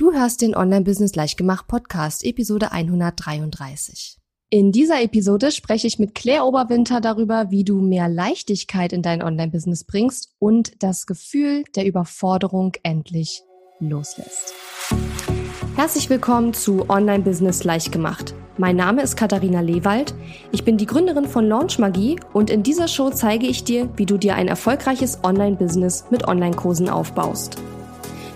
Du 0.00 0.14
hörst 0.14 0.40
den 0.40 0.56
Online-Business 0.56 1.14
Leichtgemacht 1.14 1.66
Podcast, 1.66 2.24
Episode 2.24 2.72
133. 2.72 4.16
In 4.48 4.72
dieser 4.72 5.02
Episode 5.02 5.52
spreche 5.52 5.86
ich 5.86 5.98
mit 5.98 6.14
Claire 6.14 6.46
Oberwinter 6.46 7.02
darüber, 7.02 7.50
wie 7.50 7.64
du 7.64 7.82
mehr 7.82 8.08
Leichtigkeit 8.08 8.94
in 8.94 9.02
dein 9.02 9.22
Online-Business 9.22 9.84
bringst 9.84 10.30
und 10.38 10.82
das 10.82 11.04
Gefühl 11.04 11.64
der 11.76 11.84
Überforderung 11.84 12.72
endlich 12.82 13.42
loslässt. 13.78 14.54
Herzlich 15.76 16.08
willkommen 16.08 16.54
zu 16.54 16.88
Online-Business 16.88 17.64
Leichtgemacht. 17.64 18.34
Mein 18.56 18.76
Name 18.76 19.02
ist 19.02 19.18
Katharina 19.18 19.60
Lewald. 19.60 20.14
Ich 20.50 20.64
bin 20.64 20.78
die 20.78 20.86
Gründerin 20.86 21.26
von 21.26 21.46
Launch 21.46 21.78
Magie 21.78 22.18
und 22.32 22.48
in 22.48 22.62
dieser 22.62 22.88
Show 22.88 23.10
zeige 23.10 23.46
ich 23.46 23.64
dir, 23.64 23.90
wie 23.98 24.06
du 24.06 24.16
dir 24.16 24.34
ein 24.34 24.48
erfolgreiches 24.48 25.18
Online-Business 25.22 26.06
mit 26.10 26.26
Online-Kursen 26.26 26.88
aufbaust. 26.88 27.58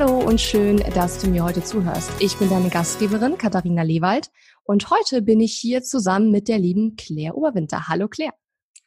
Hallo 0.00 0.20
und 0.20 0.40
schön, 0.40 0.76
dass 0.94 1.18
du 1.18 1.28
mir 1.28 1.42
heute 1.42 1.60
zuhörst. 1.60 2.08
Ich 2.20 2.36
bin 2.36 2.48
deine 2.48 2.70
Gastgeberin 2.70 3.36
Katharina 3.36 3.82
Lewald 3.82 4.30
und 4.62 4.90
heute 4.90 5.22
bin 5.22 5.40
ich 5.40 5.56
hier 5.56 5.82
zusammen 5.82 6.30
mit 6.30 6.46
der 6.46 6.56
lieben 6.56 6.94
Claire 6.94 7.36
Oberwinter. 7.36 7.88
Hallo 7.88 8.06
Claire. 8.06 8.32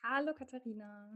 Hallo 0.02 0.32
Katharina. 0.34 1.12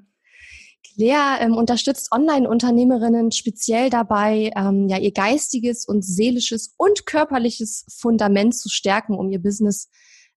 Claire 0.83 1.39
ähm, 1.39 1.55
unterstützt 1.55 2.11
Online-Unternehmerinnen 2.11 3.31
speziell 3.31 3.89
dabei, 3.89 4.51
ähm, 4.57 4.89
ja, 4.89 4.97
ihr 4.97 5.13
geistiges 5.13 5.87
und 5.87 6.03
seelisches 6.03 6.73
und 6.75 7.05
körperliches 7.05 7.85
Fundament 7.87 8.53
zu 8.53 8.67
stärken, 8.67 9.15
um 9.15 9.31
ihr 9.31 9.41
Business 9.41 9.89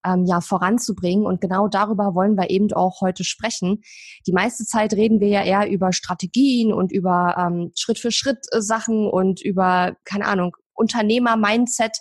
ähm, 0.05 0.25
ja 0.27 0.41
voranzubringen. 0.41 1.27
Und 1.27 1.41
genau 1.41 1.69
darüber 1.69 2.15
wollen 2.15 2.37
wir 2.37 2.51
eben 2.51 2.73
auch 2.73 3.01
heute 3.01 3.25
sprechen. 3.25 3.83
Die 4.27 4.33
meiste 4.33 4.65
Zeit 4.65 4.93
reden 4.95 5.21
wir 5.21 5.29
ja 5.29 5.43
eher 5.43 5.71
über 5.71 5.93
Strategien 5.93 6.73
und 6.73 6.93
über 6.93 7.37
ähm, 7.39 7.73
Schritt 7.77 7.99
für 7.99 8.11
Schritt 8.11 8.47
äh, 8.53 8.61
Sachen 8.61 9.09
und 9.09 9.43
über, 9.43 9.97
keine 10.05 10.27
Ahnung, 10.27 10.57
Unternehmer-Mindset. 10.79 11.99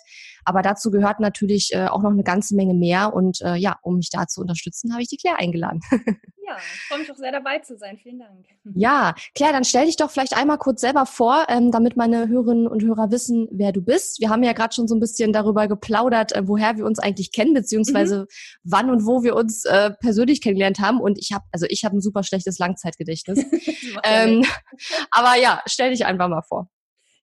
Aber 0.48 0.62
dazu 0.62 0.90
gehört 0.90 1.20
natürlich 1.20 1.74
äh, 1.74 1.88
auch 1.88 2.02
noch 2.02 2.10
eine 2.10 2.22
ganze 2.22 2.56
Menge 2.56 2.72
mehr. 2.72 3.12
Und 3.12 3.42
äh, 3.42 3.56
ja, 3.56 3.76
um 3.82 3.96
mich 3.96 4.08
da 4.08 4.26
zu 4.26 4.40
unterstützen, 4.40 4.92
habe 4.92 5.02
ich 5.02 5.08
die 5.08 5.18
Claire 5.18 5.38
eingeladen. 5.38 5.80
ja, 5.90 6.56
ich 6.56 6.80
freue 6.88 7.00
mich 7.00 7.12
auch 7.12 7.16
sehr 7.16 7.32
dabei 7.32 7.58
zu 7.58 7.76
sein. 7.76 7.98
Vielen 7.98 8.20
Dank. 8.20 8.46
Ja, 8.74 9.14
Claire, 9.34 9.52
dann 9.52 9.64
stell 9.64 9.84
dich 9.84 9.96
doch 9.96 10.10
vielleicht 10.10 10.34
einmal 10.34 10.56
kurz 10.56 10.80
selber 10.80 11.04
vor, 11.04 11.44
ähm, 11.50 11.70
damit 11.70 11.98
meine 11.98 12.28
Hörerinnen 12.28 12.66
und 12.66 12.82
Hörer 12.82 13.10
wissen, 13.10 13.46
wer 13.50 13.72
du 13.72 13.82
bist. 13.82 14.20
Wir 14.20 14.30
haben 14.30 14.42
ja 14.42 14.54
gerade 14.54 14.74
schon 14.74 14.88
so 14.88 14.94
ein 14.94 15.00
bisschen 15.00 15.34
darüber 15.34 15.68
geplaudert, 15.68 16.32
äh, 16.32 16.48
woher 16.48 16.78
wir 16.78 16.86
uns 16.86 16.98
eigentlich 16.98 17.30
kennen, 17.30 17.52
beziehungsweise 17.52 18.20
mhm. 18.20 18.26
wann 18.64 18.88
und 18.88 19.04
wo 19.04 19.22
wir 19.22 19.36
uns 19.36 19.66
äh, 19.66 19.90
persönlich 20.00 20.40
kennengelernt 20.40 20.78
haben. 20.78 20.98
Und 20.98 21.18
ich 21.18 21.32
habe, 21.32 21.44
also 21.52 21.66
ich 21.68 21.84
habe 21.84 21.98
ein 21.98 22.00
super 22.00 22.22
schlechtes 22.22 22.58
Langzeitgedächtnis. 22.58 23.44
ähm, 24.02 24.46
aber 25.10 25.38
ja, 25.38 25.60
stell 25.66 25.90
dich 25.90 26.06
einfach 26.06 26.28
mal 26.28 26.40
vor. 26.40 26.70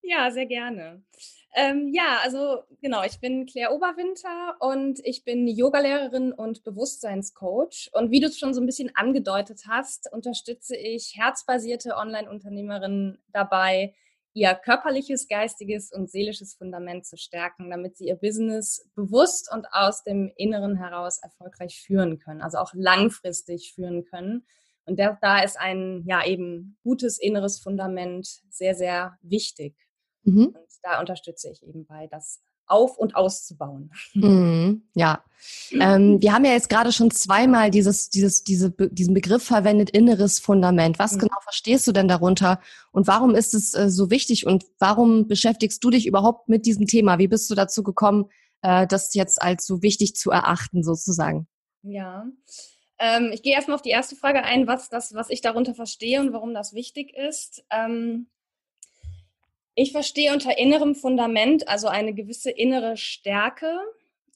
Ja, 0.03 0.29
sehr 0.29 0.45
gerne. 0.45 1.03
Ähm, 1.57 1.91
ja, 1.93 2.19
also 2.21 2.63
genau, 2.81 3.03
ich 3.03 3.21
bin 3.21 3.45
Claire 3.45 3.73
Oberwinter 3.73 4.57
und 4.59 4.99
ich 5.05 5.23
bin 5.23 5.47
Yogalehrerin 5.47 6.33
und 6.33 6.65
Bewusstseinscoach. 6.65 7.91
Und 7.93 8.11
wie 8.11 8.19
du 8.19 8.27
es 8.27 8.37
schon 8.37 8.53
so 8.53 8.59
ein 8.59 8.65
bisschen 8.65 8.93
angedeutet 8.93 9.61
hast, 9.65 10.11
unterstütze 10.11 10.75
ich 10.75 11.13
herzbasierte 11.15 11.95
Online-Unternehmerinnen 11.95 13.19
dabei, 13.31 13.95
ihr 14.33 14.53
körperliches, 14.53 15.29
geistiges 15.29 15.93
und 15.93 16.11
seelisches 16.11 16.55
Fundament 16.55 17.05
zu 17.05 17.15
stärken, 17.15 17.69
damit 17.69 17.95
sie 17.95 18.07
ihr 18.07 18.17
Business 18.17 18.89
bewusst 18.93 19.49
und 19.49 19.65
aus 19.71 20.03
dem 20.03 20.33
Inneren 20.35 20.75
heraus 20.75 21.19
erfolgreich 21.23 21.81
führen 21.81 22.19
können, 22.19 22.41
also 22.41 22.57
auch 22.57 22.73
langfristig 22.73 23.71
führen 23.73 24.03
können. 24.03 24.45
Und 24.83 24.99
da, 24.99 25.17
da 25.21 25.41
ist 25.41 25.57
ein 25.57 26.03
ja 26.05 26.25
eben 26.25 26.77
gutes 26.83 27.17
inneres 27.17 27.59
Fundament 27.59 28.27
sehr, 28.49 28.75
sehr 28.75 29.17
wichtig. 29.21 29.73
Mhm. 30.25 30.47
Und 30.47 30.57
da 30.83 30.99
unterstütze 30.99 31.49
ich 31.49 31.63
eben 31.63 31.85
bei, 31.85 32.07
das 32.07 32.41
auf- 32.67 32.97
und 32.97 33.15
auszubauen. 33.15 33.91
Mhm, 34.13 34.83
ja. 34.95 35.23
Ähm, 35.71 36.21
wir 36.21 36.33
haben 36.33 36.45
ja 36.45 36.53
jetzt 36.53 36.69
gerade 36.69 36.91
schon 36.91 37.11
zweimal 37.11 37.69
dieses, 37.69 38.09
dieses, 38.09 38.43
diese, 38.43 38.71
diesen 38.71 39.13
Begriff 39.13 39.43
verwendet, 39.43 39.91
inneres 39.91 40.39
Fundament. 40.39 40.97
Was 40.97 41.13
mhm. 41.13 41.19
genau 41.19 41.37
verstehst 41.43 41.85
du 41.87 41.91
denn 41.91 42.07
darunter 42.07 42.59
und 42.91 43.07
warum 43.07 43.35
ist 43.35 43.53
es 43.53 43.73
äh, 43.73 43.89
so 43.89 44.09
wichtig 44.09 44.47
und 44.47 44.65
warum 44.79 45.27
beschäftigst 45.27 45.83
du 45.83 45.89
dich 45.89 46.07
überhaupt 46.07 46.49
mit 46.49 46.65
diesem 46.65 46.87
Thema? 46.87 47.19
Wie 47.19 47.27
bist 47.27 47.49
du 47.51 47.55
dazu 47.55 47.83
gekommen, 47.83 48.29
äh, 48.61 48.87
das 48.87 49.13
jetzt 49.13 49.41
als 49.41 49.67
so 49.67 49.81
wichtig 49.81 50.15
zu 50.15 50.31
erachten, 50.31 50.83
sozusagen? 50.83 51.47
Ja. 51.83 52.25
Ähm, 52.97 53.31
ich 53.33 53.43
gehe 53.43 53.53
erstmal 53.53 53.75
auf 53.75 53.81
die 53.81 53.89
erste 53.89 54.15
Frage 54.15 54.43
ein, 54.43 54.65
was 54.65 54.89
das, 54.89 55.13
was 55.13 55.29
ich 55.29 55.41
darunter 55.41 55.75
verstehe 55.75 56.21
und 56.21 56.33
warum 56.33 56.53
das 56.53 56.73
wichtig 56.73 57.13
ist. 57.13 57.63
Ähm, 57.69 58.27
ich 59.75 59.91
verstehe 59.91 60.33
unter 60.33 60.57
innerem 60.57 60.95
Fundament 60.95 61.67
also 61.67 61.87
eine 61.87 62.13
gewisse 62.13 62.49
innere 62.49 62.97
Stärke 62.97 63.77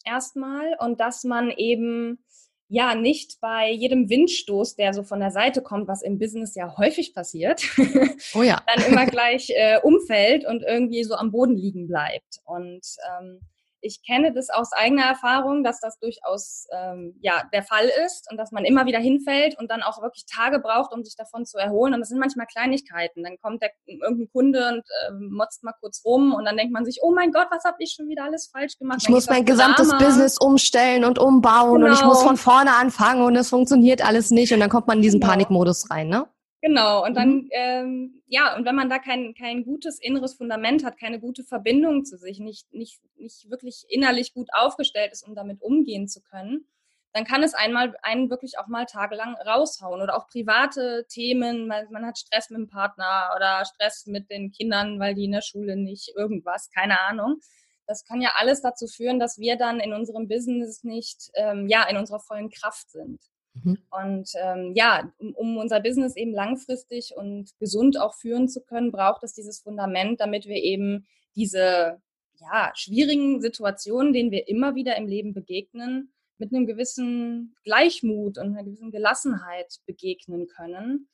erstmal 0.05 0.75
und 0.79 0.99
dass 0.99 1.23
man 1.23 1.49
eben 1.51 2.19
ja 2.67 2.93
nicht 2.93 3.41
bei 3.41 3.71
jedem 3.71 4.09
Windstoß, 4.09 4.75
der 4.75 4.93
so 4.93 5.03
von 5.03 5.19
der 5.19 5.31
Seite 5.31 5.61
kommt, 5.61 5.87
was 5.87 6.03
im 6.03 6.19
Business 6.19 6.55
ja 6.55 6.77
häufig 6.77 7.15
passiert, 7.15 7.63
oh 8.35 8.43
ja. 8.43 8.61
dann 8.67 8.85
immer 8.85 9.07
gleich 9.07 9.49
äh, 9.49 9.79
umfällt 9.81 10.45
und 10.45 10.61
irgendwie 10.61 11.03
so 11.03 11.15
am 11.15 11.31
Boden 11.31 11.55
liegen 11.55 11.87
bleibt. 11.87 12.39
Und 12.45 12.81
ähm, 13.19 13.39
ich 13.81 14.01
kenne 14.05 14.33
das 14.33 14.49
aus 14.49 14.71
eigener 14.73 15.03
Erfahrung, 15.03 15.63
dass 15.63 15.79
das 15.79 15.99
durchaus 15.99 16.67
ähm, 16.71 17.15
ja 17.21 17.43
der 17.53 17.63
Fall 17.63 17.89
ist 18.05 18.29
und 18.31 18.37
dass 18.37 18.51
man 18.51 18.65
immer 18.65 18.85
wieder 18.85 18.99
hinfällt 18.99 19.57
und 19.59 19.71
dann 19.71 19.81
auch 19.81 20.01
wirklich 20.01 20.25
Tage 20.25 20.59
braucht, 20.59 20.93
um 20.93 21.03
sich 21.03 21.15
davon 21.15 21.45
zu 21.45 21.57
erholen. 21.57 21.93
Und 21.93 21.99
das 21.99 22.09
sind 22.09 22.19
manchmal 22.19 22.45
Kleinigkeiten. 22.45 23.23
Dann 23.23 23.37
kommt 23.41 23.61
der, 23.61 23.71
irgendein 23.85 24.29
Kunde 24.31 24.67
und 24.67 24.79
äh, 24.79 25.11
motzt 25.29 25.63
mal 25.63 25.73
kurz 25.79 26.03
rum 26.05 26.33
und 26.33 26.45
dann 26.45 26.57
denkt 26.57 26.73
man 26.73 26.85
sich, 26.85 26.99
oh 27.01 27.13
mein 27.13 27.31
Gott, 27.31 27.47
was 27.51 27.63
habe 27.63 27.77
ich 27.79 27.93
schon 27.95 28.07
wieder 28.07 28.23
alles 28.23 28.49
falsch 28.51 28.77
gemacht? 28.77 28.99
Ich 29.01 29.09
muss 29.09 29.29
mein 29.29 29.45
gesamtes 29.45 29.89
Drama. 29.89 30.03
Business 30.03 30.37
umstellen 30.39 31.05
und 31.05 31.19
umbauen 31.19 31.81
genau. 31.81 31.87
und 31.87 31.93
ich 31.93 32.03
muss 32.03 32.19
genau. 32.19 32.29
von 32.29 32.37
vorne 32.37 32.75
anfangen 32.75 33.21
und 33.21 33.35
es 33.35 33.49
funktioniert 33.49 34.05
alles 34.05 34.31
nicht 34.31 34.53
und 34.53 34.59
dann 34.59 34.69
kommt 34.69 34.87
man 34.87 34.97
in 34.97 35.03
diesen 35.03 35.19
genau. 35.19 35.31
Panikmodus 35.31 35.89
rein, 35.89 36.09
ne? 36.09 36.27
Genau, 36.61 37.05
und 37.05 37.15
dann, 37.15 37.29
mhm. 37.29 37.49
ähm, 37.51 38.23
ja, 38.27 38.55
und 38.55 38.65
wenn 38.65 38.75
man 38.75 38.89
da 38.89 38.99
kein, 38.99 39.33
kein 39.33 39.63
gutes 39.63 39.97
inneres 39.99 40.33
Fundament 40.33 40.83
hat, 40.83 40.97
keine 40.99 41.19
gute 41.19 41.43
Verbindung 41.45 42.03
zu 42.03 42.17
sich, 42.17 42.39
nicht, 42.39 42.73
nicht, 42.73 42.99
nicht 43.15 43.49
wirklich 43.49 43.85
innerlich 43.87 44.33
gut 44.33 44.49
aufgestellt 44.53 45.13
ist, 45.13 45.25
um 45.25 45.35
damit 45.35 45.61
umgehen 45.61 46.09
zu 46.09 46.21
können, 46.21 46.67
dann 47.13 47.23
kann 47.23 47.43
es 47.43 47.53
einmal 47.53 47.95
einen 48.03 48.29
wirklich 48.29 48.59
auch 48.59 48.67
mal 48.67 48.85
tagelang 48.85 49.35
raushauen 49.35 50.01
oder 50.01 50.17
auch 50.17 50.27
private 50.27 51.05
Themen, 51.09 51.65
man, 51.67 51.89
man 51.91 52.05
hat 52.05 52.19
Stress 52.19 52.49
mit 52.49 52.59
dem 52.59 52.67
Partner 52.67 53.31
oder 53.35 53.63
Stress 53.65 54.05
mit 54.05 54.29
den 54.29 54.51
Kindern, 54.51 54.99
weil 54.99 55.15
die 55.15 55.25
in 55.25 55.31
der 55.31 55.41
Schule 55.41 55.77
nicht 55.77 56.13
irgendwas, 56.15 56.69
keine 56.71 56.99
Ahnung. 57.01 57.39
Das 57.87 58.03
kann 58.05 58.21
ja 58.21 58.33
alles 58.35 58.61
dazu 58.61 58.85
führen, 58.85 59.17
dass 59.19 59.39
wir 59.39 59.57
dann 59.57 59.79
in 59.79 59.93
unserem 59.93 60.27
Business 60.27 60.83
nicht, 60.83 61.31
ähm, 61.35 61.67
ja, 61.67 61.83
in 61.89 61.97
unserer 61.97 62.19
vollen 62.19 62.49
Kraft 62.49 62.91
sind. 62.91 63.19
Mhm. 63.53 63.77
Und 63.89 64.31
ähm, 64.35 64.73
ja, 64.75 65.11
um, 65.17 65.33
um, 65.35 65.57
unser 65.57 65.79
Business 65.79 66.15
eben 66.15 66.33
langfristig 66.33 67.13
und 67.15 67.51
gesund 67.59 67.99
auch 67.99 68.15
führen 68.15 68.47
zu 68.47 68.61
können, 68.61 68.91
braucht 68.91 69.23
es 69.23 69.33
dieses 69.33 69.59
Fundament, 69.59 70.19
damit 70.19 70.45
wir 70.45 70.57
eben 70.57 71.07
diese 71.35 72.01
ja, 72.39 72.71
schwierigen 72.75 73.41
Situationen, 73.41 74.13
denen 74.13 74.31
wir 74.31 74.47
immer 74.47 74.75
wieder 74.75 74.95
im 74.97 75.07
Leben 75.07 75.33
begegnen, 75.33 76.13
mit 76.37 76.53
einem 76.53 76.65
gewissen 76.65 77.55
Gleichmut 77.63 78.37
und 78.37 78.47
einer 78.47 78.63
gewissen 78.63 78.91
Gelassenheit 78.91 79.79
begegnen 79.85 80.47
können. 80.47 81.09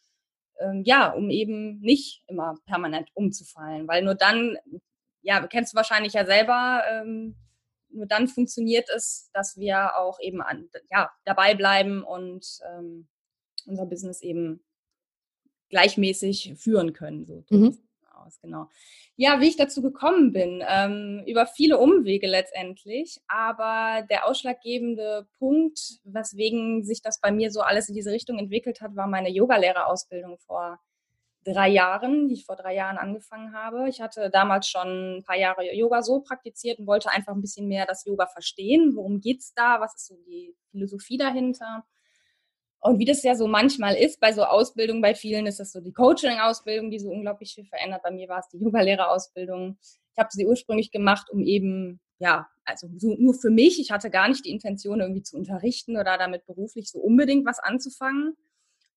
Ähm, 0.60 0.84
ja, 0.86 1.12
um 1.12 1.30
eben 1.30 1.80
nicht 1.80 2.24
immer 2.28 2.56
permanent 2.66 3.10
umzufallen, 3.14 3.88
weil 3.88 4.04
nur 4.04 4.16
dann, 4.16 4.58
ja, 5.22 5.46
kennst 5.48 5.74
du 5.74 5.78
wahrscheinlich 5.78 6.14
ja 6.14 6.26
selber, 6.26 6.84
ähm, 6.90 7.36
nur 7.96 8.06
dann 8.06 8.28
funktioniert 8.28 8.90
es, 8.96 9.30
dass 9.34 9.58
wir 9.58 9.98
auch 9.98 10.20
eben 10.20 10.42
an, 10.42 10.70
ja, 10.92 11.10
dabei 11.24 11.56
bleiben 11.56 12.04
und 12.04 12.46
ähm, 12.70 13.08
unser 13.66 13.86
Business 13.86 14.22
eben 14.22 14.64
gleichmäßig 15.70 16.54
führen 16.58 16.94
können. 16.94 17.26
So 17.26 17.44
mhm. 17.50 17.78
aus, 18.12 18.40
genau. 18.42 18.70
Ja, 19.16 19.40
wie 19.40 19.48
ich 19.48 19.58
dazu 19.58 19.82
gekommen 19.82 20.34
bin, 20.34 20.64
ähm, 20.68 21.24
über 21.26 21.46
viele 21.48 21.78
Umwege 21.78 22.28
letztendlich, 22.28 23.22
aber 23.28 24.06
der 24.10 24.28
ausschlaggebende 24.28 25.28
Punkt, 25.40 26.00
weswegen 26.04 26.84
sich 26.84 27.02
das 27.02 27.22
bei 27.22 27.32
mir 27.32 27.52
so 27.52 27.62
alles 27.62 27.90
in 27.90 27.96
diese 27.96 28.12
Richtung 28.12 28.38
entwickelt 28.38 28.82
hat, 28.82 28.96
war 28.96 29.08
meine 29.08 29.30
Yogalehrerausbildung 29.30 30.38
vor 30.40 30.80
drei 31.46 31.70
Jahren, 31.70 32.28
die 32.28 32.34
ich 32.34 32.46
vor 32.46 32.56
drei 32.56 32.76
Jahren 32.76 32.98
angefangen 32.98 33.54
habe. 33.54 33.88
Ich 33.88 34.02
hatte 34.02 34.30
damals 34.30 34.68
schon 34.68 35.18
ein 35.18 35.24
paar 35.24 35.38
Jahre 35.38 35.74
Yoga 35.74 36.02
so 36.02 36.22
praktiziert 36.22 36.80
und 36.80 36.88
wollte 36.88 37.12
einfach 37.12 37.34
ein 37.34 37.42
bisschen 37.42 37.68
mehr 37.68 37.86
das 37.86 38.06
Yoga 38.06 38.26
verstehen. 38.26 38.96
Worum 38.96 39.22
geht 39.22 39.40
es 39.40 39.54
da? 39.54 39.80
Was 39.80 39.96
ist 39.96 40.08
so 40.08 40.18
die 40.28 40.56
Philosophie 40.72 41.18
dahinter? 41.18 41.86
Und 42.80 43.00
wie 43.00 43.06
das 43.06 43.24
ja 43.24 43.36
so 43.36 43.48
manchmal 43.48 43.96
ist 43.96 44.20
bei 44.20 44.32
so 44.34 44.44
Ausbildungen, 44.44 45.02
bei 45.02 45.16
vielen 45.16 45.48
ist 45.48 45.60
das 45.60 45.72
so 45.72 45.82
die 45.82 45.94
Coaching-Ausbildung, 45.94 46.92
die 46.92 47.00
so 47.00 47.10
unglaublich 47.10 47.54
viel 47.56 47.66
verändert. 47.66 48.04
Bei 48.04 48.12
mir 48.12 48.28
war 48.28 48.40
es 48.40 48.48
die 48.50 48.60
Yoga-Lehrerausbildung. 48.60 49.78
Ich 49.82 50.18
habe 50.18 50.30
sie 50.32 50.46
ursprünglich 50.46 50.92
gemacht, 50.92 51.30
um 51.32 51.44
eben, 51.44 52.00
ja, 52.20 52.48
also 52.64 52.88
so 52.98 53.16
nur 53.18 53.34
für 53.34 53.50
mich. 53.50 53.80
Ich 53.80 53.92
hatte 53.92 54.10
gar 54.10 54.28
nicht 54.28 54.46
die 54.46 54.52
Intention, 54.52 55.02
irgendwie 55.02 55.24
zu 55.24 55.38
unterrichten 55.38 55.98
oder 55.98 56.18
damit 56.18 56.46
beruflich 56.46 56.90
so 56.90 57.00
unbedingt 57.00 57.46
was 57.46 57.60
anzufangen. 57.60 58.36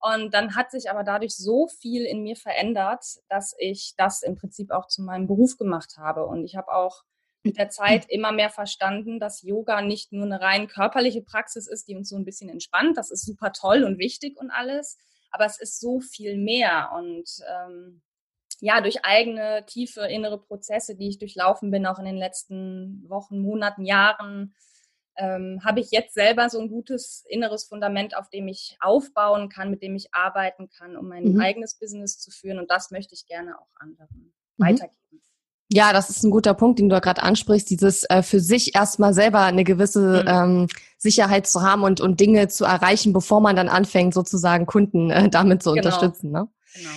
Und 0.01 0.33
dann 0.33 0.55
hat 0.55 0.71
sich 0.71 0.91
aber 0.91 1.03
dadurch 1.03 1.37
so 1.37 1.67
viel 1.67 2.05
in 2.05 2.23
mir 2.23 2.37
verändert, 2.37 3.05
dass 3.29 3.55
ich 3.59 3.95
das 3.97 4.23
im 4.23 4.37
Prinzip 4.37 4.71
auch 4.71 4.87
zu 4.87 5.03
meinem 5.03 5.27
Beruf 5.27 5.57
gemacht 5.57 5.97
habe. 5.99 6.27
Und 6.27 6.45
ich 6.45 6.57
habe 6.57 6.73
auch 6.73 7.03
mit 7.43 7.59
der 7.59 7.71
Zeit 7.71 8.07
immer 8.09 8.33
mehr 8.33 8.51
verstanden, 8.51 9.19
dass 9.19 9.43
Yoga 9.43 9.83
nicht 9.83 10.13
nur 10.13 10.25
eine 10.25 10.41
rein 10.41 10.69
körperliche 10.69 11.23
Praxis 11.23 11.67
ist, 11.67 11.89
die 11.89 11.97
uns 11.97 12.09
so 12.09 12.17
ein 12.17 12.25
bisschen 12.25 12.49
entspannt. 12.49 12.97
Das 12.97 13.11
ist 13.11 13.25
super 13.25 13.53
toll 13.53 13.83
und 13.83 13.99
wichtig 13.99 14.37
und 14.37 14.51
alles. 14.51 14.99
Aber 15.31 15.45
es 15.45 15.61
ist 15.61 15.81
so 15.81 16.01
viel 16.01 16.37
mehr. 16.37 16.91
Und 16.97 17.29
ähm, 17.49 18.03
ja, 18.61 18.81
durch 18.81 19.05
eigene 19.05 19.65
tiefe 19.67 20.03
innere 20.03 20.39
Prozesse, 20.39 20.97
die 20.97 21.09
ich 21.09 21.19
durchlaufen 21.19 21.71
bin, 21.71 21.87
auch 21.87 21.99
in 21.99 22.05
den 22.05 22.17
letzten 22.17 23.05
Wochen, 23.09 23.41
Monaten, 23.41 23.85
Jahren, 23.85 24.55
ähm, 25.19 25.61
habe 25.65 25.81
ich 25.81 25.91
jetzt 25.91 26.15
selber 26.15 26.49
so 26.49 26.61
ein 26.61 26.69
gutes 26.69 27.25
inneres 27.29 27.65
Fundament, 27.65 28.17
auf 28.17 28.31
dem 28.31 28.49
ich 28.49 28.77
aufbauen 28.81 29.49
kann, 29.49 29.71
mit 29.71 29.83
dem 29.83 29.95
ich 29.97 30.15
arbeiten 30.15 30.71
kann, 30.71 30.97
um 30.97 31.09
mein 31.09 31.33
mhm. 31.33 31.41
eigenes 31.41 31.75
Business 31.75 32.19
zu 32.19 32.31
führen. 32.31 32.59
Und 32.59 32.71
das 32.71 32.91
möchte 32.91 33.15
ich 33.15 33.27
gerne 33.27 33.59
auch 33.59 33.69
anderen 33.81 34.33
mhm. 34.57 34.65
weitergeben. 34.65 34.99
Ja, 35.71 35.93
das 35.93 36.09
ist 36.09 36.25
ein 36.25 36.31
guter 36.31 36.55
Punkt, 36.55 36.79
den 36.79 36.89
du 36.89 36.99
gerade 36.99 37.23
ansprichst, 37.23 37.69
dieses 37.69 38.05
äh, 38.05 38.23
für 38.23 38.41
sich 38.41 38.75
erstmal 38.75 39.13
selber 39.13 39.43
eine 39.43 39.65
gewisse 39.65 40.23
mhm. 40.23 40.29
ähm, 40.29 40.69
Sicherheit 40.97 41.47
zu 41.47 41.63
haben 41.63 41.83
und, 41.83 42.01
und 42.01 42.21
Dinge 42.21 42.49
zu 42.49 42.65
erreichen, 42.65 43.13
bevor 43.13 43.41
man 43.41 43.55
dann 43.55 43.69
anfängt, 43.69 44.15
sozusagen 44.15 44.65
Kunden 44.65 45.11
äh, 45.11 45.29
damit 45.29 45.63
zu 45.63 45.73
genau. 45.73 45.85
unterstützen. 45.85 46.31
Ne? 46.31 46.49
Genau. 46.75 46.91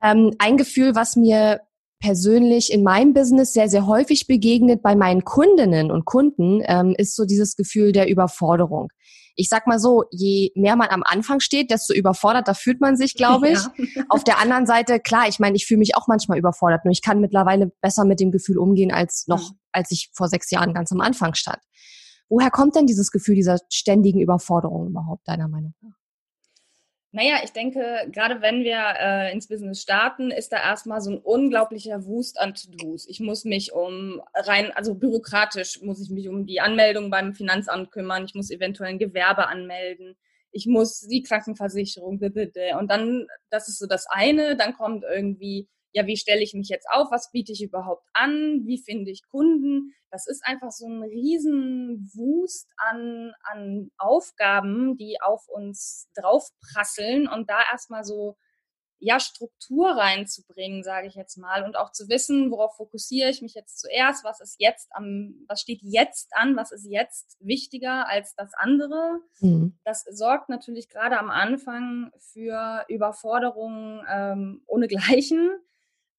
Ähm, 0.00 0.34
ein 0.38 0.56
Gefühl, 0.56 0.94
was 0.94 1.16
mir 1.16 1.60
persönlich 2.00 2.72
in 2.72 2.82
meinem 2.82 3.12
Business 3.12 3.52
sehr, 3.52 3.68
sehr 3.68 3.86
häufig 3.86 4.26
begegnet 4.26 4.82
bei 4.82 4.94
meinen 4.94 5.24
Kundinnen 5.24 5.90
und 5.90 6.04
Kunden, 6.04 6.62
ähm, 6.64 6.94
ist 6.96 7.16
so 7.16 7.24
dieses 7.24 7.56
Gefühl 7.56 7.92
der 7.92 8.08
Überforderung. 8.08 8.88
Ich 9.34 9.48
sag 9.48 9.66
mal 9.66 9.78
so, 9.78 10.04
je 10.10 10.50
mehr 10.56 10.74
man 10.74 10.88
am 10.88 11.02
Anfang 11.04 11.40
steht, 11.40 11.70
desto 11.70 11.94
überfordert, 11.94 12.48
da 12.48 12.54
fühlt 12.54 12.80
man 12.80 12.96
sich, 12.96 13.14
glaube 13.14 13.48
ich. 13.50 13.58
Ja. 13.58 14.04
Auf 14.08 14.24
der 14.24 14.38
anderen 14.38 14.66
Seite, 14.66 15.00
klar, 15.00 15.28
ich 15.28 15.38
meine, 15.38 15.56
ich 15.56 15.66
fühle 15.66 15.78
mich 15.78 15.96
auch 15.96 16.08
manchmal 16.08 16.38
überfordert, 16.38 16.84
nur 16.84 16.92
ich 16.92 17.02
kann 17.02 17.20
mittlerweile 17.20 17.70
besser 17.80 18.04
mit 18.04 18.20
dem 18.20 18.30
Gefühl 18.30 18.58
umgehen 18.58 18.92
als 18.92 19.26
noch, 19.26 19.52
als 19.72 19.90
ich 19.90 20.10
vor 20.14 20.28
sechs 20.28 20.50
Jahren 20.50 20.74
ganz 20.74 20.92
am 20.92 21.00
Anfang 21.00 21.34
stand. 21.34 21.58
Woher 22.28 22.50
kommt 22.50 22.76
denn 22.76 22.86
dieses 22.86 23.10
Gefühl 23.10 23.36
dieser 23.36 23.58
ständigen 23.72 24.20
Überforderung 24.20 24.88
überhaupt, 24.88 25.26
deiner 25.26 25.48
Meinung 25.48 25.74
nach? 25.80 25.96
Naja, 27.10 27.36
ich 27.42 27.52
denke, 27.52 28.06
gerade 28.12 28.42
wenn 28.42 28.64
wir 28.64 28.78
äh, 29.00 29.32
ins 29.32 29.48
Business 29.48 29.80
starten, 29.80 30.30
ist 30.30 30.52
da 30.52 30.58
erstmal 30.58 31.00
so 31.00 31.12
ein 31.12 31.18
unglaublicher 31.18 32.04
Wust 32.04 32.38
an 32.38 32.52
To-Dos. 32.54 33.08
Ich 33.08 33.18
muss 33.20 33.44
mich 33.46 33.72
um 33.72 34.20
rein, 34.34 34.72
also 34.72 34.94
bürokratisch 34.94 35.80
muss 35.80 36.02
ich 36.02 36.10
mich 36.10 36.28
um 36.28 36.44
die 36.44 36.60
Anmeldung 36.60 37.10
beim 37.10 37.34
Finanzamt 37.34 37.90
kümmern. 37.92 38.26
Ich 38.26 38.34
muss 38.34 38.50
eventuell 38.50 38.90
ein 38.90 38.98
Gewerbe 38.98 39.48
anmelden. 39.48 40.16
Ich 40.50 40.66
muss 40.66 41.00
die 41.00 41.22
Krankenversicherung, 41.22 42.20
und 42.20 42.90
dann, 42.90 43.26
das 43.48 43.68
ist 43.68 43.78
so 43.78 43.86
das 43.86 44.06
eine. 44.10 44.56
Dann 44.56 44.74
kommt 44.74 45.02
irgendwie 45.04 45.66
ja, 45.98 46.06
wie 46.06 46.16
stelle 46.16 46.42
ich 46.42 46.54
mich 46.54 46.68
jetzt 46.68 46.86
auf, 46.92 47.10
was 47.10 47.32
biete 47.32 47.50
ich 47.50 47.62
überhaupt 47.62 48.06
an, 48.12 48.62
wie 48.64 48.78
finde 48.78 49.10
ich 49.10 49.26
Kunden. 49.28 49.92
Das 50.12 50.28
ist 50.28 50.46
einfach 50.46 50.70
so 50.70 50.86
ein 50.86 51.02
riesen 51.02 52.08
Wust 52.14 52.68
an, 52.76 53.32
an 53.42 53.90
Aufgaben, 53.98 54.96
die 54.96 55.20
auf 55.20 55.48
uns 55.48 56.08
draufprasseln 56.14 57.26
und 57.26 57.50
da 57.50 57.58
erstmal 57.72 58.04
so 58.04 58.36
ja, 59.00 59.20
Struktur 59.20 59.90
reinzubringen, 59.90 60.82
sage 60.82 61.06
ich 61.06 61.14
jetzt 61.14 61.36
mal, 61.36 61.64
und 61.64 61.76
auch 61.76 61.92
zu 61.92 62.08
wissen, 62.08 62.50
worauf 62.50 62.76
fokussiere 62.76 63.30
ich 63.30 63.42
mich 63.42 63.54
jetzt 63.54 63.78
zuerst, 63.78 64.24
was 64.24 64.40
ist 64.40 64.56
jetzt 64.58 64.88
am, 64.92 65.34
was 65.46 65.60
steht 65.60 65.80
jetzt 65.82 66.30
an, 66.32 66.56
was 66.56 66.72
ist 66.72 66.84
jetzt 66.84 67.36
wichtiger 67.40 68.08
als 68.08 68.34
das 68.34 68.54
andere. 68.54 69.20
Mhm. 69.40 69.78
Das 69.84 70.04
sorgt 70.10 70.48
natürlich 70.48 70.88
gerade 70.88 71.18
am 71.18 71.30
Anfang 71.30 72.10
für 72.18 72.84
Überforderungen 72.88 74.04
ähm, 74.10 74.62
ohnegleichen. 74.66 75.50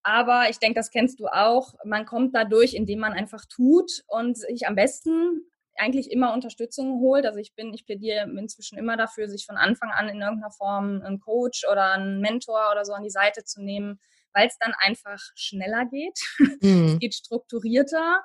Aber 0.03 0.49
ich 0.49 0.59
denke, 0.59 0.79
das 0.79 0.91
kennst 0.91 1.19
du 1.19 1.27
auch. 1.27 1.73
Man 1.83 2.05
kommt 2.05 2.35
dadurch, 2.35 2.73
indem 2.73 2.99
man 2.99 3.13
einfach 3.13 3.45
tut 3.45 4.03
und 4.07 4.37
sich 4.37 4.67
am 4.67 4.75
besten 4.75 5.45
eigentlich 5.79 6.11
immer 6.11 6.33
Unterstützung 6.33 6.99
holt. 6.99 7.25
Also 7.25 7.39
ich 7.39 7.53
bin, 7.55 7.73
ich 7.73 7.85
plädiere 7.85 8.29
inzwischen 8.37 8.77
immer 8.77 8.97
dafür, 8.97 9.27
sich 9.27 9.45
von 9.45 9.57
Anfang 9.57 9.91
an 9.91 10.09
in 10.09 10.21
irgendeiner 10.21 10.51
Form 10.51 11.01
einen 11.01 11.19
Coach 11.19 11.65
oder 11.69 11.93
einen 11.93 12.21
Mentor 12.21 12.69
oder 12.71 12.85
so 12.85 12.93
an 12.93 13.03
die 13.03 13.09
Seite 13.09 13.43
zu 13.43 13.61
nehmen, 13.61 13.99
weil 14.33 14.47
es 14.47 14.57
dann 14.59 14.73
einfach 14.79 15.19
schneller 15.35 15.85
geht. 15.85 16.19
Mhm. 16.61 16.93
es 16.93 16.99
geht 16.99 17.15
strukturierter. 17.15 18.21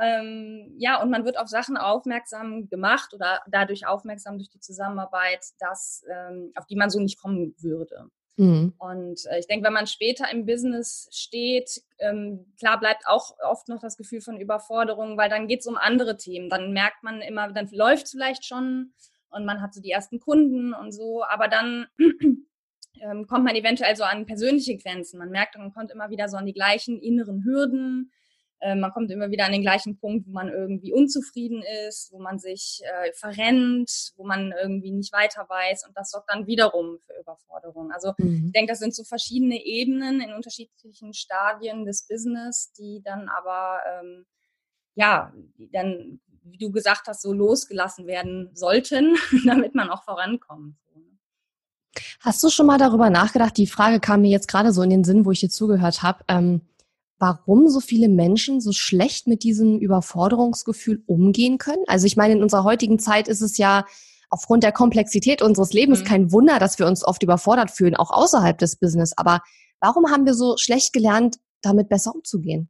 Ähm, 0.00 0.74
ja, 0.78 1.00
und 1.02 1.10
man 1.10 1.24
wird 1.24 1.38
auf 1.38 1.48
Sachen 1.48 1.76
aufmerksam 1.76 2.68
gemacht 2.68 3.12
oder 3.14 3.42
dadurch 3.48 3.86
aufmerksam 3.86 4.38
durch 4.38 4.50
die 4.50 4.60
Zusammenarbeit, 4.60 5.44
dass, 5.58 6.04
ähm, 6.08 6.52
auf 6.56 6.66
die 6.66 6.76
man 6.76 6.90
so 6.90 7.00
nicht 7.00 7.20
kommen 7.20 7.54
würde. 7.58 8.10
Mhm. 8.36 8.74
Und 8.78 9.26
äh, 9.26 9.38
ich 9.38 9.46
denke, 9.46 9.66
wenn 9.66 9.72
man 9.72 9.86
später 9.86 10.30
im 10.30 10.46
Business 10.46 11.08
steht, 11.12 11.82
ähm, 11.98 12.52
klar 12.58 12.80
bleibt 12.80 13.06
auch 13.06 13.36
oft 13.48 13.68
noch 13.68 13.80
das 13.80 13.96
Gefühl 13.96 14.20
von 14.20 14.40
Überforderung, 14.40 15.16
weil 15.16 15.30
dann 15.30 15.46
geht 15.46 15.60
es 15.60 15.66
um 15.66 15.76
andere 15.76 16.16
Themen. 16.16 16.48
Dann 16.48 16.72
merkt 16.72 17.02
man 17.02 17.20
immer, 17.20 17.52
dann 17.52 17.68
läuft 17.70 18.06
es 18.06 18.10
vielleicht 18.12 18.44
schon 18.44 18.92
und 19.30 19.44
man 19.44 19.60
hat 19.60 19.74
so 19.74 19.80
die 19.80 19.90
ersten 19.90 20.20
Kunden 20.20 20.74
und 20.74 20.92
so, 20.92 21.24
aber 21.24 21.48
dann 21.48 21.86
ähm, 23.00 23.26
kommt 23.26 23.44
man 23.44 23.54
eventuell 23.54 23.94
so 23.96 24.04
an 24.04 24.26
persönliche 24.26 24.76
Grenzen. 24.76 25.18
Man 25.18 25.30
merkt, 25.30 25.56
man 25.56 25.72
kommt 25.72 25.90
immer 25.90 26.10
wieder 26.10 26.28
so 26.28 26.36
an 26.36 26.46
die 26.46 26.52
gleichen 26.52 27.00
inneren 27.00 27.44
Hürden 27.44 28.12
äh, 28.64 28.74
man 28.74 28.90
kommt 28.92 29.10
immer 29.10 29.30
wieder 29.30 29.44
an 29.44 29.52
den 29.52 29.60
gleichen 29.60 29.98
Punkt, 29.98 30.26
wo 30.26 30.32
man 30.32 30.48
irgendwie 30.48 30.92
unzufrieden 30.92 31.62
ist, 31.86 32.10
wo 32.12 32.18
man 32.18 32.38
sich 32.38 32.80
äh, 32.82 33.12
verrennt, 33.12 34.12
wo 34.16 34.24
man 34.24 34.54
irgendwie 34.58 34.90
nicht 34.90 35.12
weiter 35.12 35.44
weiß 35.46 35.86
und 35.86 35.94
das 35.96 36.10
sorgt 36.10 36.30
dann 36.32 36.46
wiederum 36.46 36.98
für 37.06 37.20
Überforderung. 37.20 37.92
Also 37.92 38.14
mhm. 38.16 38.44
ich 38.46 38.52
denke, 38.52 38.72
das 38.72 38.78
sind 38.78 38.94
so 38.94 39.04
verschiedene 39.04 39.62
Ebenen 39.62 40.22
in 40.22 40.32
unterschiedlichen 40.32 41.12
Stadien 41.12 41.84
des 41.84 42.06
Business, 42.08 42.72
die 42.72 43.02
dann 43.04 43.28
aber 43.28 43.80
ähm, 43.86 44.24
ja, 44.94 45.32
die 45.58 45.70
dann, 45.70 46.20
wie 46.42 46.56
du 46.56 46.72
gesagt 46.72 47.06
hast, 47.06 47.20
so 47.20 47.34
losgelassen 47.34 48.06
werden 48.06 48.50
sollten, 48.54 49.16
damit 49.46 49.74
man 49.74 49.90
auch 49.90 50.04
vorankommt. 50.04 50.76
Ne? 50.94 51.02
Hast 52.20 52.42
du 52.42 52.48
schon 52.48 52.66
mal 52.66 52.78
darüber 52.78 53.10
nachgedacht? 53.10 53.58
Die 53.58 53.66
Frage 53.66 54.00
kam 54.00 54.22
mir 54.22 54.30
jetzt 54.30 54.48
gerade 54.48 54.72
so 54.72 54.80
in 54.80 54.90
den 54.90 55.04
Sinn, 55.04 55.26
wo 55.26 55.32
ich 55.32 55.40
dir 55.40 55.50
zugehört 55.50 56.02
habe. 56.02 56.24
Ähm, 56.28 56.62
warum 57.24 57.68
so 57.68 57.80
viele 57.80 58.10
Menschen 58.10 58.60
so 58.60 58.72
schlecht 58.72 59.26
mit 59.26 59.44
diesem 59.44 59.78
Überforderungsgefühl 59.78 61.02
umgehen 61.06 61.56
können? 61.56 61.82
Also 61.86 62.06
ich 62.06 62.18
meine, 62.18 62.34
in 62.34 62.42
unserer 62.42 62.64
heutigen 62.64 62.98
Zeit 62.98 63.28
ist 63.28 63.40
es 63.40 63.56
ja 63.56 63.86
aufgrund 64.28 64.62
der 64.62 64.72
Komplexität 64.72 65.40
unseres 65.40 65.72
Lebens 65.72 66.00
mhm. 66.00 66.04
kein 66.04 66.32
Wunder, 66.32 66.58
dass 66.58 66.78
wir 66.78 66.86
uns 66.86 67.02
oft 67.02 67.22
überfordert 67.22 67.70
fühlen, 67.70 67.96
auch 67.96 68.10
außerhalb 68.10 68.58
des 68.58 68.76
Business. 68.76 69.16
Aber 69.16 69.40
warum 69.80 70.10
haben 70.10 70.26
wir 70.26 70.34
so 70.34 70.58
schlecht 70.58 70.92
gelernt, 70.92 71.38
damit 71.62 71.88
besser 71.88 72.14
umzugehen? 72.14 72.68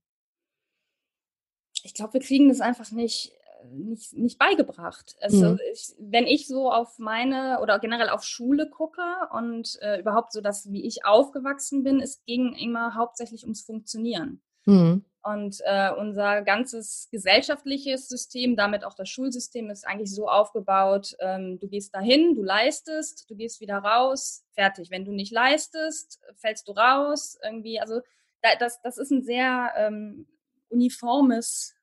Ich 1.83 1.95
glaube, 1.95 2.15
wir 2.15 2.21
kriegen 2.21 2.49
das 2.49 2.61
einfach 2.61 2.93
nicht 2.93 3.33
nicht, 3.73 4.13
nicht 4.15 4.39
beigebracht. 4.39 5.17
Also 5.21 5.51
mhm. 5.51 5.61
ich, 5.73 5.95
wenn 5.99 6.27
ich 6.27 6.47
so 6.47 6.71
auf 6.71 6.99
meine 6.99 7.61
oder 7.63 7.79
generell 7.79 8.09
auf 8.09 8.25
Schule 8.25 8.69
gucke 8.69 9.03
und 9.33 9.79
äh, 9.81 10.01
überhaupt 10.01 10.33
so 10.33 10.41
das, 10.41 10.71
wie 10.71 10.87
ich 10.87 11.05
aufgewachsen 11.05 11.83
bin, 11.83 12.01
es 12.01 12.25
ging 12.25 12.55
immer 12.55 12.95
hauptsächlich 12.95 13.45
ums 13.45 13.63
Funktionieren. 13.63 14.43
Mhm. 14.67 15.05
Und 15.23 15.61
äh, 15.65 15.91
unser 15.91 16.43
ganzes 16.43 17.09
gesellschaftliches 17.11 18.09
System, 18.09 18.57
damit 18.57 18.85
auch 18.85 18.93
das 18.93 19.09
Schulsystem, 19.09 19.71
ist 19.71 19.87
eigentlich 19.87 20.15
so 20.15 20.29
aufgebaut, 20.29 21.17
ähm, 21.19 21.59
du 21.59 21.67
gehst 21.67 21.95
dahin, 21.95 22.35
du 22.35 22.43
leistest, 22.43 23.31
du 23.31 23.35
gehst 23.35 23.63
wieder 23.63 23.79
raus, 23.79 24.45
fertig. 24.53 24.91
Wenn 24.91 25.07
du 25.07 25.13
nicht 25.13 25.33
leistest, 25.33 26.21
fällst 26.37 26.69
du 26.69 26.73
raus. 26.73 27.39
Irgendwie, 27.43 27.81
also 27.81 28.01
da, 28.43 28.51
das, 28.59 28.83
das 28.83 28.99
ist 28.99 29.13
ein 29.13 29.23
sehr 29.23 29.73
ähm, 29.79 30.27
uniformes 30.69 31.75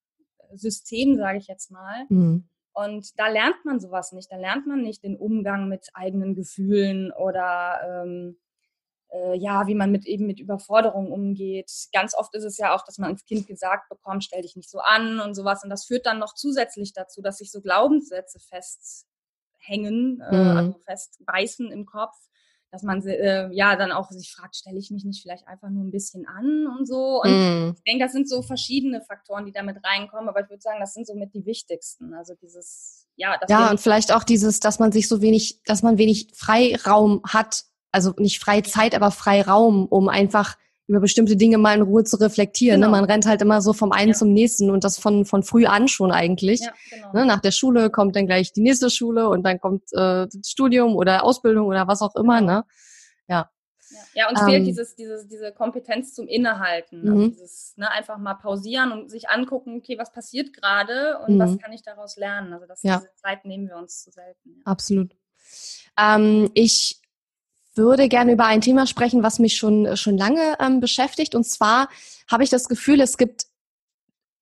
System, 0.53 1.17
sage 1.17 1.39
ich 1.39 1.47
jetzt 1.47 1.71
mal. 1.71 2.05
Mhm. 2.09 2.47
Und 2.73 3.19
da 3.19 3.27
lernt 3.27 3.65
man 3.65 3.79
sowas 3.79 4.11
nicht. 4.11 4.31
Da 4.31 4.37
lernt 4.37 4.67
man 4.67 4.81
nicht 4.81 5.03
den 5.03 5.17
Umgang 5.17 5.67
mit 5.67 5.89
eigenen 5.93 6.35
Gefühlen 6.35 7.11
oder 7.11 8.03
ähm, 8.03 8.37
äh, 9.11 9.35
ja, 9.37 9.67
wie 9.67 9.75
man 9.75 9.91
mit 9.91 10.05
eben 10.05 10.25
mit 10.25 10.39
Überforderung 10.39 11.11
umgeht. 11.11 11.71
Ganz 11.93 12.15
oft 12.15 12.33
ist 12.35 12.45
es 12.45 12.57
ja 12.57 12.73
auch, 12.73 12.85
dass 12.85 12.97
man 12.97 13.11
als 13.11 13.25
Kind 13.25 13.47
gesagt 13.47 13.89
bekommt, 13.89 14.23
stell 14.23 14.41
dich 14.41 14.55
nicht 14.55 14.69
so 14.69 14.79
an 14.79 15.19
und 15.19 15.35
sowas. 15.35 15.63
Und 15.63 15.69
das 15.69 15.85
führt 15.85 16.05
dann 16.05 16.19
noch 16.19 16.33
zusätzlich 16.33 16.93
dazu, 16.93 17.21
dass 17.21 17.37
sich 17.37 17.51
so 17.51 17.61
Glaubenssätze 17.61 18.39
festhängen, 18.39 20.21
äh, 20.21 20.35
mhm. 20.35 20.57
also 20.57 20.79
festbeißen 20.85 21.71
im 21.71 21.85
Kopf, 21.85 22.15
dass 22.71 22.83
man 22.83 23.05
äh, 23.05 23.49
ja 23.51 23.75
dann 23.75 23.91
auch 23.91 24.09
sich 24.11 24.31
fragt, 24.33 24.55
stelle 24.55 24.79
ich 24.79 24.91
mich 24.91 25.03
nicht 25.03 25.21
vielleicht 25.21 25.45
einfach 25.45 25.69
nur 25.69 25.83
ein 25.83 25.91
bisschen 25.91 26.25
an 26.25 26.67
und 26.67 26.87
so. 26.87 27.21
Und 27.21 27.29
mm. 27.29 27.73
ich 27.75 27.83
denke, 27.83 28.05
das 28.05 28.13
sind 28.13 28.29
so 28.29 28.41
verschiedene 28.41 29.01
Faktoren, 29.01 29.45
die 29.45 29.51
damit 29.51 29.77
reinkommen, 29.83 30.29
aber 30.29 30.39
ich 30.39 30.49
würde 30.49 30.61
sagen, 30.61 30.79
das 30.79 30.93
sind 30.93 31.05
somit 31.05 31.33
die 31.33 31.45
wichtigsten. 31.45 32.13
Also 32.13 32.33
dieses, 32.41 33.09
ja, 33.17 33.37
ja, 33.49 33.69
und 33.69 33.81
vielleicht 33.81 34.13
auch 34.13 34.23
dieses, 34.23 34.61
dass 34.61 34.79
man 34.79 34.93
sich 34.93 35.09
so 35.09 35.21
wenig, 35.21 35.61
dass 35.65 35.83
man 35.83 35.97
wenig 35.97 36.29
Freiraum 36.33 37.21
hat, 37.27 37.65
also 37.91 38.13
nicht 38.17 38.39
freie 38.39 38.63
Zeit, 38.63 38.95
aber 38.95 39.11
Freiraum, 39.11 39.85
um 39.85 40.09
einfach 40.09 40.57
über 40.87 40.99
bestimmte 40.99 41.37
Dinge 41.37 41.57
mal 41.57 41.75
in 41.75 41.81
Ruhe 41.83 42.03
zu 42.03 42.17
reflektieren. 42.17 42.79
Ne? 42.79 42.87
Genau. 42.87 42.97
Ne? 42.97 43.01
Man 43.01 43.09
rennt 43.09 43.25
halt 43.25 43.41
immer 43.41 43.61
so 43.61 43.71
vom 43.71 43.91
einen 43.91 44.09
ja. 44.09 44.17
zum 44.17 44.33
nächsten 44.33 44.69
und 44.69 44.83
das 44.83 44.99
von, 44.99 45.25
von 45.25 45.41
früh 45.41 45.65
an 45.65 45.87
schon 45.87 46.11
eigentlich. 46.11 46.59
Ja, 46.59 46.73
genau. 46.89 47.13
ne? 47.13 47.25
Nach 47.25 47.39
der 47.39 47.51
Schule 47.51 47.89
kommt 47.89 48.15
dann 48.15 48.25
gleich 48.25 48.51
die 48.51 48.61
nächste 48.61 48.89
Schule 48.89 49.29
und 49.29 49.43
dann 49.43 49.59
kommt 49.59 49.83
äh, 49.93 50.27
das 50.27 50.49
Studium 50.49 50.95
oder 50.95 51.23
Ausbildung 51.23 51.67
oder 51.67 51.87
was 51.87 52.01
auch 52.01 52.15
immer. 52.15 52.39
Genau. 52.39 52.51
Ne? 52.53 52.65
Ja. 53.29 53.49
Ja, 54.13 54.29
uns 54.29 54.41
ähm, 54.41 54.47
fehlt 54.47 54.67
dieses, 54.67 54.95
dieses, 54.95 55.27
diese 55.27 55.51
Kompetenz 55.51 56.13
zum 56.13 56.27
Innehalten. 56.27 57.07
Also 57.07 57.27
dieses, 57.27 57.73
ne, 57.77 57.89
einfach 57.91 58.17
mal 58.17 58.35
pausieren 58.35 58.91
und 58.91 59.09
sich 59.09 59.29
angucken, 59.29 59.77
okay, 59.77 59.97
was 59.97 60.11
passiert 60.11 60.53
gerade 60.53 61.19
und 61.27 61.37
was 61.39 61.51
mhm. 61.51 61.59
kann 61.59 61.73
ich 61.73 61.83
daraus 61.83 62.15
lernen? 62.17 62.53
Also 62.53 62.65
das, 62.67 62.83
ja. 62.83 62.97
diese 62.97 63.13
Zeit 63.15 63.45
nehmen 63.45 63.67
wir 63.67 63.77
uns 63.77 64.03
zu 64.03 64.11
selten. 64.11 64.61
Absolut. 64.63 65.13
Ähm, 65.97 66.49
ich 66.53 67.00
würde 67.75 68.09
gerne 68.09 68.33
über 68.33 68.45
ein 68.45 68.61
Thema 68.61 68.87
sprechen, 68.87 69.23
was 69.23 69.39
mich 69.39 69.55
schon, 69.55 69.95
schon 69.95 70.17
lange 70.17 70.55
ähm, 70.59 70.79
beschäftigt. 70.79 71.35
Und 71.35 71.45
zwar 71.45 71.89
habe 72.29 72.43
ich 72.43 72.49
das 72.49 72.67
Gefühl, 72.67 73.01
es 73.01 73.17
gibt, 73.17 73.45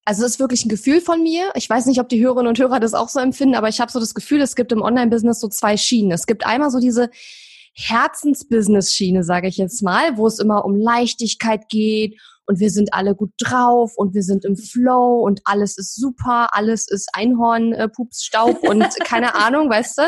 also 0.06 0.26
es 0.26 0.34
ist 0.34 0.40
wirklich 0.40 0.66
ein 0.66 0.70
Gefühl 0.70 1.02
von 1.02 1.22
mir. 1.22 1.52
Ich 1.56 1.70
weiß 1.70 1.86
nicht, 1.86 2.00
ob 2.00 2.10
die 2.10 2.24
Hörerinnen 2.24 2.48
und 2.48 2.60
Hörer 2.60 2.80
das 2.80 2.94
auch 2.94 3.10
so 3.10 3.20
empfinden, 3.20 3.56
aber 3.56 3.70
ich 3.70 3.80
habe 3.80 3.92
so 3.92 4.00
das 4.00 4.16
Gefühl, 4.16 4.42
es 4.42 4.56
gibt 4.56 4.72
im 4.72 4.82
Online-Business 4.82 5.40
so 5.40 5.48
zwei 5.48 5.78
Schienen. 5.78 6.12
Es 6.12 6.26
gibt 6.26 6.46
einmal 6.46 6.72
so 6.72 6.80
diese 6.80 7.10
Herzensbusiness-Schiene, 7.80 9.24
sage 9.24 9.48
ich 9.48 9.58
jetzt 9.58 9.82
mal, 9.82 10.18
wo 10.18 10.28
es 10.28 10.40
immer 10.40 10.66
um 10.66 10.76
Leichtigkeit 10.76 11.70
geht 11.70 12.20
und 12.50 12.60
wir 12.60 12.72
sind 12.72 12.94
alle 12.96 13.16
gut 13.16 13.32
drauf 13.40 13.94
und 13.96 14.16
wir 14.16 14.24
sind 14.24 14.44
im 14.44 14.58
Flow 14.58 15.20
und 15.20 15.42
alles 15.46 15.78
ist 15.78 15.96
super, 15.96 16.50
alles 16.52 16.90
ist 16.90 17.10
Einhorn, 17.14 17.74
äh, 17.74 17.88
Pups, 17.88 18.24
Staub 18.24 18.68
und 18.68 18.84
keine 19.06 19.36
Ahnung, 19.36 19.70
weißt 19.70 20.00
du? 20.00 20.02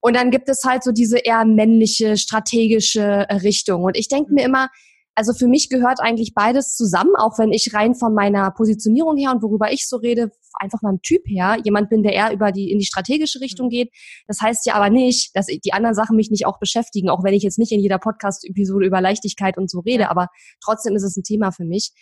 Und 0.00 0.14
dann 0.14 0.30
gibt 0.30 0.50
es 0.50 0.62
halt 0.64 0.84
so 0.84 0.92
diese 0.92 1.18
eher 1.18 1.46
männliche, 1.46 2.18
strategische 2.18 3.26
Richtung. 3.42 3.84
Und 3.84 3.96
ich 3.96 4.08
denke 4.08 4.32
mir 4.34 4.44
immer, 4.44 4.68
also 5.14 5.32
für 5.34 5.48
mich 5.48 5.68
gehört 5.68 6.00
eigentlich 6.00 6.34
beides 6.34 6.74
zusammen, 6.76 7.14
auch 7.16 7.38
wenn 7.38 7.52
ich 7.52 7.74
rein 7.74 7.94
von 7.94 8.14
meiner 8.14 8.50
Positionierung 8.52 9.16
her 9.16 9.32
und 9.32 9.42
worüber 9.42 9.72
ich 9.72 9.88
so 9.88 9.96
rede, 9.96 10.30
einfach 10.54 10.82
meinem 10.82 11.02
Typ 11.02 11.22
her 11.26 11.58
jemand 11.64 11.90
bin, 11.90 12.02
der 12.02 12.12
eher 12.12 12.32
über 12.32 12.52
die 12.52 12.70
in 12.70 12.78
die 12.78 12.86
strategische 12.86 13.40
Richtung 13.40 13.66
mhm. 13.66 13.70
geht. 13.70 13.90
Das 14.26 14.40
heißt 14.40 14.66
ja 14.66 14.74
aber 14.74 14.90
nicht, 14.90 15.34
dass 15.34 15.46
die 15.46 15.72
anderen 15.72 15.94
Sachen 15.94 16.16
mich 16.16 16.30
nicht 16.30 16.46
auch 16.46 16.58
beschäftigen, 16.58 17.10
auch 17.10 17.24
wenn 17.24 17.34
ich 17.34 17.42
jetzt 17.42 17.58
nicht 17.58 17.72
in 17.72 17.80
jeder 17.80 17.98
Podcast-Episode 17.98 18.86
über 18.86 19.00
Leichtigkeit 19.00 19.58
und 19.58 19.70
so 19.70 19.80
rede, 19.80 20.10
aber 20.10 20.28
trotzdem 20.62 20.94
ist 20.96 21.02
es 21.02 21.16
ein 21.16 21.24
Thema 21.24 21.50
für 21.50 21.64
mich. 21.64 21.92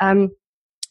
Ähm, 0.00 0.32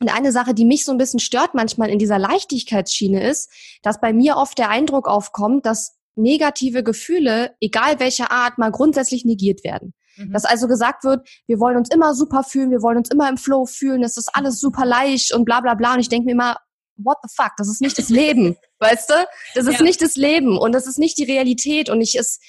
und 0.02 0.14
eine 0.14 0.32
Sache, 0.32 0.54
die 0.54 0.66
mich 0.66 0.84
so 0.84 0.92
ein 0.92 0.98
bisschen 0.98 1.20
stört 1.20 1.54
manchmal 1.54 1.90
in 1.90 2.00
dieser 2.00 2.20
Leichtigkeitsschiene 2.20 3.26
ist, 3.30 3.50
dass 3.82 4.02
bei 4.02 4.12
mir 4.12 4.36
oft 4.36 4.58
der 4.58 4.70
Eindruck 4.70 5.08
aufkommt, 5.08 5.66
dass 5.66 5.98
negative 6.16 6.84
Gefühle, 6.84 7.56
egal 7.62 8.00
welcher 8.00 8.32
Art, 8.32 8.58
mal 8.58 8.72
grundsätzlich 8.72 9.26
negiert 9.26 9.64
werden. 9.64 9.94
Mhm. 10.18 10.34
Dass 10.34 10.46
also 10.46 10.68
gesagt 10.68 11.04
wird, 11.04 11.28
wir 11.48 11.60
wollen 11.60 11.78
uns 11.78 11.90
immer 11.94 12.14
super 12.14 12.44
fühlen, 12.44 12.72
wir 12.72 12.82
wollen 12.82 12.98
uns 12.98 13.10
immer 13.10 13.30
im 13.30 13.38
Flow 13.38 13.66
fühlen, 13.66 14.04
es 14.04 14.18
ist 14.18 14.30
alles 14.34 14.60
super 14.60 14.86
leicht 14.86 15.34
und 15.34 15.46
bla 15.46 15.62
bla 15.62 15.74
bla. 15.74 15.94
Und 15.94 16.00
ich 16.00 16.10
denke 16.10 16.26
mir 16.26 16.32
immer, 16.32 16.58
what 16.98 17.18
the 17.24 17.30
fuck, 17.34 17.52
das 17.58 17.68
ist 17.68 17.82
nicht 17.82 17.98
das 17.98 18.10
Leben, 18.10 18.56
weißt 18.80 19.10
du? 19.10 19.14
Das 19.54 19.68
ist 19.68 19.80
ja. 19.80 19.84
nicht 19.84 20.02
das 20.02 20.16
Leben 20.16 20.58
und 20.58 20.74
das 20.74 20.88
ist 20.88 21.00
nicht 21.00 21.18
die 21.18 21.26
Realität 21.26 21.90
und 21.90 22.02
ich 22.02 22.16
ist, 22.16 22.42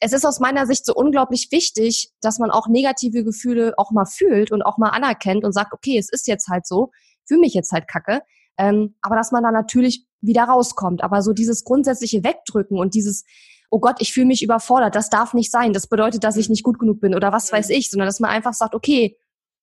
es 0.00 0.12
ist 0.12 0.24
aus 0.24 0.38
meiner 0.38 0.66
Sicht 0.66 0.86
so 0.86 0.94
unglaublich 0.94 1.48
wichtig, 1.50 2.12
dass 2.20 2.38
man 2.38 2.50
auch 2.50 2.68
negative 2.68 3.24
Gefühle 3.24 3.74
auch 3.76 3.90
mal 3.90 4.06
fühlt 4.06 4.52
und 4.52 4.62
auch 4.62 4.78
mal 4.78 4.90
anerkennt 4.90 5.44
und 5.44 5.52
sagt, 5.52 5.72
okay, 5.72 5.98
es 5.98 6.08
ist 6.10 6.28
jetzt 6.28 6.48
halt 6.48 6.66
so, 6.66 6.92
fühle 7.26 7.40
mich 7.40 7.54
jetzt 7.54 7.72
halt 7.72 7.88
kacke, 7.88 8.22
ähm, 8.58 8.94
aber 9.02 9.16
dass 9.16 9.32
man 9.32 9.42
da 9.42 9.50
natürlich 9.50 10.06
wieder 10.20 10.44
rauskommt. 10.44 11.02
Aber 11.02 11.22
so 11.22 11.32
dieses 11.32 11.64
grundsätzliche 11.64 12.22
Wegdrücken 12.22 12.78
und 12.78 12.94
dieses, 12.94 13.24
oh 13.70 13.80
Gott, 13.80 13.96
ich 14.00 14.12
fühle 14.12 14.26
mich 14.26 14.42
überfordert, 14.42 14.94
das 14.94 15.10
darf 15.10 15.34
nicht 15.34 15.50
sein, 15.50 15.72
das 15.72 15.86
bedeutet, 15.86 16.24
dass 16.24 16.36
ich 16.36 16.48
nicht 16.48 16.62
gut 16.62 16.78
genug 16.78 17.00
bin 17.00 17.14
oder 17.14 17.32
was 17.32 17.52
weiß 17.52 17.70
ich, 17.70 17.90
sondern 17.90 18.06
dass 18.06 18.20
man 18.20 18.30
einfach 18.30 18.54
sagt, 18.54 18.74
okay, 18.74 19.18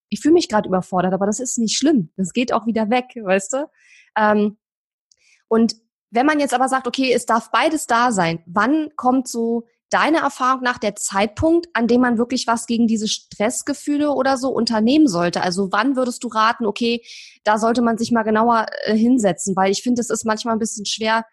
ich 0.10 0.22
fühle 0.22 0.34
mich 0.34 0.50
gerade 0.50 0.68
überfordert, 0.68 1.14
aber 1.14 1.26
das 1.26 1.40
ist 1.40 1.58
nicht 1.58 1.78
schlimm, 1.78 2.12
das 2.16 2.34
geht 2.34 2.54
auch 2.54 2.68
wieder 2.68 2.90
weg, 2.90 3.06
weißt 3.16 3.54
du? 3.54 3.70
Ähm, 4.18 4.58
und 5.48 5.76
wenn 6.12 6.26
man 6.26 6.40
jetzt 6.40 6.54
aber 6.54 6.70
sagt, 6.70 6.88
okay, 6.88 7.12
es 7.12 7.26
darf 7.26 7.52
beides 7.52 7.88
da 7.88 8.12
sein, 8.12 8.44
wann 8.46 8.90
kommt 8.96 9.28
so 9.28 9.66
deine 9.90 10.20
Erfahrung 10.20 10.64
nach 10.64 10.78
der 10.78 10.96
Zeitpunkt, 10.96 11.68
an 11.74 11.88
dem 11.88 12.02
man 12.02 12.18
wirklich 12.18 12.48
was 12.48 12.68
gegen 12.68 12.88
diese 12.88 13.08
Stressgefühle 13.08 14.12
oder 14.12 14.38
so 14.38 14.50
unternehmen 14.50 15.08
sollte? 15.08 15.42
Also 15.42 15.72
wann 15.72 15.96
würdest 15.96 16.24
du 16.24 16.28
raten, 16.28 16.66
okay, 16.66 17.04
da 17.44 17.58
sollte 17.58 17.82
man 17.82 17.98
sich 17.98 18.12
mal 18.12 18.24
genauer 18.24 18.68
äh, 18.86 18.96
hinsetzen, 18.96 19.56
weil 19.56 19.72
ich 19.72 19.84
finde, 19.84 20.02
es 20.02 20.10
ist 20.10 20.26
manchmal 20.26 20.56
ein 20.56 20.60
bisschen 20.60 20.86
schwer 20.86 21.26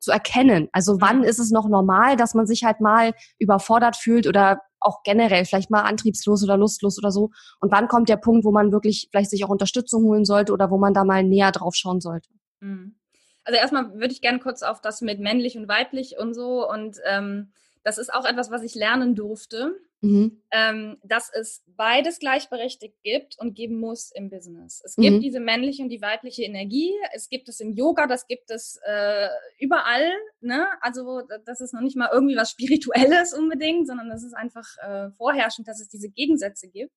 zu 0.00 0.10
erkennen. 0.10 0.68
Also 0.72 1.00
wann 1.00 1.22
ist 1.22 1.38
es 1.38 1.50
noch 1.50 1.68
normal, 1.68 2.16
dass 2.16 2.34
man 2.34 2.46
sich 2.46 2.64
halt 2.64 2.80
mal 2.80 3.12
überfordert 3.38 3.96
fühlt 3.96 4.26
oder 4.26 4.60
auch 4.80 5.02
generell 5.04 5.44
vielleicht 5.44 5.70
mal 5.70 5.82
antriebslos 5.82 6.42
oder 6.42 6.56
lustlos 6.56 6.98
oder 6.98 7.10
so? 7.10 7.30
Und 7.60 7.70
wann 7.70 7.88
kommt 7.88 8.08
der 8.08 8.16
Punkt, 8.16 8.44
wo 8.44 8.50
man 8.50 8.72
wirklich 8.72 9.08
vielleicht 9.10 9.30
sich 9.30 9.44
auch 9.44 9.50
Unterstützung 9.50 10.04
holen 10.04 10.24
sollte 10.24 10.52
oder 10.52 10.70
wo 10.70 10.78
man 10.78 10.94
da 10.94 11.04
mal 11.04 11.22
näher 11.22 11.52
drauf 11.52 11.74
schauen 11.74 12.00
sollte? 12.00 12.30
Mhm. 12.60 12.96
Also 13.44 13.58
erstmal 13.58 13.94
würde 13.94 14.12
ich 14.12 14.20
gerne 14.20 14.38
kurz 14.38 14.62
auf 14.62 14.80
das 14.80 15.00
mit 15.00 15.20
männlich 15.20 15.56
und 15.56 15.68
weiblich 15.68 16.16
und 16.18 16.34
so 16.34 16.68
und 16.68 16.98
ähm, 17.06 17.52
das 17.82 17.98
ist 17.98 18.12
auch 18.12 18.26
etwas, 18.26 18.50
was 18.50 18.62
ich 18.62 18.74
lernen 18.74 19.14
durfte, 19.14 19.74
mhm. 20.00 20.42
ähm, 20.50 20.98
dass 21.02 21.30
es 21.32 21.62
beides 21.66 22.18
gleichberechtigt 22.18 22.96
gibt 23.02 23.38
und 23.38 23.54
geben 23.54 23.78
muss 23.78 24.10
im 24.12 24.30
Business. 24.30 24.82
Es 24.84 24.96
gibt 24.96 25.16
mhm. 25.16 25.20
diese 25.20 25.40
männliche 25.40 25.82
und 25.82 25.88
die 25.88 26.02
weibliche 26.02 26.42
Energie. 26.42 26.92
Es 27.12 27.28
gibt 27.28 27.48
es 27.48 27.60
im 27.60 27.72
Yoga, 27.72 28.06
das 28.06 28.26
gibt 28.26 28.50
es 28.50 28.80
äh, 28.84 29.28
überall. 29.58 30.10
Ne? 30.40 30.66
Also 30.80 31.22
das 31.44 31.60
ist 31.60 31.74
noch 31.74 31.82
nicht 31.82 31.96
mal 31.96 32.10
irgendwie 32.12 32.36
was 32.36 32.50
Spirituelles 32.50 33.32
unbedingt, 33.34 33.86
sondern 33.86 34.08
das 34.08 34.22
ist 34.22 34.34
einfach 34.34 34.66
äh, 34.78 35.10
vorherrschend, 35.12 35.68
dass 35.68 35.80
es 35.80 35.88
diese 35.88 36.08
Gegensätze 36.08 36.68
gibt. 36.68 36.94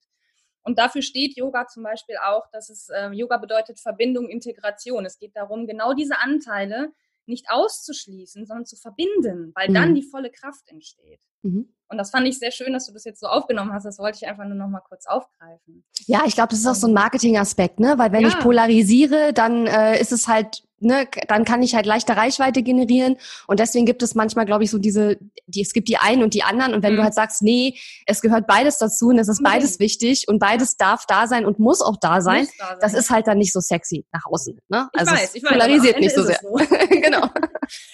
Und 0.66 0.80
dafür 0.80 1.02
steht 1.02 1.36
Yoga 1.36 1.68
zum 1.68 1.84
Beispiel 1.84 2.16
auch, 2.24 2.50
dass 2.52 2.70
es 2.70 2.88
äh, 2.90 3.10
Yoga 3.10 3.38
bedeutet 3.38 3.80
Verbindung, 3.82 4.30
Integration. 4.30 5.06
Es 5.06 5.20
geht 5.20 5.36
darum, 5.36 5.68
genau 5.68 5.94
diese 5.94 6.20
Anteile 6.20 6.94
nicht 7.26 7.48
auszuschließen, 7.50 8.46
sondern 8.46 8.66
zu 8.66 8.76
verbinden, 8.76 9.52
weil 9.56 9.70
mhm. 9.70 9.74
dann 9.74 9.96
die 9.96 10.04
volle 10.04 10.32
Kraft 10.32 10.64
entsteht. 10.68 11.20
Mhm. 11.44 11.74
Und 11.90 11.98
das 11.98 12.10
fand 12.10 12.28
ich 12.28 12.40
sehr 12.40 12.52
schön, 12.52 12.74
dass 12.74 12.88
du 12.88 12.94
das 12.94 13.04
jetzt 13.04 13.20
so 13.20 13.28
aufgenommen 13.28 13.72
hast. 13.72 13.84
Das 13.84 14.00
wollte 14.00 14.18
ich 14.22 14.28
einfach 14.28 14.46
nur 14.46 14.56
noch 14.56 14.68
mal 14.68 14.82
kurz 14.82 15.06
aufgreifen. 15.06 15.86
Ja, 16.06 16.24
ich 16.26 16.34
glaube, 16.34 16.50
das 16.50 16.60
ist 16.60 16.66
auch 16.66 16.76
so 16.76 16.88
ein 16.88 16.92
ähm, 16.92 16.96
Marketingaspekt, 16.96 17.80
ne? 17.80 17.96
Weil 17.98 18.12
wenn 18.12 18.22
ja. 18.22 18.30
ich 18.30 18.40
polarisiere, 18.40 19.32
dann 19.34 19.68
äh, 19.68 20.00
ist 20.02 20.12
es 20.12 20.28
halt 20.28 20.64
ne, 20.84 21.08
dann 21.28 21.46
kann 21.46 21.62
ich 21.64 21.76
halt 21.76 21.86
leichter 21.86 22.18
Reichweite 22.18 22.64
generieren. 22.64 23.18
Und 23.48 23.60
deswegen 23.60 23.86
gibt 23.86 24.04
es 24.04 24.16
manchmal, 24.16 24.46
glaube 24.46 24.64
ich, 24.64 24.72
so 24.72 24.78
diese, 24.78 25.18
die, 25.48 25.62
es 25.62 25.74
gibt 25.74 25.88
die 25.88 25.98
einen 25.98 26.24
und 26.24 26.34
die 26.34 26.44
anderen. 26.44 26.74
Und 26.74 26.84
wenn 26.84 26.94
mhm. 26.94 26.98
du 26.98 27.04
halt 27.04 27.14
sagst, 27.14 27.42
nee, 27.42 27.78
es 28.06 28.22
gehört 28.22 28.48
beides 28.48 28.78
dazu 28.78 29.08
und 29.08 29.20
es 29.20 29.28
ist 29.28 29.44
beides 29.44 29.80
wichtig 29.80 30.28
und 30.28 30.40
beides 30.40 30.78
darf 30.78 31.06
da 31.06 31.28
sein 31.28 31.46
und 31.46 31.60
muss 31.60 31.82
auch 31.82 31.98
da 32.00 32.22
sein, 32.22 32.48
da 32.58 32.68
sein. 32.68 32.78
das 32.82 32.94
ist 32.94 33.10
halt 33.10 33.28
dann 33.28 33.38
nicht 33.38 33.54
so 33.54 33.60
sexy 33.60 34.06
nach 34.12 34.26
außen. 34.26 34.60
Ne? 34.70 34.90
Also 34.94 35.14
ich 35.14 35.22
weiß, 35.22 35.36
ich 35.36 35.44
weiß, 35.44 35.52
polarisiert 35.52 36.00
nicht 36.00 36.16
so 36.16 36.24
sehr. 36.24 36.40
So. 36.42 36.56
genau. 36.90 37.30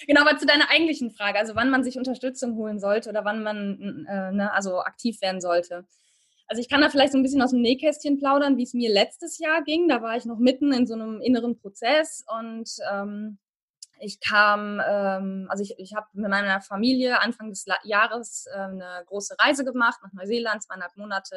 genau, 0.06 0.20
aber 0.22 0.38
zu 0.38 0.46
deiner 0.46 0.70
eigentlichen 0.70 1.10
Frage, 1.10 1.38
also 1.38 1.54
wann 1.54 1.70
man 1.70 1.84
sich 1.84 1.98
Unterstützung 1.98 2.56
holen 2.56 2.80
sollte 2.80 3.08
oder 3.08 3.24
wann 3.24 3.42
man 3.42 4.06
äh, 4.08 4.32
ne, 4.32 4.52
also 4.52 4.80
aktiv 4.80 5.20
werden 5.20 5.40
sollte. 5.40 5.86
Also 6.50 6.60
ich 6.60 6.68
kann 6.68 6.80
da 6.80 6.90
vielleicht 6.90 7.12
so 7.12 7.18
ein 7.18 7.22
bisschen 7.22 7.42
aus 7.42 7.52
dem 7.52 7.62
Nähkästchen 7.62 8.18
plaudern, 8.18 8.56
wie 8.56 8.64
es 8.64 8.74
mir 8.74 8.92
letztes 8.92 9.38
Jahr 9.38 9.62
ging. 9.62 9.86
Da 9.86 10.02
war 10.02 10.16
ich 10.16 10.24
noch 10.24 10.38
mitten 10.38 10.72
in 10.72 10.84
so 10.84 10.94
einem 10.94 11.20
inneren 11.20 11.56
Prozess 11.56 12.24
und 12.40 12.68
ähm, 12.92 13.38
ich 14.00 14.18
kam, 14.18 14.80
ähm, 14.84 15.46
also 15.48 15.62
ich, 15.62 15.78
ich 15.78 15.94
habe 15.94 16.08
mit 16.12 16.28
meiner 16.28 16.60
Familie 16.60 17.20
Anfang 17.20 17.50
des 17.50 17.66
Jahres 17.84 18.46
äh, 18.52 18.58
eine 18.58 19.04
große 19.06 19.36
Reise 19.38 19.64
gemacht 19.64 20.00
nach 20.02 20.12
Neuseeland, 20.12 20.64
zweieinhalb 20.64 20.96
Monate, 20.96 21.36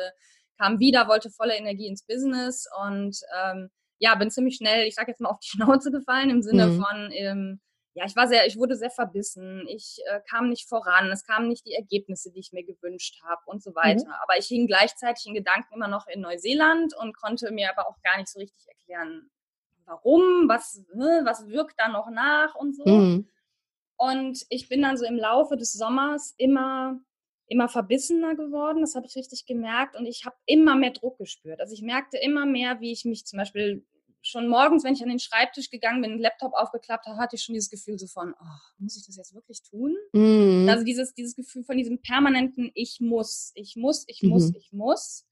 kam 0.58 0.80
wieder, 0.80 1.08
wollte 1.08 1.30
volle 1.30 1.56
Energie 1.58 1.86
ins 1.86 2.04
Business 2.08 2.68
und 2.84 3.16
ähm, 3.40 3.70
ja, 4.00 4.16
bin 4.16 4.32
ziemlich 4.32 4.56
schnell, 4.56 4.88
ich 4.88 4.96
sage 4.96 5.12
jetzt 5.12 5.22
mal, 5.22 5.30
auf 5.30 5.40
die 5.42 5.50
Schnauze 5.58 5.92
gefallen 5.92 6.32
im 6.32 6.42
Sinne 6.42 6.66
mhm. 6.66 6.82
von, 6.82 7.12
ähm, 7.12 7.62
ja, 7.96 8.06
ich 8.06 8.16
war 8.16 8.28
sehr, 8.28 8.48
ich 8.48 8.58
wurde 8.58 8.76
sehr 8.76 8.90
verbissen, 8.90 9.68
ich 9.68 10.00
äh, 10.10 10.20
kam 10.30 10.50
nicht 10.50 10.68
voran, 10.68 11.12
es 11.12 11.26
kamen 11.26 11.48
nicht 11.48 11.66
die 11.66 11.74
Ergebnisse, 11.74 12.32
die 12.32 12.40
ich 12.40 12.52
mir 12.52 12.64
gewünscht 12.64 13.22
habe 13.24 13.42
und 13.46 13.62
so 13.62 13.76
weiter. 13.76 14.08
Mhm. 14.08 14.14
Aber 14.24 14.38
ich 14.38 14.48
hing 14.48 14.66
gleichzeitig 14.66 15.28
in 15.28 15.36
Gedanken 15.36 15.76
immer 15.76 15.88
noch 15.88 16.08
in 16.08 16.22
Neuseeland 16.22 16.96
und 16.96 17.16
konnte 17.16 17.52
mir 17.52 17.70
aber 17.70 17.88
auch 17.88 18.02
gar 18.02 18.18
nicht 18.18 18.30
so 18.30 18.40
richtig 18.40 18.68
erklären, 18.68 19.30
warum, 19.86 20.48
was, 20.48 20.84
ne, 20.94 21.22
was 21.24 21.48
wirkt 21.48 21.76
da 21.78 21.88
noch 21.88 22.10
nach 22.10 22.56
und 22.56 22.76
so. 22.76 22.86
Mhm. 22.86 23.30
Und 23.98 24.44
ich 24.50 24.70
bin 24.70 24.82
dann 24.82 24.98
so 24.98 25.06
im 25.06 25.18
Laufe 25.18 25.56
des 25.56 25.74
Sommers 25.74 26.34
immer 26.38 27.00
immer 27.48 27.70
verbissener 27.70 28.36
geworden, 28.36 28.82
das 28.82 28.96
habe 28.96 29.06
ich 29.06 29.16
richtig 29.16 29.46
gemerkt 29.46 29.96
und 29.96 30.06
ich 30.06 30.26
habe 30.26 30.36
immer 30.46 30.76
mehr 30.76 30.92
Druck 30.92 31.18
gespürt. 31.18 31.60
Also 31.60 31.74
ich 31.74 31.82
merkte 31.82 32.18
immer 32.18 32.46
mehr, 32.46 32.80
wie 32.80 32.92
ich 32.92 33.06
mich 33.06 33.26
zum 33.26 33.38
Beispiel 33.38 33.86
schon 34.24 34.48
morgens, 34.48 34.84
wenn 34.84 34.94
ich 34.94 35.04
an 35.04 35.10
den 35.10 35.20
Schreibtisch 35.20 35.70
gegangen 35.70 36.02
bin, 36.02 36.12
den 36.12 36.20
Laptop 36.20 36.54
aufgeklappt 36.54 37.06
habe, 37.06 37.20
hatte 37.20 37.36
ich 37.36 37.44
schon 37.44 37.54
dieses 37.54 37.70
Gefühl 37.70 38.00
so 38.00 38.08
von, 38.08 38.34
oh, 38.34 38.58
muss 38.80 38.98
ich 38.98 39.06
das 39.06 39.18
jetzt 39.18 39.36
wirklich 39.36 39.62
tun? 39.62 39.96
Mhm. 40.14 40.68
Also 40.70 40.84
dieses, 40.84 41.14
dieses 41.14 41.36
Gefühl 41.36 41.64
von 41.64 41.78
diesem 41.78 42.02
permanenten 42.02 42.72
Ich 42.74 43.00
muss, 43.02 43.52
ich 43.56 43.76
muss, 43.76 44.06
ich 44.08 44.24
muss, 44.24 44.50
mhm. 44.50 44.56
ich 44.58 44.72
muss. 44.72 45.26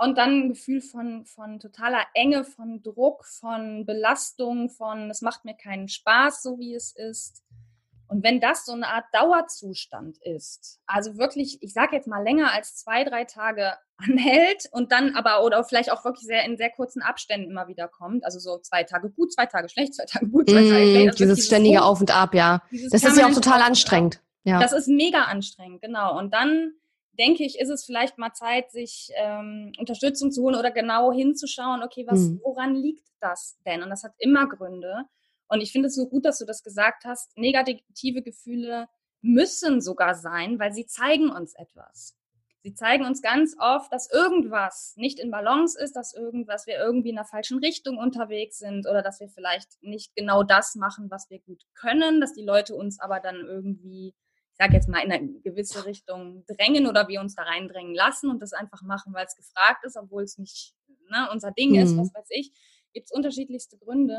Und 0.00 0.16
dann 0.16 0.42
ein 0.42 0.48
Gefühl 0.50 0.80
von, 0.80 1.26
von 1.26 1.58
totaler 1.58 2.04
Enge, 2.14 2.44
von 2.44 2.82
Druck, 2.82 3.24
von 3.24 3.84
Belastung, 3.84 4.70
von 4.70 5.10
es 5.10 5.22
macht 5.22 5.44
mir 5.44 5.54
keinen 5.54 5.88
Spaß, 5.88 6.42
so 6.42 6.58
wie 6.58 6.74
es 6.74 6.94
ist. 6.94 7.42
Und 8.08 8.24
wenn 8.24 8.40
das 8.40 8.64
so 8.64 8.72
eine 8.72 8.88
Art 8.88 9.04
Dauerzustand 9.12 10.18
ist, 10.22 10.80
also 10.86 11.18
wirklich, 11.18 11.58
ich 11.62 11.72
sage 11.72 11.94
jetzt 11.94 12.08
mal 12.08 12.22
länger 12.22 12.52
als 12.52 12.76
zwei, 12.76 13.04
drei 13.04 13.24
Tage 13.24 13.74
anhält 13.98 14.68
und 14.72 14.92
dann 14.92 15.14
aber 15.14 15.44
oder 15.44 15.62
vielleicht 15.64 15.92
auch 15.92 16.04
wirklich 16.04 16.26
sehr 16.26 16.44
in 16.44 16.56
sehr 16.56 16.70
kurzen 16.70 17.02
Abständen 17.02 17.50
immer 17.50 17.68
wieder 17.68 17.88
kommt, 17.88 18.24
also 18.24 18.38
so 18.38 18.58
zwei 18.58 18.84
Tage 18.84 19.10
gut, 19.10 19.32
zwei 19.32 19.46
Tage 19.46 19.68
schlecht, 19.68 19.94
zwei 19.94 20.04
Tage 20.04 20.28
gut, 20.28 20.48
zwei 20.48 20.62
Tage 20.62 20.90
schlecht. 20.90 21.08
Also 21.08 21.24
dieses 21.24 21.46
ständige 21.46 21.82
Auf 21.82 22.00
und 22.00 22.14
Ab, 22.14 22.34
ja. 22.34 22.62
Das 22.90 23.02
ist 23.02 23.16
ja 23.16 23.26
auch 23.26 23.34
total 23.34 23.60
anstrengend. 23.60 24.22
Ja. 24.44 24.60
Das 24.60 24.72
ist 24.72 24.88
mega 24.88 25.24
anstrengend, 25.24 25.82
genau. 25.82 26.16
Und 26.18 26.32
dann 26.32 26.72
denke 27.18 27.44
ich, 27.44 27.58
ist 27.58 27.68
es 27.68 27.84
vielleicht 27.84 28.16
mal 28.18 28.32
Zeit, 28.32 28.70
sich 28.70 29.10
ähm, 29.16 29.72
Unterstützung 29.78 30.30
zu 30.30 30.42
holen 30.42 30.54
oder 30.54 30.70
genau 30.70 31.12
hinzuschauen, 31.12 31.82
okay, 31.82 32.06
was, 32.08 32.20
mhm. 32.20 32.40
woran 32.44 32.74
liegt 32.74 33.04
das 33.20 33.58
denn? 33.66 33.82
Und 33.82 33.90
das 33.90 34.04
hat 34.04 34.12
immer 34.18 34.48
Gründe. 34.48 35.04
Und 35.48 35.60
ich 35.60 35.72
finde 35.72 35.88
es 35.88 35.94
so 35.94 36.08
gut, 36.08 36.24
dass 36.24 36.38
du 36.38 36.44
das 36.44 36.62
gesagt 36.62 37.04
hast. 37.04 37.36
Negative 37.36 38.22
Gefühle 38.22 38.88
müssen 39.20 39.80
sogar 39.80 40.14
sein, 40.14 40.58
weil 40.58 40.72
sie 40.72 40.86
zeigen 40.86 41.30
uns 41.30 41.54
etwas. 41.54 42.14
Sie 42.62 42.74
zeigen 42.74 43.06
uns 43.06 43.22
ganz 43.22 43.56
oft, 43.58 43.92
dass 43.92 44.10
irgendwas 44.10 44.94
nicht 44.96 45.20
in 45.20 45.30
Balance 45.30 45.80
ist, 45.80 45.94
dass 45.96 46.12
irgendwas 46.12 46.66
wir 46.66 46.76
irgendwie 46.76 47.10
in 47.10 47.16
der 47.16 47.24
falschen 47.24 47.58
Richtung 47.58 47.98
unterwegs 47.98 48.58
sind 48.58 48.86
oder 48.86 49.00
dass 49.00 49.20
wir 49.20 49.28
vielleicht 49.28 49.82
nicht 49.82 50.14
genau 50.14 50.42
das 50.42 50.74
machen, 50.74 51.10
was 51.10 51.30
wir 51.30 51.38
gut 51.40 51.62
können, 51.74 52.20
dass 52.20 52.34
die 52.34 52.42
Leute 52.42 52.74
uns 52.74 53.00
aber 53.00 53.20
dann 53.20 53.36
irgendwie 53.36 54.14
sage 54.58 54.74
jetzt 54.74 54.88
mal, 54.88 55.02
in 55.04 55.12
eine 55.12 55.40
gewisse 55.40 55.86
Richtung 55.86 56.44
drängen 56.46 56.86
oder 56.86 57.06
wir 57.08 57.20
uns 57.20 57.36
da 57.36 57.42
reindrängen 57.42 57.94
lassen 57.94 58.28
und 58.28 58.42
das 58.42 58.52
einfach 58.52 58.82
machen, 58.82 59.14
weil 59.14 59.24
es 59.24 59.36
gefragt 59.36 59.84
ist, 59.84 59.96
obwohl 59.96 60.24
es 60.24 60.36
nicht 60.36 60.74
ne, 61.10 61.28
unser 61.32 61.52
Ding 61.52 61.70
mhm. 61.70 61.78
ist, 61.78 61.96
was 61.96 62.12
weiß 62.12 62.28
ich. 62.30 62.52
Gibt 62.92 63.06
es 63.06 63.12
unterschiedlichste 63.12 63.78
Gründe. 63.78 64.18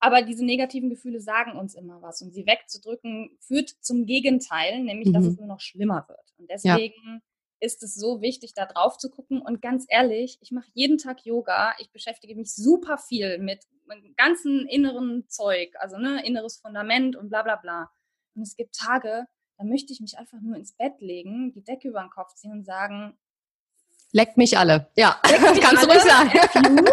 Aber 0.00 0.22
diese 0.22 0.44
negativen 0.44 0.88
Gefühle 0.88 1.20
sagen 1.20 1.58
uns 1.58 1.74
immer 1.74 2.00
was 2.00 2.22
und 2.22 2.32
sie 2.32 2.46
wegzudrücken 2.46 3.36
führt 3.38 3.68
zum 3.80 4.06
Gegenteil, 4.06 4.82
nämlich 4.82 5.08
mhm. 5.08 5.12
dass 5.12 5.26
es 5.26 5.36
nur 5.36 5.46
noch 5.46 5.60
schlimmer 5.60 6.06
wird. 6.08 6.34
Und 6.38 6.50
deswegen 6.50 7.02
ja. 7.04 7.20
ist 7.60 7.82
es 7.82 7.94
so 7.94 8.22
wichtig, 8.22 8.54
da 8.54 8.64
drauf 8.64 8.96
zu 8.96 9.10
gucken. 9.10 9.42
Und 9.42 9.60
ganz 9.60 9.84
ehrlich, 9.88 10.38
ich 10.40 10.52
mache 10.52 10.70
jeden 10.72 10.96
Tag 10.96 11.26
Yoga. 11.26 11.74
Ich 11.78 11.92
beschäftige 11.92 12.34
mich 12.34 12.54
super 12.54 12.96
viel 12.96 13.38
mit 13.38 13.66
meinem 13.84 14.14
ganzen 14.16 14.66
inneren 14.66 15.28
Zeug, 15.28 15.74
also 15.78 15.98
ne, 15.98 16.24
inneres 16.26 16.56
Fundament 16.56 17.14
und 17.14 17.28
bla 17.28 17.42
bla 17.42 17.56
bla. 17.56 17.90
Und 18.34 18.42
es 18.42 18.56
gibt 18.56 18.74
Tage, 18.74 19.26
dann 19.58 19.68
möchte 19.68 19.92
ich 19.92 20.00
mich 20.00 20.16
einfach 20.16 20.40
nur 20.40 20.56
ins 20.56 20.72
Bett 20.72 21.00
legen, 21.00 21.52
die 21.52 21.62
Decke 21.62 21.88
über 21.88 22.00
den 22.00 22.08
Kopf 22.08 22.34
ziehen 22.36 22.52
und 22.52 22.64
sagen, 22.64 23.18
Leckt 24.12 24.36
mich 24.36 24.58
alle. 24.58 24.88
Ja, 24.96 25.20
mich 25.52 25.60
kannst 25.60 25.86
alle. 25.86 25.86
du 25.86 25.92
ruhig 25.92 26.02
sagen. 26.02 26.84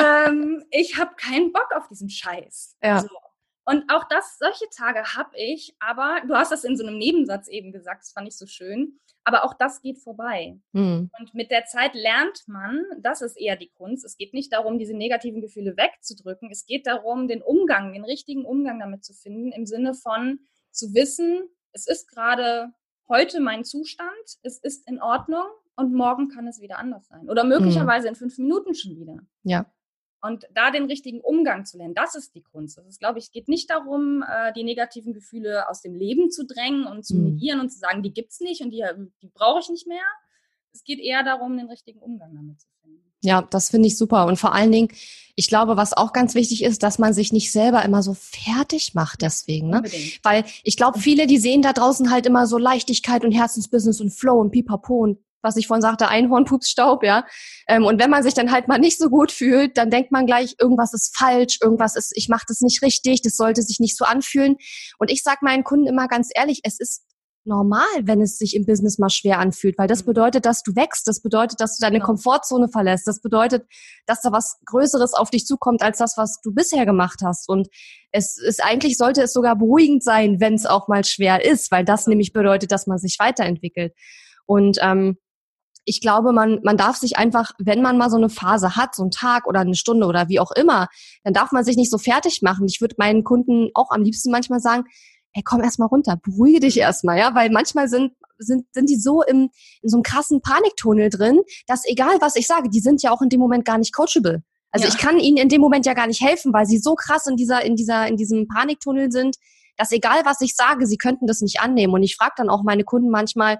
Ähm, 0.00 0.64
ich 0.70 0.98
habe 0.98 1.14
keinen 1.16 1.52
Bock 1.52 1.68
auf 1.76 1.88
diesen 1.88 2.10
Scheiß. 2.10 2.76
Ja. 2.82 3.00
So. 3.00 3.08
Und 3.66 3.84
auch 3.92 4.04
das, 4.08 4.38
solche 4.38 4.64
Tage 4.74 5.14
habe 5.14 5.36
ich, 5.36 5.76
aber 5.78 6.22
du 6.26 6.34
hast 6.34 6.50
das 6.50 6.64
in 6.64 6.76
so 6.76 6.84
einem 6.84 6.98
Nebensatz 6.98 7.46
eben 7.48 7.72
gesagt, 7.72 8.02
das 8.02 8.12
fand 8.12 8.26
ich 8.26 8.36
so 8.36 8.46
schön. 8.46 8.98
Aber 9.22 9.44
auch 9.44 9.54
das 9.54 9.82
geht 9.82 9.98
vorbei. 9.98 10.58
Mhm. 10.72 11.10
Und 11.18 11.34
mit 11.34 11.50
der 11.50 11.66
Zeit 11.66 11.94
lernt 11.94 12.48
man, 12.48 12.82
das 12.98 13.20
ist 13.20 13.38
eher 13.38 13.54
die 13.54 13.68
Kunst. 13.68 14.04
Es 14.04 14.16
geht 14.16 14.32
nicht 14.32 14.52
darum, 14.52 14.78
diese 14.78 14.94
negativen 14.94 15.42
Gefühle 15.42 15.76
wegzudrücken. 15.76 16.50
Es 16.50 16.64
geht 16.64 16.86
darum, 16.86 17.28
den 17.28 17.42
Umgang, 17.42 17.92
den 17.92 18.04
richtigen 18.04 18.46
Umgang 18.46 18.80
damit 18.80 19.04
zu 19.04 19.12
finden, 19.12 19.52
im 19.52 19.66
Sinne 19.66 19.92
von 19.94 20.40
zu 20.72 20.94
wissen, 20.94 21.48
es 21.72 21.86
ist 21.86 22.08
gerade 22.08 22.72
heute 23.08 23.40
mein 23.40 23.64
Zustand, 23.64 24.10
es 24.42 24.58
ist 24.58 24.88
in 24.88 25.00
Ordnung 25.00 25.46
und 25.76 25.92
morgen 25.92 26.28
kann 26.28 26.46
es 26.46 26.60
wieder 26.60 26.78
anders 26.78 27.06
sein. 27.06 27.28
Oder 27.28 27.44
mhm. 27.44 27.50
möglicherweise 27.50 28.06
mhm. 28.06 28.14
in 28.14 28.16
fünf 28.16 28.38
Minuten 28.38 28.74
schon 28.74 28.96
wieder. 28.98 29.18
Ja. 29.42 29.66
Und 30.22 30.46
da 30.52 30.70
den 30.70 30.84
richtigen 30.84 31.20
Umgang 31.20 31.64
zu 31.64 31.78
lernen, 31.78 31.94
das 31.94 32.14
ist 32.14 32.34
die 32.34 32.42
Kunst. 32.42 32.76
Das 32.76 32.86
ist, 32.86 33.00
glaube 33.00 33.18
ich, 33.18 33.32
geht 33.32 33.48
nicht 33.48 33.70
darum, 33.70 34.22
äh, 34.22 34.52
die 34.52 34.64
negativen 34.64 35.14
Gefühle 35.14 35.68
aus 35.68 35.80
dem 35.80 35.94
Leben 35.94 36.30
zu 36.30 36.44
drängen 36.46 36.86
und 36.86 37.04
zu 37.04 37.16
mhm. 37.16 37.24
negieren 37.24 37.60
und 37.60 37.70
zu 37.70 37.78
sagen, 37.78 38.02
die 38.02 38.12
gibt 38.12 38.32
es 38.32 38.40
nicht 38.40 38.60
und 38.60 38.70
die, 38.70 38.84
die 39.22 39.28
brauche 39.28 39.60
ich 39.60 39.70
nicht 39.70 39.86
mehr. 39.86 40.04
Es 40.72 40.84
geht 40.84 41.00
eher 41.00 41.24
darum, 41.24 41.56
den 41.56 41.68
richtigen 41.68 42.00
Umgang 42.00 42.34
damit 42.34 42.60
zu 42.60 42.68
finden. 42.82 43.10
Ja, 43.22 43.42
das 43.42 43.70
finde 43.70 43.88
ich 43.88 43.98
super. 43.98 44.26
Und 44.26 44.36
vor 44.36 44.54
allen 44.54 44.72
Dingen, 44.72 44.88
ich 45.36 45.48
glaube, 45.48 45.76
was 45.76 45.94
auch 45.94 46.12
ganz 46.12 46.34
wichtig 46.34 46.64
ist, 46.64 46.82
dass 46.82 46.98
man 46.98 47.12
sich 47.12 47.32
nicht 47.32 47.52
selber 47.52 47.84
immer 47.84 48.02
so 48.02 48.14
fertig 48.14 48.94
macht 48.94 49.22
deswegen. 49.22 49.68
Ne? 49.68 49.82
Weil 50.22 50.44
ich 50.64 50.76
glaube, 50.76 50.98
viele, 50.98 51.26
die 51.26 51.38
sehen 51.38 51.62
da 51.62 51.72
draußen 51.72 52.10
halt 52.10 52.26
immer 52.26 52.46
so 52.46 52.56
Leichtigkeit 52.56 53.24
und 53.24 53.32
Herzensbusiness 53.32 54.00
und 54.00 54.10
Flow 54.10 54.40
und 54.40 54.52
Pipapo 54.52 55.02
und 55.02 55.18
was 55.42 55.56
ich 55.56 55.66
vorhin 55.66 55.82
sagte, 55.82 56.08
Einhorn, 56.08 56.44
Pups, 56.44 56.70
Staub, 56.70 57.02
ja. 57.02 57.24
Ähm, 57.68 57.84
und 57.84 58.00
wenn 58.00 58.10
man 58.10 58.22
sich 58.22 58.34
dann 58.34 58.52
halt 58.52 58.68
mal 58.68 58.78
nicht 58.78 58.98
so 58.98 59.08
gut 59.08 59.32
fühlt, 59.32 59.76
dann 59.76 59.90
denkt 59.90 60.12
man 60.12 60.26
gleich, 60.26 60.56
irgendwas 60.60 60.92
ist 60.92 61.16
falsch, 61.16 61.58
irgendwas 61.62 61.96
ist, 61.96 62.12
ich 62.14 62.28
mache 62.28 62.44
das 62.48 62.60
nicht 62.60 62.82
richtig, 62.82 63.22
das 63.22 63.36
sollte 63.36 63.62
sich 63.62 63.80
nicht 63.80 63.96
so 63.96 64.04
anfühlen. 64.04 64.56
Und 64.98 65.10
ich 65.10 65.22
sage 65.22 65.38
meinen 65.42 65.64
Kunden 65.64 65.86
immer 65.86 66.08
ganz 66.08 66.28
ehrlich, 66.34 66.60
es 66.64 66.78
ist 66.78 67.02
normal, 67.44 67.86
wenn 68.02 68.20
es 68.20 68.36
sich 68.38 68.54
im 68.54 68.66
Business 68.66 68.98
mal 68.98 69.08
schwer 69.08 69.38
anfühlt, 69.38 69.78
weil 69.78 69.88
das 69.88 70.02
mhm. 70.02 70.08
bedeutet, 70.08 70.46
dass 70.46 70.62
du 70.62 70.74
wächst, 70.76 71.06
das 71.08 71.22
bedeutet, 71.22 71.60
dass 71.60 71.76
du 71.76 71.82
deine 71.82 71.96
genau. 71.96 72.06
Komfortzone 72.06 72.68
verlässt, 72.68 73.06
das 73.06 73.20
bedeutet, 73.20 73.66
dass 74.06 74.20
da 74.20 74.32
was 74.32 74.58
Größeres 74.66 75.14
auf 75.14 75.30
dich 75.30 75.46
zukommt 75.46 75.82
als 75.82 75.98
das, 75.98 76.16
was 76.16 76.40
du 76.42 76.52
bisher 76.52 76.86
gemacht 76.86 77.20
hast. 77.24 77.48
Und 77.48 77.68
es 78.12 78.36
ist 78.36 78.62
eigentlich 78.62 78.96
sollte 78.96 79.22
es 79.22 79.32
sogar 79.32 79.56
beruhigend 79.56 80.04
sein, 80.04 80.40
wenn 80.40 80.54
es 80.54 80.66
auch 80.66 80.88
mal 80.88 81.04
schwer 81.04 81.44
ist, 81.44 81.70
weil 81.70 81.84
das 81.84 82.06
nämlich 82.06 82.32
bedeutet, 82.32 82.72
dass 82.72 82.86
man 82.86 82.98
sich 82.98 83.16
weiterentwickelt. 83.18 83.94
Und 84.46 84.78
ähm, 84.82 85.16
ich 85.84 86.00
glaube, 86.00 86.32
man, 86.32 86.60
man 86.62 86.76
darf 86.76 86.96
sich 86.96 87.16
einfach, 87.16 87.52
wenn 87.58 87.82
man 87.82 87.98
mal 87.98 88.10
so 88.10 88.16
eine 88.16 88.28
Phase 88.28 88.76
hat, 88.76 88.94
so 88.94 89.02
einen 89.02 89.10
Tag 89.10 89.46
oder 89.46 89.60
eine 89.60 89.74
Stunde 89.74 90.06
oder 90.06 90.28
wie 90.28 90.40
auch 90.40 90.50
immer, 90.50 90.88
dann 91.24 91.34
darf 91.34 91.52
man 91.52 91.64
sich 91.64 91.76
nicht 91.76 91.90
so 91.90 91.98
fertig 91.98 92.42
machen. 92.42 92.66
Ich 92.68 92.80
würde 92.80 92.96
meinen 92.98 93.24
Kunden 93.24 93.70
auch 93.74 93.90
am 93.90 94.02
liebsten 94.02 94.30
manchmal 94.30 94.60
sagen, 94.60 94.84
hey, 95.32 95.42
komm 95.44 95.62
erstmal 95.62 95.88
runter, 95.88 96.16
beruhige 96.22 96.60
dich 96.60 96.78
erstmal, 96.78 97.18
ja, 97.18 97.34
weil 97.34 97.50
manchmal 97.50 97.88
sind 97.88 98.12
sind, 98.42 98.64
sind 98.72 98.88
die 98.88 98.96
so 98.96 99.22
im, 99.22 99.50
in 99.82 99.88
so 99.88 99.96
einem 99.96 100.02
krassen 100.02 100.40
Paniktunnel 100.40 101.10
drin, 101.10 101.40
dass 101.66 101.86
egal 101.86 102.16
was 102.20 102.36
ich 102.36 102.46
sage, 102.46 102.70
die 102.70 102.80
sind 102.80 103.02
ja 103.02 103.10
auch 103.10 103.22
in 103.22 103.28
dem 103.28 103.40
Moment 103.40 103.64
gar 103.64 103.78
nicht 103.78 103.94
coachable. 103.94 104.42
Also 104.70 104.86
ja. 104.86 104.92
ich 104.92 104.98
kann 104.98 105.18
ihnen 105.18 105.36
in 105.36 105.48
dem 105.48 105.60
Moment 105.60 105.86
ja 105.86 105.94
gar 105.94 106.06
nicht 106.06 106.22
helfen, 106.22 106.52
weil 106.52 106.66
sie 106.66 106.78
so 106.78 106.94
krass 106.94 107.26
in 107.26 107.36
dieser, 107.36 107.64
in 107.64 107.76
dieser, 107.76 108.06
in 108.06 108.16
diesem 108.16 108.48
Paniktunnel 108.48 109.10
sind, 109.10 109.36
dass 109.76 109.92
egal 109.92 110.20
was 110.24 110.40
ich 110.40 110.54
sage, 110.54 110.86
sie 110.86 110.96
könnten 110.96 111.26
das 111.26 111.40
nicht 111.40 111.60
annehmen. 111.60 111.94
Und 111.94 112.02
ich 112.02 112.16
frage 112.16 112.34
dann 112.36 112.50
auch 112.50 112.62
meine 112.62 112.84
Kunden 112.84 113.10
manchmal, 113.10 113.58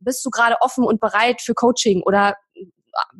bist 0.00 0.24
du 0.24 0.30
gerade 0.30 0.56
offen 0.60 0.84
und 0.84 1.00
bereit 1.00 1.40
für 1.40 1.54
Coaching? 1.54 2.02
Oder 2.02 2.36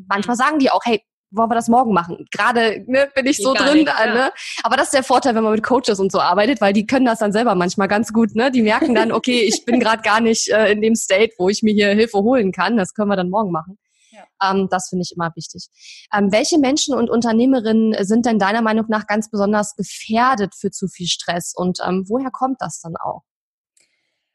manchmal 0.09 0.37
mhm. 0.37 0.41
sagen 0.41 0.59
die 0.59 0.71
auch, 0.71 0.81
hey, 0.85 1.03
wollen 1.31 1.51
wir 1.51 1.55
das 1.55 1.69
morgen 1.69 1.93
machen? 1.93 2.27
Gerade 2.31 2.85
ne, 2.87 3.09
bin 3.15 3.27
ich 3.27 3.39
so 3.39 3.55
drin. 3.55 3.79
Nicht, 3.79 3.89
ja. 3.89 4.15
ne? 4.15 4.33
Aber 4.63 4.77
das 4.77 4.87
ist 4.87 4.95
der 4.95 5.05
Vorteil, 5.05 5.35
wenn 5.35 5.45
man 5.45 5.53
mit 5.53 5.63
Coaches 5.63 6.01
und 6.01 6.11
so 6.11 6.21
arbeitet, 6.21 6.61
weil 6.61 6.73
die 6.73 6.87
können 6.87 7.07
das 7.07 7.21
dann 7.21 7.33
selber 7.33 7.55
manchmal 7.55 7.89
ganz 7.89 8.13
gut. 8.13 8.35
Ne? 8.35 8.51
Die 8.51 8.63
merken 8.63 8.95
dann, 8.95 9.13
okay, 9.13 9.43
ich 9.43 9.65
bin 9.65 9.81
gerade 9.81 10.03
gar 10.03 10.21
nicht 10.21 10.49
äh, 10.49 10.73
in 10.73 10.83
dem 10.83 10.97
State, 10.97 11.35
wo 11.39 11.49
ich 11.49 11.63
mir 11.63 11.73
hier 11.73 11.91
Hilfe 11.91 12.19
holen 12.19 12.53
kann. 12.53 12.77
Das 12.77 12.95
können 12.95 13.09
wir 13.09 13.17
dann 13.17 13.31
morgen 13.31 13.53
machen. 13.53 13.79
Ja. 14.11 14.51
Ähm, 14.51 14.69
das 14.71 14.89
finde 14.89 15.05
ich 15.05 15.13
immer 15.15 15.31
wichtig. 15.37 15.69
Ähm, 16.13 16.33
welche 16.33 16.59
Menschen 16.59 16.95
und 16.95 17.11
Unternehmerinnen 17.11 18.05
sind 18.05 18.27
denn 18.27 18.39
deiner 18.39 18.63
Meinung 18.63 18.87
nach 18.89 19.07
ganz 19.07 19.31
besonders 19.31 19.77
gefährdet 19.77 20.55
für 20.59 20.71
zu 20.71 20.89
viel 20.89 21.07
Stress 21.07 21.53
und 21.55 21.79
ähm, 21.87 22.05
woher 22.09 22.31
kommt 22.31 22.61
das 22.61 22.81
dann 22.81 22.97
auch? 22.97 23.23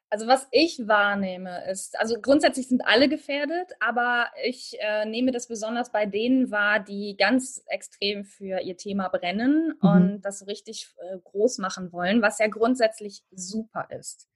Also 0.09 0.27
was 0.27 0.47
ich 0.51 0.87
wahrnehme 0.87 1.69
ist, 1.69 1.99
also 1.99 2.15
grundsätzlich 2.21 2.67
sind 2.67 2.85
alle 2.85 3.09
gefährdet, 3.09 3.71
aber 3.79 4.27
ich 4.43 4.77
äh, 4.79 5.05
nehme 5.05 5.31
das 5.31 5.47
besonders 5.47 5.91
bei 5.91 6.05
denen 6.05 6.51
wahr, 6.51 6.79
die 6.79 7.17
ganz 7.17 7.63
extrem 7.67 8.23
für 8.23 8.61
ihr 8.61 8.77
Thema 8.77 9.09
brennen 9.09 9.73
mhm. 9.81 9.89
und 9.89 10.21
das 10.21 10.39
so 10.39 10.45
richtig 10.45 10.93
äh, 10.97 11.17
groß 11.23 11.57
machen 11.57 11.91
wollen, 11.91 12.21
was 12.21 12.39
ja 12.39 12.47
grundsätzlich 12.47 13.23
super 13.31 13.87
ist. 13.89 14.27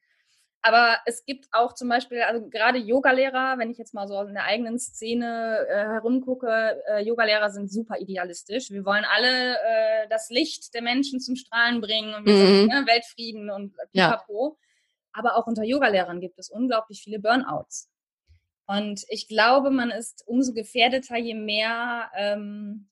Aber 0.62 0.98
es 1.06 1.24
gibt 1.24 1.46
auch 1.52 1.72
zum 1.72 1.88
Beispiel, 1.88 2.20
also 2.20 2.46
gerade 2.48 2.78
Yogalehrer, 2.78 3.56
wenn 3.58 3.70
ich 3.70 3.78
jetzt 3.78 3.94
mal 3.94 4.06
so 4.06 4.20
in 4.20 4.34
der 4.34 4.44
eigenen 4.44 4.78
Szene 4.78 5.66
äh, 5.68 5.74
herumgucke, 5.74 6.82
äh, 6.86 7.02
Yogalehrer 7.02 7.48
sind 7.50 7.72
super 7.72 7.98
idealistisch. 7.98 8.70
Wir 8.70 8.84
wollen 8.84 9.06
alle 9.10 9.54
äh, 9.54 10.08
das 10.10 10.28
Licht 10.28 10.74
der 10.74 10.82
Menschen 10.82 11.20
zum 11.20 11.36
Strahlen 11.36 11.80
bringen 11.80 12.14
und 12.14 12.26
wir 12.26 12.34
mhm. 12.34 12.46
sind, 12.46 12.66
ne, 12.68 12.86
Weltfrieden 12.86 13.50
und 13.50 13.74
pipapo. 13.92 14.58
Ja. 14.60 14.66
Aber 15.12 15.36
auch 15.36 15.46
unter 15.46 15.64
Yogalehrern 15.64 16.20
gibt 16.20 16.38
es 16.38 16.50
unglaublich 16.50 17.02
viele 17.02 17.18
Burnouts. 17.18 17.90
Und 18.66 19.04
ich 19.08 19.26
glaube, 19.26 19.70
man 19.70 19.90
ist 19.90 20.22
umso 20.26 20.52
gefährdeter, 20.52 21.16
je 21.16 21.34
mehr 21.34 22.10
ähm, 22.16 22.88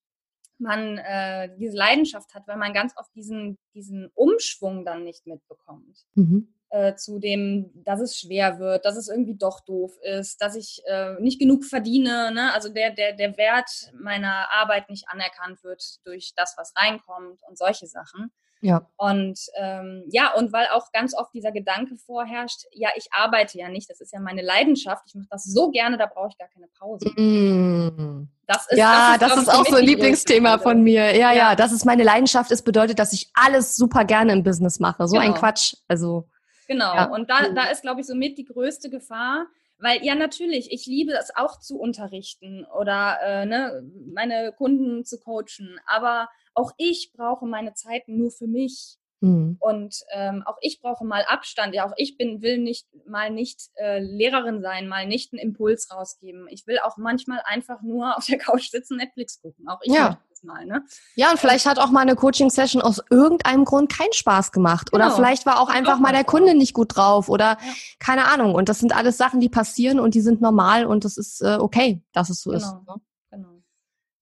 man 0.59 0.99
äh, 0.99 1.57
diese 1.57 1.77
Leidenschaft 1.77 2.35
hat, 2.35 2.49
weil 2.49 2.57
man 2.57 2.73
ganz 2.73 2.93
oft 2.97 3.15
diesen, 3.15 3.59
diesen 3.75 4.11
Umschwung 4.15 4.85
dann 4.85 5.05
nicht 5.05 5.27
mitbekommt. 5.27 6.05
Mhm. 6.15 6.53
äh, 6.71 6.95
zu 6.97 7.19
dem, 7.19 7.71
dass 7.85 8.01
es 8.01 8.19
schwer 8.19 8.59
wird, 8.59 8.85
dass 8.85 8.97
es 8.97 9.09
irgendwie 9.09 9.37
doch 9.37 9.61
doof 9.61 9.97
ist, 10.03 10.43
dass 10.43 10.55
ich 10.55 10.83
äh, 10.87 11.15
nicht 11.21 11.39
genug 11.39 11.65
verdiene, 11.65 12.33
ne? 12.33 12.53
also 12.53 12.69
der, 12.69 12.91
der, 12.91 13.15
der 13.15 13.37
Wert 13.37 13.71
meiner 13.95 14.53
Arbeit 14.53 14.91
nicht 14.91 15.09
anerkannt 15.09 15.63
wird 15.65 16.05
durch 16.05 16.33
das, 16.37 16.55
was 16.57 16.75
reinkommt 16.77 17.41
und 17.49 17.57
solche 17.57 17.87
Sachen. 17.87 18.31
Ja. 18.61 18.87
Und 18.97 19.39
ähm, 19.57 20.05
ja, 20.11 20.33
und 20.35 20.53
weil 20.53 20.67
auch 20.73 20.91
ganz 20.93 21.15
oft 21.15 21.33
dieser 21.33 21.53
Gedanke 21.53 21.97
vorherrscht, 21.97 22.65
ja, 22.73 22.91
ich 22.97 23.09
arbeite 23.13 23.59
ja 23.59 23.69
nicht, 23.69 23.89
das 23.89 24.01
ist 24.01 24.13
ja 24.13 24.21
meine 24.21 24.43
Leidenschaft, 24.43 25.05
ich 25.07 25.15
mache 25.15 25.29
das 25.31 25.45
so 25.45 25.71
gerne, 25.71 25.97
da 25.97 26.07
brauche 26.07 26.29
ich 26.31 26.39
gar 26.39 26.49
keine 26.49 26.67
Pause. 26.79 27.09
Mm. 27.17 28.29
Das 28.47 28.67
ist, 28.71 28.79
ja, 28.79 29.17
das 29.19 29.31
ist, 29.31 29.37
das 29.37 29.43
ist 29.43 29.55
auch 29.55 29.67
so 29.67 29.77
ein 29.77 29.85
Lieblingsthema 29.85 30.59
von 30.59 30.83
mir. 30.83 31.15
Ja, 31.15 31.33
ja, 31.33 31.33
ja, 31.33 31.55
das 31.55 31.71
ist 31.71 31.85
meine 31.85 32.03
Leidenschaft. 32.03 32.51
Es 32.51 32.63
bedeutet, 32.63 32.99
dass 32.99 33.13
ich 33.13 33.31
alles 33.35 33.77
super 33.77 34.05
gerne 34.05 34.33
im 34.33 34.43
Business 34.43 34.81
mache. 34.81 35.07
So 35.07 35.17
genau. 35.17 35.27
ein 35.27 35.35
Quatsch. 35.35 35.75
Also 35.87 36.27
Genau. 36.69 36.95
Ja. 36.95 37.05
Und 37.07 37.31
da, 37.31 37.49
da 37.49 37.65
ist, 37.65 37.83
glaube 37.83 38.03
ich, 38.03 38.07
somit 38.07 38.39
die 38.39 38.45
größte 38.45 38.91
Gefahr, 38.91 39.47
weil 39.79 40.05
ja 40.05 40.15
natürlich, 40.15 40.71
ich 40.71 40.87
liebe 40.87 41.13
es 41.13 41.35
auch 41.35 41.59
zu 41.59 41.79
unterrichten 41.79 42.67
oder 42.79 43.19
äh, 43.23 43.47
ne, 43.47 43.83
meine 44.13 44.53
Kunden 44.53 45.05
zu 45.05 45.19
coachen, 45.19 45.81
aber 45.87 46.29
auch 46.59 46.73
ich 46.77 47.13
brauche 47.17 47.47
meine 47.47 47.75
Zeiten 47.75 48.19
nur 48.19 48.31
für 48.31 48.49
mich. 48.49 48.99
Mhm. 49.21 49.57
Und 49.59 50.05
ähm, 50.13 50.43
auch 50.47 50.59
ich 50.61 50.81
brauche 50.81 51.05
mal 51.05 51.25
Abstand. 51.27 51.75
Ja, 51.75 51.87
auch 51.87 51.95
ich 51.97 52.17
bin, 52.17 52.41
will 52.43 52.59
nicht 52.59 52.87
mal 53.07 53.31
nicht 53.31 53.71
äh, 53.75 53.99
Lehrerin 53.99 54.63
sein, 54.63 54.87
mal 54.87 55.07
nicht 55.07 55.33
einen 55.33 55.41
Impuls 55.41 55.89
rausgeben. 55.93 56.47
Ich 56.51 56.67
will 56.67 56.79
auch 56.79 56.97
manchmal 56.97 57.41
einfach 57.45 57.83
nur 57.83 58.17
auf 58.17 58.27
der 58.27 58.39
Couch 58.39 58.71
sitzen, 58.71 58.97
Netflix 58.97 59.41
gucken. 59.41 59.69
Auch 59.69 59.81
ich 59.83 59.93
ja. 59.93 60.21
Mal, 60.45 60.67
ne? 60.67 60.85
Ja, 61.17 61.33
und 61.33 61.41
vielleicht 61.41 61.67
hat 61.67 61.81
auch 61.81 61.91
mal 61.91 62.03
eine 62.03 62.15
Coaching-Session 62.15 62.81
aus 62.81 63.03
irgendeinem 63.11 63.65
Grund 63.65 63.91
keinen 63.91 64.13
Spaß 64.13 64.53
gemacht. 64.53 64.93
Oder 64.93 65.07
genau. 65.07 65.17
vielleicht 65.17 65.47
war 65.47 65.61
auch 65.61 65.69
einfach 65.69 65.99
mal 65.99 66.13
der 66.13 66.23
Kunde 66.23 66.55
nicht 66.55 66.75
gut 66.75 66.95
drauf 66.95 67.29
oder 67.29 67.59
ja. 67.61 67.73
keine 67.99 68.27
Ahnung. 68.27 68.55
Und 68.55 68.69
das 68.69 68.79
sind 68.79 68.95
alles 68.95 69.17
Sachen, 69.17 69.41
die 69.41 69.49
passieren 69.49 69.99
und 69.99 70.15
die 70.15 70.21
sind 70.21 70.41
normal 70.41 70.87
und 70.87 71.05
das 71.05 71.17
ist 71.17 71.43
äh, 71.43 71.57
okay, 71.59 72.05
dass 72.13 72.31
es 72.31 72.41
so 72.41 72.51
genau. 72.51 72.63
ist. 72.63 72.73
Ne? 72.87 72.95
Genau. 73.33 73.49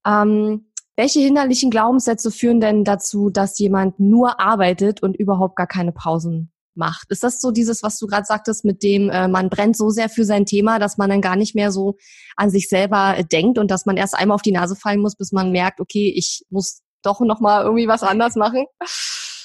Ähm, 0.06 0.72
welche 0.96 1.20
hinderlichen 1.20 1.70
Glaubenssätze 1.70 2.30
führen 2.30 2.60
denn 2.60 2.84
dazu, 2.84 3.30
dass 3.30 3.58
jemand 3.58 4.00
nur 4.00 4.40
arbeitet 4.40 5.02
und 5.02 5.16
überhaupt 5.16 5.56
gar 5.56 5.66
keine 5.66 5.92
Pausen 5.92 6.50
macht? 6.74 7.10
Ist 7.10 7.22
das 7.22 7.40
so 7.40 7.50
dieses, 7.50 7.82
was 7.82 7.98
du 7.98 8.06
gerade 8.06 8.24
sagtest, 8.24 8.64
mit 8.64 8.82
dem 8.82 9.10
äh, 9.10 9.28
man 9.28 9.50
brennt 9.50 9.76
so 9.76 9.90
sehr 9.90 10.08
für 10.08 10.24
sein 10.24 10.46
Thema, 10.46 10.78
dass 10.78 10.96
man 10.96 11.10
dann 11.10 11.20
gar 11.20 11.36
nicht 11.36 11.54
mehr 11.54 11.70
so 11.70 11.96
an 12.36 12.50
sich 12.50 12.68
selber 12.68 13.14
äh, 13.16 13.24
denkt 13.24 13.58
und 13.58 13.70
dass 13.70 13.86
man 13.86 13.96
erst 13.96 14.14
einmal 14.14 14.34
auf 14.34 14.42
die 14.42 14.52
Nase 14.52 14.76
fallen 14.76 15.00
muss, 15.00 15.16
bis 15.16 15.32
man 15.32 15.52
merkt, 15.52 15.80
okay, 15.80 16.12
ich 16.14 16.44
muss 16.50 16.82
doch 17.02 17.20
noch 17.20 17.40
mal 17.40 17.62
irgendwie 17.62 17.88
was 17.88 18.02
anders 18.02 18.34
machen? 18.34 18.66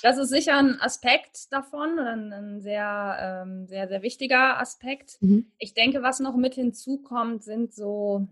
Das 0.03 0.17
ist 0.17 0.29
sicher 0.29 0.57
ein 0.57 0.81
Aspekt 0.81 1.51
davon, 1.51 1.99
ein, 1.99 2.33
ein 2.33 2.61
sehr, 2.61 3.43
ähm, 3.45 3.67
sehr, 3.67 3.87
sehr 3.87 4.01
wichtiger 4.01 4.59
Aspekt. 4.59 5.17
Mhm. 5.21 5.51
Ich 5.59 5.73
denke, 5.75 6.01
was 6.01 6.19
noch 6.19 6.35
mit 6.35 6.55
hinzukommt, 6.55 7.43
sind 7.43 7.73
so 7.73 8.27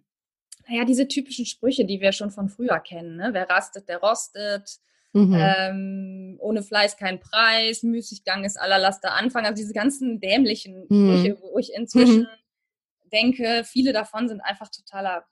naja, 0.69 0.85
diese 0.85 1.07
typischen 1.07 1.45
Sprüche, 1.45 1.85
die 1.85 1.99
wir 1.99 2.11
schon 2.11 2.31
von 2.31 2.49
früher 2.49 2.79
kennen. 2.79 3.17
Ne? 3.17 3.29
Wer 3.33 3.49
rastet, 3.49 3.89
der 3.89 3.97
rostet. 3.97 4.79
Mhm. 5.13 5.35
Ähm, 5.35 6.35
ohne 6.39 6.61
Fleiß 6.61 6.97
kein 6.97 7.19
Preis, 7.19 7.81
Müßiggang 7.81 8.43
ist 8.43 8.59
aller 8.59 8.77
Laster 8.77 9.13
Anfang. 9.13 9.45
Also 9.45 9.55
diese 9.55 9.73
ganzen 9.73 10.19
dämlichen 10.19 10.85
mhm. 10.87 11.17
Sprüche, 11.17 11.41
wo 11.41 11.57
ich 11.57 11.73
inzwischen 11.73 12.21
mhm. 12.21 13.09
denke, 13.11 13.63
viele 13.65 13.91
davon 13.91 14.27
sind 14.27 14.41
einfach 14.41 14.69
totaler 14.69 15.25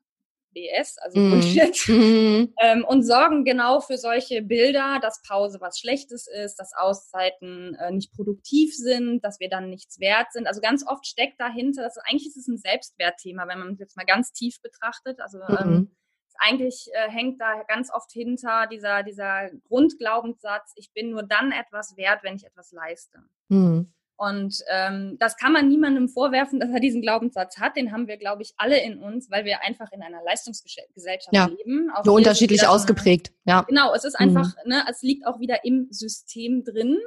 BS, 0.54 0.98
also 1.00 1.20
mhm. 1.20 1.32
Bullshit, 1.32 1.88
mhm. 1.88 2.54
ähm, 2.62 2.86
und 2.86 3.04
sorgen 3.04 3.46
genau 3.46 3.80
für 3.80 3.98
solche 3.98 4.42
Bilder, 4.42 5.00
dass 5.02 5.22
Pause 5.28 5.60
was 5.62 5.80
Schlechtes 5.80 6.28
ist, 6.28 6.56
dass 6.56 6.74
Auszeiten 6.76 7.76
äh, 7.76 7.92
nicht 7.92 8.14
produktiv 8.14 8.76
sind, 8.76 9.24
dass 9.24 9.40
wir 9.40 9.50
dann 9.50 9.70
nichts 9.70 10.00
wert 10.00 10.32
sind. 10.32 10.48
Also 10.48 10.62
ganz 10.62 10.86
oft 10.86 11.06
steckt 11.06 11.40
dahinter, 11.40 11.84
das 11.84 11.98
ist, 11.98 12.04
eigentlich 12.08 12.28
ist 12.28 12.38
es 12.38 12.48
ein 12.48 12.58
Selbstwertthema, 12.58 13.48
wenn 13.48 13.60
man 13.60 13.74
es 13.74 13.80
jetzt 13.80 13.98
mal 13.98 14.06
ganz 14.06 14.32
tief 14.32 14.62
betrachtet. 14.62 15.20
Also 15.20 15.40
ähm, 15.40 15.48
mhm. 15.48 15.74
ähm, 15.74 15.96
eigentlich 16.40 16.88
äh, 16.94 17.10
hängt 17.10 17.42
da 17.42 17.64
ganz 17.64 17.92
oft 17.92 18.12
hinter 18.12 18.68
dieser, 18.68 19.04
dieser 19.04 19.50
Grundglaubenssatz, 19.68 20.74
ich 20.76 20.92
bin 20.94 21.10
nur 21.10 21.24
dann 21.24 21.52
etwas 21.52 21.98
wert, 21.98 22.24
wenn 22.24 22.36
ich 22.36 22.46
etwas 22.46 22.72
leiste. 22.72 23.20
Mhm. 23.50 23.94
Und 24.18 24.64
ähm, 24.72 25.16
das 25.20 25.38
kann 25.38 25.54
man 25.54 25.68
niemandem 25.68 26.10
vorwerfen, 26.10 26.60
dass 26.60 26.72
er 26.72 26.80
diesen 26.80 27.04
Glaubenssatz 27.04 27.60
hat. 27.60 27.78
Den 27.78 27.92
haben 27.92 28.08
wir, 28.08 28.18
glaube 28.18 28.42
ich, 28.42 28.54
alle 28.58 28.82
in 28.84 28.98
uns, 28.98 29.30
weil 29.30 29.46
wir 29.46 29.64
einfach 29.64 29.92
in 29.92 30.02
einer 30.02 30.24
Leistungsgesellschaft 30.24 31.32
ja. 31.32 31.46
leben. 31.46 31.92
Auch 31.94 32.04
so 32.04 32.16
unterschiedlich 32.16 32.68
ausgeprägt. 32.68 33.32
Ja. 33.46 33.62
Genau, 33.62 33.94
es 33.94 34.04
ist 34.04 34.16
einfach, 34.16 34.56
mhm. 34.66 34.72
ne, 34.72 34.84
es 34.90 35.04
liegt 35.04 35.28
auch 35.28 35.40
wieder 35.40 35.64
im 35.64 35.88
System 35.92 36.64
drin. 36.64 36.98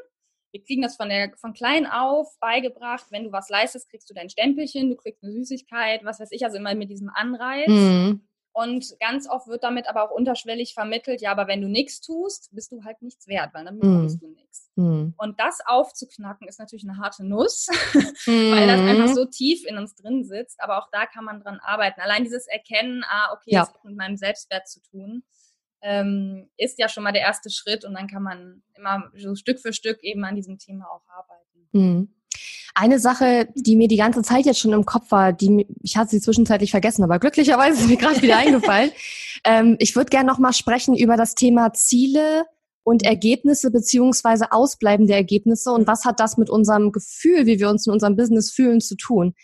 Wir 0.53 0.63
kriegen 0.63 0.83
das 0.83 0.97
von 0.97 1.09
der 1.09 1.33
von 1.37 1.53
klein 1.53 1.87
auf 1.87 2.39
beigebracht. 2.39 3.07
Wenn 3.11 3.25
du 3.25 3.33
was 3.33 3.49
leistest, 3.49 3.91
kriegst 3.91 4.09
du 4.09 4.15
dein 4.15 4.31
Stempelchen, 4.31 4.91
du 4.91 4.97
kriegst 4.97 5.25
eine 5.25 5.33
Süßigkeit, 5.33 6.05
was 6.05 6.21
weiß 6.21 6.31
ich, 6.31 6.45
also 6.45 6.59
immer 6.59 6.75
mit 6.77 6.91
diesem 6.91 7.11
Anreiz. 7.13 7.69
Mhm. 7.69 8.21
Und 8.53 8.97
ganz 8.99 9.29
oft 9.29 9.47
wird 9.47 9.63
damit 9.63 9.89
aber 9.89 10.03
auch 10.03 10.11
unterschwellig 10.11 10.75
vermittelt, 10.75 11.21
ja, 11.21 11.31
aber 11.31 11.47
wenn 11.47 11.61
du 11.61 11.69
nichts 11.69 12.01
tust, 12.01 12.49
bist 12.53 12.73
du 12.73 12.83
halt 12.83 13.01
nichts 13.01 13.29
wert, 13.29 13.55
weil 13.55 13.65
dann 13.65 13.79
bekommst 13.79 14.17
mm. 14.17 14.21
du 14.21 14.33
nichts. 14.33 14.71
Mm. 14.75 15.09
Und 15.17 15.39
das 15.39 15.61
aufzuknacken 15.65 16.49
ist 16.49 16.59
natürlich 16.59 16.85
eine 16.89 16.99
harte 16.99 17.25
Nuss, 17.25 17.69
mm. 17.95 17.99
weil 18.27 18.67
das 18.67 18.81
einfach 18.81 19.09
mhm. 19.09 19.15
so 19.15 19.25
tief 19.25 19.65
in 19.65 19.79
uns 19.79 19.95
drin 19.95 20.25
sitzt. 20.25 20.61
Aber 20.61 20.79
auch 20.79 20.89
da 20.91 21.07
kann 21.07 21.25
man 21.25 21.41
dran 21.41 21.61
arbeiten. 21.63 22.01
Allein 22.01 22.25
dieses 22.25 22.49
Erkennen, 22.49 23.05
ah, 23.09 23.33
okay, 23.33 23.53
ja. 23.53 23.61
das 23.61 23.73
hat 23.73 23.85
mit 23.85 23.97
meinem 23.97 24.17
Selbstwert 24.17 24.69
zu 24.69 24.81
tun, 24.83 25.23
ähm, 25.83 26.51
ist 26.57 26.81
ja 26.81 26.89
schon 26.89 27.05
mal 27.05 27.13
der 27.13 27.23
erste 27.23 27.51
Schritt. 27.51 27.85
Und 27.85 27.95
dann 27.95 28.09
kann 28.09 28.25
man 28.25 28.65
immer 28.77 29.11
so 29.17 29.37
Stück 29.37 29.61
für 29.61 29.73
Stück 29.73 30.03
eben 30.03 30.25
an 30.25 30.35
diesem 30.35 30.59
Thema 30.59 30.87
auch 30.91 31.07
arbeiten. 31.07 31.69
Eine 32.75 32.99
Sache, 32.99 33.49
die 33.55 33.77
mir 33.77 33.89
die 33.89 33.97
ganze 33.97 34.23
Zeit 34.23 34.47
jetzt 34.47 34.61
schon 34.61 34.73
im 34.73 34.87
Kopf 34.87 35.11
war, 35.11 35.33
die 35.33 35.67
ich 35.83 35.97
hatte 35.97 36.11
sie 36.11 36.21
zwischenzeitlich 36.21 36.71
vergessen, 36.71 37.03
aber 37.03 37.19
glücklicherweise 37.19 37.81
ist 37.81 37.89
mir 37.89 37.97
gerade 37.97 38.23
wieder 38.23 38.37
eingefallen. 38.39 38.91
Ähm, 39.45 39.77
ich 39.79 39.97
würde 39.97 40.11
gerne 40.11 40.29
noch 40.29 40.39
mal 40.39 40.53
sprechen 40.53 40.97
über 40.97 41.17
das 41.17 41.35
Thema 41.35 41.73
Ziele 41.73 42.45
und 42.83 43.05
Ergebnisse 43.05 43.71
beziehungsweise 43.71 44.53
ausbleibende 44.53 45.15
Ergebnisse 45.15 45.73
und 45.73 45.87
was 45.87 46.05
hat 46.05 46.21
das 46.21 46.37
mit 46.37 46.49
unserem 46.49 46.93
Gefühl, 46.93 47.47
wie 47.47 47.59
wir 47.59 47.69
uns 47.69 47.87
in 47.87 47.93
unserem 47.93 48.17
Business 48.17 48.51
fühlen, 48.51 48.81
zu 48.81 48.97
tun? 48.97 49.35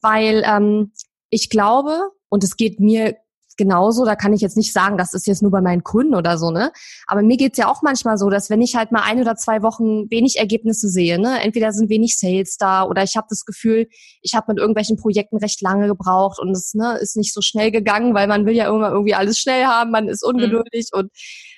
Weil 0.00 0.42
ähm, 0.46 0.92
ich 1.30 1.50
glaube, 1.50 2.10
und 2.28 2.44
es 2.44 2.56
geht 2.56 2.80
mir 2.80 3.16
genauso. 3.56 4.04
Da 4.04 4.16
kann 4.16 4.32
ich 4.32 4.40
jetzt 4.40 4.56
nicht 4.56 4.72
sagen, 4.72 4.98
das 4.98 5.14
ist 5.14 5.26
jetzt 5.26 5.42
nur 5.42 5.50
bei 5.50 5.60
meinen 5.60 5.84
Kunden 5.84 6.14
oder 6.14 6.38
so, 6.38 6.50
ne? 6.50 6.72
Aber 7.06 7.22
mir 7.22 7.36
geht's 7.36 7.58
ja 7.58 7.68
auch 7.68 7.82
manchmal 7.82 8.18
so, 8.18 8.30
dass 8.30 8.50
wenn 8.50 8.62
ich 8.62 8.76
halt 8.76 8.92
mal 8.92 9.02
ein 9.02 9.20
oder 9.20 9.36
zwei 9.36 9.62
Wochen 9.62 10.10
wenig 10.10 10.38
Ergebnisse 10.38 10.88
sehe, 10.88 11.18
ne, 11.18 11.40
entweder 11.42 11.72
sind 11.72 11.90
wenig 11.90 12.18
Sales 12.18 12.56
da 12.56 12.84
oder 12.84 13.02
ich 13.02 13.16
habe 13.16 13.26
das 13.30 13.44
Gefühl, 13.44 13.88
ich 14.22 14.34
habe 14.34 14.46
mit 14.48 14.58
irgendwelchen 14.58 14.96
Projekten 14.96 15.36
recht 15.36 15.60
lange 15.62 15.86
gebraucht 15.86 16.38
und 16.38 16.50
es 16.50 16.74
ne, 16.74 16.98
ist 16.98 17.16
nicht 17.16 17.32
so 17.32 17.40
schnell 17.40 17.70
gegangen, 17.70 18.14
weil 18.14 18.26
man 18.26 18.46
will 18.46 18.54
ja 18.54 18.68
immer 18.68 18.90
irgendwie 18.90 19.14
alles 19.14 19.38
schnell 19.38 19.64
haben, 19.64 19.90
man 19.90 20.08
ist 20.08 20.24
mhm. 20.24 20.34
ungeduldig 20.34 20.88
mhm. 20.92 21.00
und 21.00 21.10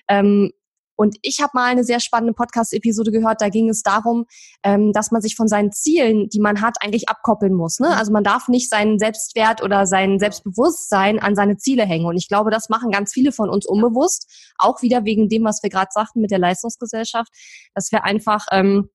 ähm, 0.08 0.52
und 0.96 1.16
ich 1.22 1.40
habe 1.40 1.52
mal 1.54 1.66
eine 1.66 1.84
sehr 1.84 2.00
spannende 2.00 2.32
Podcast-Episode 2.32 3.12
gehört, 3.12 3.40
da 3.40 3.48
ging 3.48 3.68
es 3.68 3.82
darum, 3.82 4.26
ähm, 4.62 4.92
dass 4.92 5.10
man 5.10 5.20
sich 5.22 5.36
von 5.36 5.46
seinen 5.46 5.72
Zielen, 5.72 6.28
die 6.28 6.40
man 6.40 6.62
hat, 6.62 6.76
eigentlich 6.80 7.08
abkoppeln 7.08 7.54
muss. 7.54 7.78
Ne? 7.78 7.88
Mhm. 7.88 7.94
Also 7.94 8.12
man 8.12 8.24
darf 8.24 8.48
nicht 8.48 8.70
seinen 8.70 8.98
Selbstwert 8.98 9.62
oder 9.62 9.86
sein 9.86 10.18
Selbstbewusstsein 10.18 11.18
an 11.18 11.36
seine 11.36 11.58
Ziele 11.58 11.84
hängen. 11.84 12.06
Und 12.06 12.16
ich 12.16 12.28
glaube, 12.28 12.50
das 12.50 12.68
machen 12.68 12.90
ganz 12.90 13.12
viele 13.12 13.30
von 13.30 13.50
uns 13.50 13.66
unbewusst, 13.66 14.54
auch 14.58 14.82
wieder 14.82 15.04
wegen 15.04 15.28
dem, 15.28 15.44
was 15.44 15.62
wir 15.62 15.70
gerade 15.70 15.90
sagten 15.92 16.20
mit 16.20 16.30
der 16.30 16.38
Leistungsgesellschaft, 16.38 17.30
dass 17.74 17.92
wir 17.92 18.04
einfach 18.04 18.46
ähm, 18.50 18.88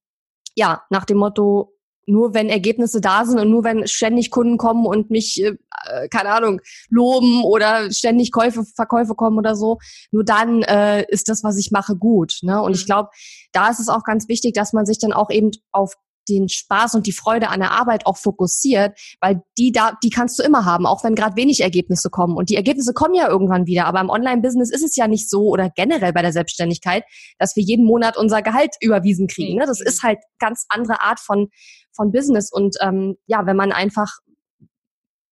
ja 0.55 0.81
nach 0.89 1.05
dem 1.05 1.17
Motto 1.17 1.73
nur 2.05 2.33
wenn 2.33 2.49
Ergebnisse 2.49 3.01
da 3.01 3.25
sind 3.25 3.39
und 3.39 3.49
nur 3.49 3.63
wenn 3.63 3.87
ständig 3.87 4.31
Kunden 4.31 4.57
kommen 4.57 4.85
und 4.85 5.09
mich, 5.09 5.43
äh, 5.43 5.55
äh, 5.87 6.07
keine 6.09 6.29
Ahnung, 6.29 6.61
loben 6.89 7.43
oder 7.43 7.91
ständig 7.91 8.31
Käufe, 8.31 8.63
Verkäufe 8.75 9.15
kommen 9.15 9.37
oder 9.37 9.55
so, 9.55 9.79
nur 10.11 10.23
dann 10.23 10.63
äh, 10.63 11.05
ist 11.09 11.29
das, 11.29 11.43
was 11.43 11.57
ich 11.57 11.71
mache, 11.71 11.95
gut. 11.95 12.39
Ne? 12.41 12.61
Und 12.61 12.71
mhm. 12.71 12.75
ich 12.75 12.85
glaube, 12.85 13.09
da 13.51 13.69
ist 13.69 13.79
es 13.79 13.89
auch 13.89 14.03
ganz 14.03 14.27
wichtig, 14.27 14.53
dass 14.53 14.73
man 14.73 14.85
sich 14.85 14.99
dann 14.99 15.13
auch 15.13 15.29
eben 15.29 15.51
auf 15.71 15.95
den 16.29 16.49
Spaß 16.49 16.95
und 16.95 17.07
die 17.07 17.11
Freude 17.11 17.49
an 17.49 17.59
der 17.59 17.71
Arbeit 17.71 18.05
auch 18.05 18.17
fokussiert, 18.17 18.97
weil 19.19 19.41
die 19.57 19.71
da, 19.71 19.97
die 20.03 20.09
kannst 20.09 20.37
du 20.39 20.43
immer 20.43 20.65
haben, 20.65 20.85
auch 20.85 21.03
wenn 21.03 21.15
gerade 21.15 21.35
wenig 21.35 21.61
Ergebnisse 21.61 22.09
kommen. 22.09 22.37
Und 22.37 22.49
die 22.49 22.55
Ergebnisse 22.55 22.93
kommen 22.93 23.15
ja 23.15 23.27
irgendwann 23.27 23.65
wieder. 23.65 23.85
Aber 23.85 24.01
im 24.01 24.09
Online-Business 24.09 24.71
ist 24.71 24.83
es 24.83 24.95
ja 24.95 25.07
nicht 25.07 25.29
so 25.29 25.47
oder 25.47 25.69
generell 25.69 26.13
bei 26.13 26.21
der 26.21 26.31
Selbstständigkeit, 26.31 27.03
dass 27.37 27.55
wir 27.55 27.63
jeden 27.63 27.85
Monat 27.85 28.17
unser 28.17 28.41
Gehalt 28.41 28.75
überwiesen 28.81 29.27
kriegen. 29.27 29.57
Ne? 29.57 29.65
Das 29.65 29.81
ist 29.81 30.03
halt 30.03 30.19
ganz 30.39 30.65
andere 30.69 31.01
Art 31.01 31.19
von, 31.19 31.49
von 31.93 32.11
Business. 32.11 32.51
Und 32.51 32.77
ähm, 32.81 33.17
ja, 33.25 33.45
wenn 33.45 33.55
man 33.57 33.71
einfach 33.71 34.19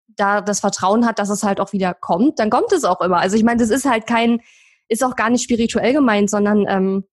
da 0.08 0.42
das 0.42 0.60
Vertrauen 0.60 1.06
hat, 1.06 1.20
dass 1.20 1.30
es 1.30 1.44
halt 1.44 1.60
auch 1.60 1.74
wieder 1.74 1.94
kommt, 1.94 2.40
dann 2.40 2.50
kommt 2.50 2.72
es 2.72 2.84
auch 2.84 3.02
immer. 3.02 3.18
Also 3.18 3.38
ich 3.38 3.44
meine, 3.44 3.60
das 3.60 3.70
ist 3.70 3.86
halt 3.86 4.06
kein, 4.06 4.42
ist 4.88 5.04
auch 5.04 5.16
gar 5.16 5.30
nicht 5.30 5.44
spirituell 5.44 5.94
gemeint, 5.94 6.30
sondern 6.30 6.66
ähm, 6.68 7.04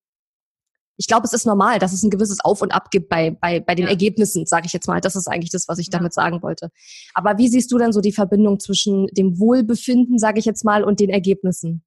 ich 0.98 1.06
glaube, 1.06 1.26
es 1.26 1.32
ist 1.32 1.46
normal, 1.46 1.78
dass 1.78 1.92
es 1.92 2.02
ein 2.02 2.10
gewisses 2.10 2.40
Auf 2.40 2.62
und 2.62 2.72
Ab 2.72 2.90
gibt 2.90 3.08
bei, 3.08 3.30
bei, 3.30 3.60
bei 3.60 3.74
den 3.74 3.84
ja. 3.84 3.90
Ergebnissen, 3.90 4.46
sage 4.46 4.66
ich 4.66 4.72
jetzt 4.72 4.88
mal. 4.88 5.00
Das 5.00 5.14
ist 5.14 5.28
eigentlich 5.28 5.50
das, 5.50 5.68
was 5.68 5.78
ich 5.78 5.88
ja. 5.88 5.98
damit 5.98 6.14
sagen 6.14 6.42
wollte. 6.42 6.70
Aber 7.14 7.38
wie 7.38 7.48
siehst 7.48 7.70
du 7.70 7.78
denn 7.78 7.92
so 7.92 8.00
die 8.00 8.12
Verbindung 8.12 8.58
zwischen 8.60 9.06
dem 9.08 9.38
Wohlbefinden, 9.38 10.18
sage 10.18 10.38
ich 10.38 10.46
jetzt 10.46 10.64
mal, 10.64 10.84
und 10.84 11.00
den 11.00 11.10
Ergebnissen? 11.10 11.84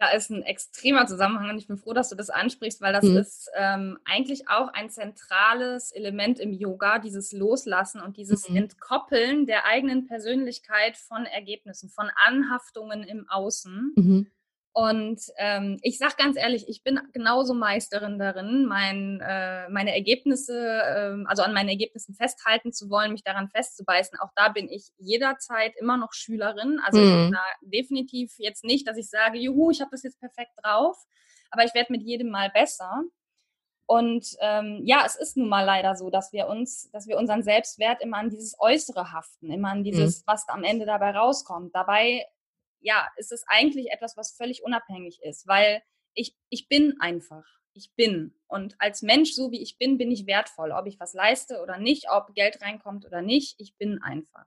Da 0.00 0.08
ist 0.12 0.30
ein 0.30 0.42
extremer 0.42 1.06
Zusammenhang 1.06 1.50
und 1.50 1.58
ich 1.58 1.66
bin 1.66 1.76
froh, 1.76 1.92
dass 1.92 2.08
du 2.08 2.16
das 2.16 2.30
ansprichst, 2.30 2.80
weil 2.80 2.94
das 2.94 3.04
mhm. 3.04 3.18
ist 3.18 3.50
ähm, 3.54 3.98
eigentlich 4.06 4.48
auch 4.48 4.72
ein 4.72 4.88
zentrales 4.88 5.92
Element 5.92 6.40
im 6.40 6.54
Yoga, 6.54 6.98
dieses 6.98 7.32
Loslassen 7.32 8.00
und 8.00 8.16
dieses 8.16 8.48
mhm. 8.48 8.56
Entkoppeln 8.56 9.44
der 9.44 9.66
eigenen 9.66 10.06
Persönlichkeit 10.06 10.96
von 10.96 11.26
Ergebnissen, 11.26 11.90
von 11.90 12.10
Anhaftungen 12.16 13.02
im 13.02 13.28
Außen. 13.28 13.92
Mhm. 13.94 14.30
Und 14.72 15.20
ähm, 15.38 15.78
ich 15.82 15.98
sage 15.98 16.14
ganz 16.16 16.36
ehrlich, 16.36 16.68
ich 16.68 16.84
bin 16.84 17.00
genauso 17.12 17.54
Meisterin 17.54 18.20
darin, 18.20 18.66
mein, 18.66 19.20
äh, 19.20 19.68
meine 19.68 19.92
Ergebnisse, 19.92 20.54
äh, 20.54 21.24
also 21.26 21.42
an 21.42 21.52
meinen 21.52 21.70
Ergebnissen 21.70 22.14
festhalten 22.14 22.72
zu 22.72 22.88
wollen, 22.88 23.10
mich 23.10 23.24
daran 23.24 23.48
festzubeißen. 23.48 24.18
Auch 24.20 24.30
da 24.36 24.48
bin 24.48 24.68
ich 24.68 24.90
jederzeit 24.98 25.74
immer 25.76 25.96
noch 25.96 26.12
Schülerin. 26.12 26.80
Also 26.84 27.00
mhm. 27.00 27.36
definitiv 27.62 28.32
jetzt 28.38 28.62
nicht, 28.62 28.86
dass 28.86 28.96
ich 28.96 29.10
sage, 29.10 29.38
juhu, 29.38 29.72
ich 29.72 29.80
habe 29.80 29.90
das 29.90 30.04
jetzt 30.04 30.20
perfekt 30.20 30.52
drauf, 30.62 30.96
aber 31.50 31.64
ich 31.64 31.74
werde 31.74 31.92
mit 31.92 32.02
jedem 32.02 32.30
Mal 32.30 32.50
besser. 32.50 33.02
Und 33.86 34.36
ähm, 34.38 34.82
ja, 34.84 35.02
es 35.04 35.16
ist 35.16 35.36
nun 35.36 35.48
mal 35.48 35.64
leider 35.64 35.96
so, 35.96 36.10
dass 36.10 36.32
wir 36.32 36.46
uns, 36.46 36.88
dass 36.92 37.08
wir 37.08 37.18
unseren 37.18 37.42
Selbstwert 37.42 38.00
immer 38.00 38.18
an 38.18 38.30
dieses 38.30 38.54
Äußere 38.60 39.10
haften, 39.10 39.50
immer 39.50 39.70
an 39.70 39.82
dieses, 39.82 40.20
mhm. 40.20 40.22
was 40.26 40.48
am 40.48 40.62
Ende 40.62 40.86
dabei 40.86 41.10
rauskommt. 41.10 41.74
Dabei 41.74 42.24
ja, 42.80 43.08
ist 43.16 43.32
es 43.32 43.44
eigentlich 43.46 43.90
etwas, 43.90 44.16
was 44.16 44.32
völlig 44.32 44.62
unabhängig 44.62 45.22
ist, 45.22 45.46
weil 45.46 45.82
ich, 46.14 46.36
ich 46.48 46.68
bin 46.68 46.96
einfach. 47.00 47.44
Ich 47.72 47.94
bin. 47.94 48.34
Und 48.48 48.74
als 48.80 49.02
Mensch, 49.02 49.32
so 49.32 49.52
wie 49.52 49.62
ich 49.62 49.78
bin, 49.78 49.96
bin 49.96 50.10
ich 50.10 50.26
wertvoll. 50.26 50.72
Ob 50.72 50.86
ich 50.86 50.98
was 50.98 51.14
leiste 51.14 51.62
oder 51.62 51.78
nicht, 51.78 52.10
ob 52.10 52.34
Geld 52.34 52.60
reinkommt 52.60 53.06
oder 53.06 53.22
nicht, 53.22 53.54
ich 53.58 53.76
bin 53.76 54.02
einfach. 54.02 54.46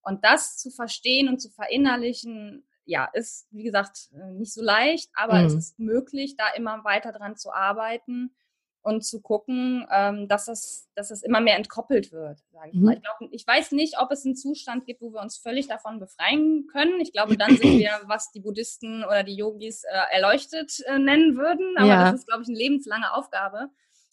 Und 0.00 0.24
das 0.24 0.56
zu 0.56 0.70
verstehen 0.70 1.28
und 1.28 1.40
zu 1.40 1.50
verinnerlichen, 1.50 2.66
ja, 2.86 3.04
ist, 3.12 3.46
wie 3.50 3.64
gesagt, 3.64 4.08
äh, 4.14 4.32
nicht 4.32 4.54
so 4.54 4.62
leicht, 4.62 5.10
aber 5.12 5.40
mhm. 5.40 5.46
es 5.46 5.54
ist 5.54 5.78
möglich, 5.78 6.36
da 6.36 6.48
immer 6.54 6.84
weiter 6.84 7.12
dran 7.12 7.36
zu 7.36 7.52
arbeiten 7.52 8.34
und 8.88 9.04
zu 9.04 9.20
gucken, 9.20 9.86
ähm, 9.92 10.28
dass, 10.28 10.48
es, 10.48 10.88
dass 10.94 11.10
es 11.10 11.22
immer 11.22 11.40
mehr 11.40 11.56
entkoppelt 11.56 12.10
wird. 12.10 12.40
Ich, 12.66 12.80
mhm. 12.80 12.90
ich, 12.90 13.02
glaub, 13.02 13.32
ich 13.32 13.46
weiß 13.46 13.72
nicht, 13.72 14.00
ob 14.00 14.10
es 14.10 14.24
einen 14.24 14.34
Zustand 14.34 14.86
gibt, 14.86 15.02
wo 15.02 15.12
wir 15.12 15.20
uns 15.20 15.36
völlig 15.36 15.68
davon 15.68 16.00
befreien 16.00 16.66
können. 16.72 16.98
Ich 17.00 17.12
glaube, 17.12 17.36
dann 17.36 17.56
sind 17.56 17.78
wir, 17.78 17.90
was 18.06 18.32
die 18.32 18.40
Buddhisten 18.40 19.04
oder 19.04 19.22
die 19.22 19.36
Yogis 19.36 19.84
äh, 19.84 20.14
erleuchtet 20.14 20.80
äh, 20.86 20.98
nennen 20.98 21.36
würden. 21.36 21.76
Aber 21.76 21.86
ja. 21.86 22.10
das 22.10 22.20
ist, 22.20 22.26
glaube 22.26 22.42
ich, 22.42 22.48
eine 22.48 22.58
lebenslange 22.58 23.12
Aufgabe. 23.14 23.68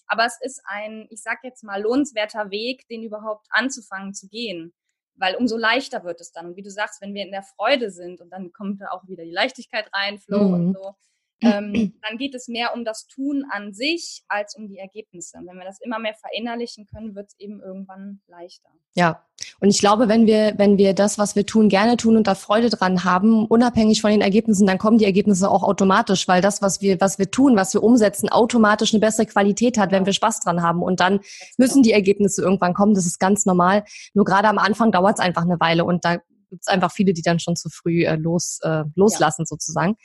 Aber 0.08 0.26
es 0.26 0.40
ist 0.42 0.62
ein, 0.66 1.08
ich 1.10 1.24
sage 1.24 1.40
jetzt 1.44 1.64
mal, 1.64 1.82
lohnenswerter 1.82 2.52
Weg, 2.52 2.88
den 2.90 3.02
überhaupt 3.02 3.48
anzufangen 3.50 4.14
zu 4.14 4.28
gehen. 4.28 4.74
Weil 5.16 5.36
umso 5.36 5.58
leichter 5.58 6.04
wird 6.04 6.20
es 6.20 6.34
dann. 6.34 6.48
Und 6.48 6.58
wie 6.58 6.62
du 6.62 6.70
sagst, 6.70 7.02
wenn 7.02 7.14
wir 7.14 7.24
in 7.24 7.32
der 7.32 7.44
Freude 7.44 7.90
sind 7.90 8.20
und 8.20 8.30
dann 8.32 8.52
kommt 8.52 8.82
da 8.82 8.90
auch 8.92 9.08
wieder 9.08 9.24
die 9.24 9.32
Leichtigkeit 9.32 9.90
rein, 9.94 10.20
Flow 10.20 10.44
mhm. 10.44 10.54
und 10.54 10.74
so, 10.74 10.96
ähm, 11.42 11.94
dann 12.08 12.18
geht 12.18 12.36
es 12.36 12.48
mehr 12.48 12.74
um 12.74 12.86
das 12.86 13.08
Tun 13.08 13.46
an 13.50 13.74
sich 13.74 14.24
als 14.28 14.56
um 14.56 14.68
die 14.68 14.78
Ergebnisse. 14.78 15.38
Und 15.38 15.48
wenn 15.48 15.58
wir 15.58 15.66
das 15.66 15.80
immer 15.82 16.00
mehr 16.00 16.16
verinnerlichen 16.16 16.86
können, 16.86 17.16
wird 17.16 17.28
es 17.28 17.40
eben 17.40 17.62
irgendwann 17.62 18.22
leichter. 18.28 18.70
Ja, 18.96 19.26
und 19.60 19.70
ich 19.70 19.80
glaube, 19.80 20.08
wenn 20.08 20.26
wir, 20.26 20.54
wenn 20.58 20.78
wir 20.78 20.94
das, 20.94 21.18
was 21.18 21.36
wir 21.36 21.46
tun, 21.46 21.68
gerne 21.68 21.98
tun 21.98 22.16
und 22.16 22.28
da 22.28 22.36
Freude 22.36 22.70
dran 22.70 23.04
haben, 23.04 23.46
unabhängig 23.46 24.02
von 24.02 24.12
den 24.12 24.22
Ergebnissen, 24.22 24.66
dann 24.66 24.78
kommen 24.78 24.98
die 24.98 25.06
Ergebnisse 25.06 25.50
auch 25.50 25.64
automatisch, 25.64 26.28
weil 26.28 26.42
das, 26.42 26.62
was 26.62 26.82
wir, 26.82 27.02
was 27.02 27.20
wir 27.20 27.30
tun, 27.30 27.56
was 27.56 27.74
wir 27.74 27.84
umsetzen, 27.84 28.30
automatisch 28.30 28.94
eine 28.94 29.02
bessere 29.02 29.26
Qualität 29.26 29.78
hat, 29.78 29.92
wenn 29.92 30.06
wir 30.06 30.14
Spaß 30.14 30.40
dran 30.40 30.62
haben. 30.62 30.82
Und 30.82 31.00
dann 31.02 31.20
müssen 31.58 31.84
die 31.84 31.92
Ergebnisse 31.92 32.42
irgendwann 32.42 32.74
kommen. 32.74 32.94
Das 32.94 33.06
ist 33.06 33.20
ganz 33.20 33.46
normal. 33.46 33.84
Nur 34.14 34.26
gerade 34.26 34.48
am 34.48 34.58
Anfang 34.58 34.92
dauert 34.92 35.16
es 35.16 35.26
einfach 35.26 35.44
eine 35.44 35.60
Weile 35.60 35.84
und 35.84 36.06
da 36.06 36.20
gibt 36.56 36.64
es 36.68 36.74
einfach 36.74 36.92
viele, 36.92 37.14
die 37.14 37.22
dann 37.22 37.40
schon 37.40 37.56
zu 37.56 37.70
früh 37.70 38.06
äh, 38.06 38.16
los, 38.16 38.60
äh, 38.64 38.84
loslassen 38.96 39.42
ja. 39.42 39.46
sozusagen. 39.46 39.96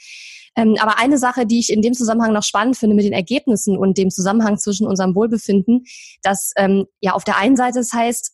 Ähm, 0.56 0.76
aber 0.80 0.98
eine 0.98 1.16
Sache, 1.16 1.46
die 1.46 1.60
ich 1.60 1.72
in 1.72 1.80
dem 1.80 1.94
Zusammenhang 1.94 2.32
noch 2.32 2.42
spannend 2.42 2.76
finde 2.76 2.96
mit 2.96 3.04
den 3.04 3.12
Ergebnissen 3.12 3.78
und 3.78 3.96
dem 3.96 4.10
Zusammenhang 4.10 4.58
zwischen 4.58 4.86
unserem 4.86 5.14
Wohlbefinden, 5.14 5.84
dass 6.22 6.52
ähm, 6.56 6.86
ja 7.00 7.12
auf 7.12 7.24
der 7.24 7.36
einen 7.36 7.56
Seite 7.56 7.78
es 7.78 7.92
heißt, 7.92 8.32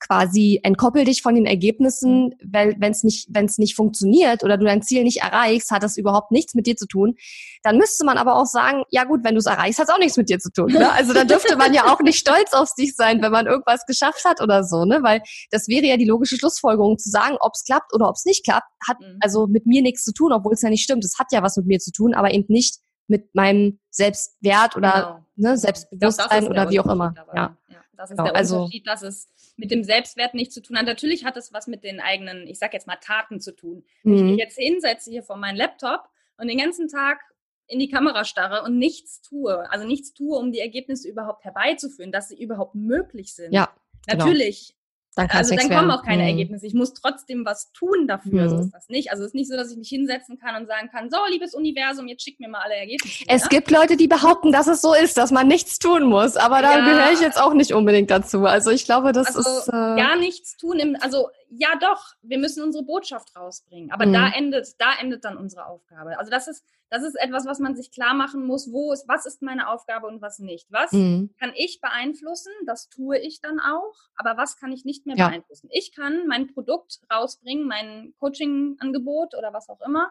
quasi 0.00 0.60
entkoppel 0.62 1.04
dich 1.04 1.22
von 1.22 1.34
den 1.34 1.46
Ergebnissen, 1.46 2.26
mhm. 2.26 2.34
weil 2.52 2.76
wenn 2.78 2.92
es 2.92 3.02
nicht, 3.02 3.28
wenn 3.30 3.46
es 3.46 3.58
nicht 3.58 3.74
funktioniert 3.74 4.44
oder 4.44 4.56
du 4.56 4.64
dein 4.64 4.82
Ziel 4.82 5.02
nicht 5.02 5.22
erreichst, 5.22 5.70
hat 5.70 5.82
das 5.82 5.96
überhaupt 5.96 6.30
nichts 6.30 6.54
mit 6.54 6.66
dir 6.66 6.76
zu 6.76 6.86
tun. 6.86 7.16
Dann 7.62 7.76
müsste 7.76 8.04
man 8.04 8.18
aber 8.18 8.36
auch 8.36 8.46
sagen, 8.46 8.84
ja 8.90 9.04
gut, 9.04 9.24
wenn 9.24 9.34
du 9.34 9.40
es 9.40 9.46
erreichst, 9.46 9.78
hat 9.78 9.88
es 9.88 9.94
auch 9.94 9.98
nichts 9.98 10.16
mit 10.16 10.28
dir 10.28 10.38
zu 10.38 10.50
tun. 10.50 10.72
Ne? 10.72 10.90
Also 10.92 11.12
dann 11.12 11.28
dürfte 11.28 11.56
man 11.56 11.74
ja 11.74 11.92
auch 11.92 12.00
nicht 12.00 12.18
stolz 12.18 12.52
auf 12.52 12.68
sich 12.68 12.94
sein, 12.94 13.20
wenn 13.22 13.32
man 13.32 13.46
irgendwas 13.46 13.84
geschafft 13.86 14.24
hat 14.24 14.40
oder 14.40 14.64
so, 14.64 14.84
ne? 14.84 15.00
Weil 15.02 15.22
das 15.50 15.68
wäre 15.68 15.86
ja 15.86 15.96
die 15.96 16.04
logische 16.04 16.36
Schlussfolgerung 16.36 16.98
zu 16.98 17.10
sagen, 17.10 17.36
ob 17.40 17.52
es 17.54 17.64
klappt 17.64 17.94
oder 17.94 18.08
ob 18.08 18.14
es 18.14 18.24
nicht 18.24 18.44
klappt, 18.44 18.68
hat 18.86 19.00
mhm. 19.00 19.18
also 19.20 19.46
mit 19.46 19.66
mir 19.66 19.82
nichts 19.82 20.04
zu 20.04 20.12
tun, 20.12 20.32
obwohl 20.32 20.52
es 20.52 20.62
ja 20.62 20.70
nicht 20.70 20.82
stimmt. 20.82 21.04
Es 21.04 21.18
hat 21.18 21.28
ja 21.32 21.42
was 21.42 21.56
mit 21.56 21.66
mir 21.66 21.78
zu 21.78 21.92
tun, 21.92 22.14
aber 22.14 22.32
eben 22.32 22.46
nicht 22.48 22.78
mit 23.08 23.34
meinem 23.34 23.80
Selbstwert 23.90 24.76
oder 24.76 25.24
genau. 25.36 25.50
ne, 25.50 25.56
Selbstbewusstsein 25.56 26.40
glaub, 26.40 26.50
oder 26.50 26.70
wie 26.70 26.80
auch 26.80 26.86
immer. 26.86 27.14
Ja. 27.34 27.34
ja. 27.34 27.67
Das 27.98 28.10
ist 28.10 28.16
genau. 28.16 28.30
der 28.30 28.36
also 28.36 28.56
Unterschied, 28.60 28.86
dass 28.86 29.02
es 29.02 29.28
mit 29.56 29.70
dem 29.70 29.82
Selbstwert 29.82 30.32
nichts 30.32 30.54
zu 30.54 30.62
tun 30.62 30.78
hat. 30.78 30.86
Natürlich 30.86 31.24
hat 31.24 31.36
es 31.36 31.52
was 31.52 31.66
mit 31.66 31.82
den 31.82 32.00
eigenen, 32.00 32.46
ich 32.46 32.58
sag 32.58 32.72
jetzt 32.72 32.86
mal, 32.86 32.96
Taten 32.96 33.40
zu 33.40 33.54
tun. 33.54 33.84
Wenn 34.04 34.12
mhm. 34.12 34.18
ich 34.18 34.24
mich 34.24 34.38
jetzt 34.38 34.58
hinsetze 34.58 35.10
hier 35.10 35.24
vor 35.24 35.36
meinen 35.36 35.56
Laptop 35.56 36.08
und 36.36 36.48
den 36.48 36.58
ganzen 36.58 36.88
Tag 36.88 37.20
in 37.66 37.80
die 37.80 37.88
Kamera 37.88 38.24
starre 38.24 38.62
und 38.62 38.78
nichts 38.78 39.20
tue, 39.20 39.70
also 39.70 39.84
nichts 39.84 40.14
tue, 40.14 40.38
um 40.38 40.52
die 40.52 40.60
Ergebnisse 40.60 41.08
überhaupt 41.08 41.44
herbeizuführen, 41.44 42.12
dass 42.12 42.28
sie 42.28 42.40
überhaupt 42.40 42.76
möglich 42.76 43.34
sind. 43.34 43.52
Ja, 43.52 43.74
genau. 44.06 44.24
natürlich 44.24 44.77
dann 45.18 45.28
also 45.30 45.54
dann 45.56 45.68
kommen 45.68 45.90
auch 45.90 46.02
keine 46.02 46.22
mhm. 46.22 46.28
Ergebnisse. 46.28 46.66
Ich 46.66 46.74
muss 46.74 46.94
trotzdem 46.94 47.44
was 47.44 47.72
tun 47.72 48.06
dafür. 48.06 48.44
Mhm. 48.44 48.48
So 48.48 48.58
ist 48.60 48.70
das 48.72 48.88
nicht. 48.88 49.10
Also 49.10 49.24
es 49.24 49.28
ist 49.28 49.34
nicht 49.34 49.48
so, 49.50 49.56
dass 49.56 49.70
ich 49.70 49.76
mich 49.76 49.88
hinsetzen 49.88 50.38
kann 50.38 50.54
und 50.60 50.66
sagen 50.68 50.88
kann, 50.90 51.10
so, 51.10 51.16
liebes 51.30 51.54
Universum, 51.54 52.06
jetzt 52.06 52.22
schick 52.22 52.38
mir 52.38 52.48
mal 52.48 52.60
alle 52.62 52.76
Ergebnisse. 52.76 53.24
Es 53.26 53.42
ja? 53.42 53.48
gibt 53.48 53.70
Leute, 53.70 53.96
die 53.96 54.08
behaupten, 54.08 54.52
dass 54.52 54.68
es 54.68 54.80
so 54.80 54.94
ist, 54.94 55.16
dass 55.16 55.30
man 55.30 55.48
nichts 55.48 55.78
tun 55.78 56.04
muss. 56.04 56.36
Aber 56.36 56.62
da 56.62 56.78
ja. 56.78 56.84
gehöre 56.84 57.12
ich 57.12 57.20
jetzt 57.20 57.40
auch 57.40 57.54
nicht 57.54 57.72
unbedingt 57.72 58.10
dazu. 58.10 58.44
Also 58.44 58.70
ich 58.70 58.84
glaube, 58.84 59.12
das 59.12 59.34
also 59.34 59.40
ist. 59.40 59.68
Äh 59.68 59.72
gar 59.72 60.16
nichts 60.16 60.56
tun. 60.56 60.78
Im, 60.78 60.96
also 61.00 61.28
ja 61.50 61.68
doch, 61.80 62.14
wir 62.22 62.38
müssen 62.38 62.62
unsere 62.62 62.84
Botschaft 62.84 63.34
rausbringen. 63.36 63.90
Aber 63.90 64.06
mhm. 64.06 64.12
da 64.12 64.28
endet, 64.28 64.80
da 64.80 64.92
endet 65.00 65.24
dann 65.24 65.36
unsere 65.36 65.66
Aufgabe. 65.66 66.18
Also 66.18 66.30
das 66.30 66.48
ist, 66.48 66.64
das 66.90 67.02
ist 67.02 67.14
etwas, 67.14 67.46
was 67.46 67.58
man 67.58 67.76
sich 67.76 67.90
klar 67.90 68.14
machen 68.14 68.46
muss, 68.46 68.72
wo 68.72 68.92
ist, 68.92 69.08
was 69.08 69.26
ist 69.26 69.42
meine 69.42 69.68
Aufgabe 69.68 70.06
und 70.06 70.20
was 70.20 70.38
nicht. 70.38 70.70
Was 70.70 70.92
mhm. 70.92 71.30
kann 71.38 71.52
ich 71.54 71.80
beeinflussen? 71.80 72.52
Das 72.66 72.88
tue 72.88 73.18
ich 73.18 73.40
dann 73.40 73.60
auch. 73.60 73.94
Aber 74.16 74.36
was 74.36 74.56
kann 74.56 74.72
ich 74.72 74.84
nicht 74.84 75.06
mehr 75.06 75.16
ja. 75.16 75.28
beeinflussen? 75.28 75.68
Ich 75.72 75.94
kann 75.94 76.26
mein 76.26 76.52
Produkt 76.52 77.00
rausbringen, 77.12 77.66
mein 77.66 78.14
Coaching-Angebot 78.18 79.34
oder 79.34 79.52
was 79.52 79.68
auch 79.68 79.80
immer 79.80 80.10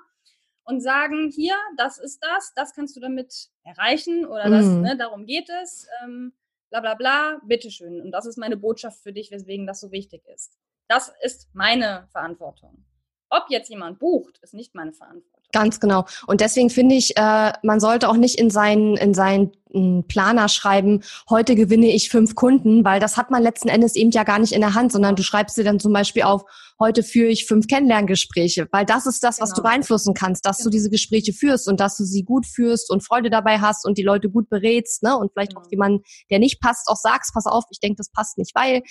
und 0.63 0.81
sagen, 0.81 1.31
hier, 1.33 1.55
das 1.77 1.97
ist 1.97 2.21
das, 2.21 2.53
das 2.53 2.73
kannst 2.73 2.95
du 2.95 2.99
damit 2.99 3.49
erreichen 3.63 4.25
oder 4.25 4.47
mhm. 4.47 4.51
das, 4.51 4.65
ne, 4.65 4.97
darum 4.97 5.25
geht 5.25 5.49
es. 5.61 5.87
Ähm, 6.03 6.33
bla 6.69 6.81
bla 6.81 6.95
bla, 6.95 7.39
bitteschön. 7.45 8.01
Und 8.01 8.11
das 8.11 8.25
ist 8.25 8.37
meine 8.37 8.57
Botschaft 8.57 9.01
für 9.01 9.13
dich, 9.13 9.31
weswegen 9.31 9.65
das 9.65 9.79
so 9.79 9.91
wichtig 9.91 10.23
ist. 10.33 10.57
Das 10.87 11.13
ist 11.21 11.53
meine 11.53 12.07
Verantwortung. 12.11 12.85
Ob 13.29 13.45
jetzt 13.49 13.69
jemand 13.69 13.99
bucht, 13.99 14.37
ist 14.39 14.53
nicht 14.53 14.73
meine 14.73 14.93
Verantwortung. 14.93 15.36
Ganz 15.53 15.79
genau. 15.79 16.05
Und 16.27 16.41
deswegen 16.41 16.69
finde 16.69 16.95
ich, 16.95 17.15
äh, 17.15 17.53
man 17.63 17.79
sollte 17.79 18.09
auch 18.09 18.17
nicht 18.17 18.37
in 18.37 18.49
seinen, 18.49 18.97
in 18.97 19.13
seinen 19.13 19.53
hm, 19.71 20.03
Planer 20.07 20.49
schreiben, 20.49 21.03
heute 21.29 21.55
gewinne 21.55 21.87
ich 21.87 22.09
fünf 22.09 22.35
Kunden, 22.35 22.83
weil 22.83 22.99
das 22.99 23.15
hat 23.15 23.31
man 23.31 23.41
letzten 23.41 23.69
Endes 23.69 23.95
eben 23.95 24.11
ja 24.11 24.23
gar 24.23 24.39
nicht 24.39 24.51
in 24.51 24.59
der 24.59 24.73
Hand, 24.73 24.91
sondern 24.91 25.15
du 25.15 25.23
schreibst 25.23 25.57
dir 25.57 25.63
dann 25.63 25.79
zum 25.79 25.93
Beispiel 25.93 26.23
auf, 26.23 26.43
heute 26.79 27.01
führe 27.01 27.29
ich 27.29 27.45
fünf 27.45 27.67
Kennenlerngespräche, 27.67 28.67
weil 28.71 28.85
das 28.85 29.05
ist 29.05 29.23
das, 29.23 29.39
was 29.39 29.51
genau. 29.51 29.55
du 29.55 29.69
beeinflussen 29.69 30.13
kannst, 30.13 30.45
dass 30.45 30.57
genau. 30.57 30.65
du 30.65 30.71
diese 30.71 30.89
Gespräche 30.89 31.31
führst 31.31 31.69
und 31.69 31.79
dass 31.79 31.95
du 31.95 32.03
sie 32.03 32.23
gut 32.23 32.45
führst 32.45 32.91
und 32.91 33.05
Freude 33.05 33.29
dabei 33.29 33.59
hast 33.59 33.85
und 33.85 33.97
die 33.97 34.03
Leute 34.03 34.29
gut 34.29 34.49
berätst, 34.49 35.01
ne? 35.01 35.17
Und 35.17 35.31
vielleicht 35.31 35.51
genau. 35.51 35.61
auch 35.61 35.71
jemand, 35.71 36.05
der 36.29 36.39
nicht 36.39 36.59
passt, 36.59 36.89
auch 36.89 36.97
sagst, 36.97 37.33
pass 37.33 37.45
auf, 37.45 37.63
ich 37.71 37.79
denke, 37.79 37.97
das 37.97 38.11
passt 38.11 38.37
nicht, 38.37 38.53
weil. 38.53 38.81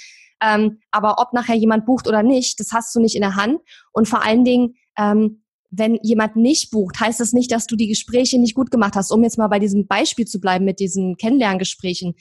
Ähm, 0.43 0.81
aber 0.91 1.19
ob 1.19 1.33
nachher 1.33 1.55
jemand 1.55 1.87
bucht 1.87 2.07
oder 2.07 2.23
nicht, 2.23 2.61
das 2.61 2.71
hast 2.73 2.95
du 2.95 3.01
nicht 3.01 3.15
in 3.15 3.23
der 3.23 3.37
Hand. 3.37 3.59
Und 3.93 4.07
vor 4.07 4.23
allen 4.23 4.45
Dingen, 4.45 4.75
ähm, 4.99 5.43
wenn 5.77 5.99
jemand 6.03 6.37
nicht 6.37 6.71
bucht, 6.71 7.01
heißt 7.01 7.21
das 7.21 7.33
nicht, 7.33 7.53
dass 7.53 7.67
du 7.67 7.77
die 7.77 7.89
Gespräche 7.89 8.39
nicht 8.39 8.55
gut 8.55 8.71
gemacht 8.71 8.95
hast. 8.97 9.11
Um 9.11 9.23
jetzt 9.23 9.39
mal 9.39 9.49
bei 9.49 9.59
diesem 9.59 9.87
Beispiel 9.87 10.27
zu 10.27 10.41
bleiben 10.41 10.65
mit 10.65 10.81
diesen 10.81 11.17
Kennenlerngesprächen. 11.17 12.15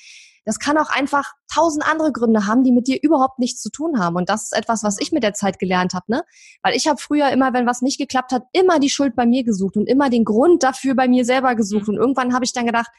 Das 0.43 0.59
kann 0.59 0.77
auch 0.77 0.89
einfach 0.89 1.33
tausend 1.51 1.83
andere 1.89 2.11
Gründe 2.11 2.45
haben, 2.45 2.63
die 2.63 2.71
mit 2.71 2.87
dir 2.87 2.99
überhaupt 3.01 3.39
nichts 3.39 3.61
zu 3.61 3.71
tun 3.71 3.99
haben. 3.99 4.15
Und 4.15 4.29
das 4.29 4.43
ist 4.43 4.53
etwas, 4.55 4.83
was 4.83 4.99
ich 4.99 5.11
mit 5.11 5.23
der 5.23 5.33
Zeit 5.33 5.57
gelernt 5.57 5.95
habe, 5.95 6.05
ne? 6.07 6.23
Weil 6.61 6.75
ich 6.75 6.87
habe 6.87 7.01
früher 7.01 7.29
immer, 7.29 7.53
wenn 7.53 7.65
was 7.65 7.81
nicht 7.81 7.97
geklappt 7.97 8.31
hat, 8.31 8.43
immer 8.51 8.79
die 8.79 8.91
Schuld 8.91 9.15
bei 9.15 9.25
mir 9.25 9.43
gesucht 9.43 9.75
und 9.75 9.87
immer 9.87 10.09
den 10.11 10.23
Grund 10.23 10.61
dafür 10.61 10.93
bei 10.93 11.07
mir 11.07 11.25
selber 11.25 11.55
gesucht. 11.55 11.89
Und 11.89 11.95
irgendwann 11.95 12.33
habe 12.33 12.45
ich 12.45 12.53
dann 12.53 12.67
gedacht, 12.67 12.91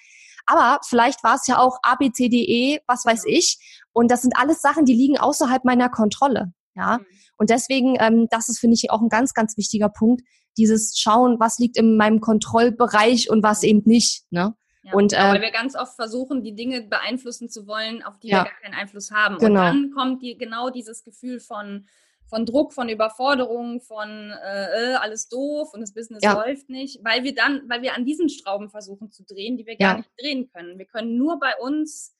aber 0.46 0.80
vielleicht 0.84 1.22
war 1.22 1.36
es 1.36 1.46
ja 1.46 1.58
auch 1.58 1.78
ABCDE, 1.82 2.80
was 2.86 3.04
weiß 3.04 3.24
ich. 3.26 3.58
Und 3.92 4.10
das 4.10 4.22
sind 4.22 4.36
alles 4.36 4.60
Sachen, 4.60 4.84
die 4.84 4.94
liegen 4.94 5.18
außerhalb 5.18 5.64
meiner 5.64 5.88
Kontrolle. 5.88 6.52
Ja. 6.74 6.98
Mhm. 6.98 7.06
Und 7.36 7.50
deswegen, 7.50 7.96
ähm, 8.00 8.26
das 8.30 8.48
ist, 8.48 8.58
finde 8.58 8.74
ich, 8.74 8.90
auch 8.90 9.00
ein 9.00 9.08
ganz, 9.08 9.34
ganz 9.34 9.56
wichtiger 9.56 9.88
Punkt, 9.88 10.22
dieses 10.56 10.98
Schauen, 10.98 11.38
was 11.38 11.58
liegt 11.58 11.76
in 11.76 11.96
meinem 11.96 12.20
Kontrollbereich 12.20 13.30
und 13.30 13.42
was 13.42 13.62
eben 13.62 13.82
nicht. 13.84 14.24
Ne? 14.30 14.54
Ja, 14.82 14.92
und, 14.92 15.12
äh, 15.12 15.16
weil 15.16 15.40
wir 15.40 15.50
ganz 15.50 15.74
oft 15.76 15.94
versuchen, 15.94 16.42
die 16.42 16.54
Dinge 16.54 16.82
beeinflussen 16.82 17.48
zu 17.48 17.66
wollen, 17.66 18.02
auf 18.02 18.18
die 18.18 18.28
ja, 18.28 18.38
wir 18.38 18.44
gar 18.44 18.60
keinen 18.60 18.74
Einfluss 18.74 19.10
haben. 19.10 19.38
Genau. 19.38 19.48
Und 19.48 19.54
dann 19.54 19.90
kommt 19.92 20.22
die, 20.22 20.38
genau 20.38 20.70
dieses 20.70 21.04
Gefühl 21.04 21.40
von 21.40 21.86
von 22.28 22.44
Druck, 22.44 22.72
von 22.72 22.88
Überforderung, 22.88 23.80
von 23.80 24.08
äh, 24.30 24.92
äh, 24.92 24.94
alles 24.94 25.28
doof 25.28 25.72
und 25.72 25.80
das 25.80 25.94
Business 25.94 26.22
ja. 26.22 26.32
läuft 26.32 26.68
nicht, 26.68 26.98
weil 27.04 27.24
wir 27.24 27.34
dann, 27.34 27.68
weil 27.68 27.82
wir 27.82 27.94
an 27.94 28.04
diesen 28.04 28.28
Schrauben 28.28 28.68
versuchen 28.68 29.10
zu 29.10 29.24
drehen, 29.24 29.56
die 29.56 29.66
wir 29.66 29.76
gar 29.76 29.98
nicht 29.98 30.10
drehen 30.20 30.50
können. 30.52 30.78
Wir 30.78 30.86
können 30.86 31.16
nur 31.16 31.38
bei 31.38 31.52
uns 31.60 32.16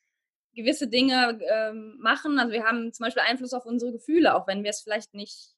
gewisse 0.55 0.89
Dinge 0.89 1.39
ähm, 1.53 1.97
machen. 2.01 2.39
Also 2.39 2.53
wir 2.53 2.65
haben 2.65 2.93
zum 2.93 3.05
Beispiel 3.05 3.25
Einfluss 3.27 3.53
auf 3.53 3.67
unsere 3.67 3.93
Gefühle, 3.93 4.35
auch 4.35 4.47
wenn 4.47 4.63
wir 4.63 4.71
es 4.71 4.81
vielleicht 4.81 5.13
nicht 5.13 5.56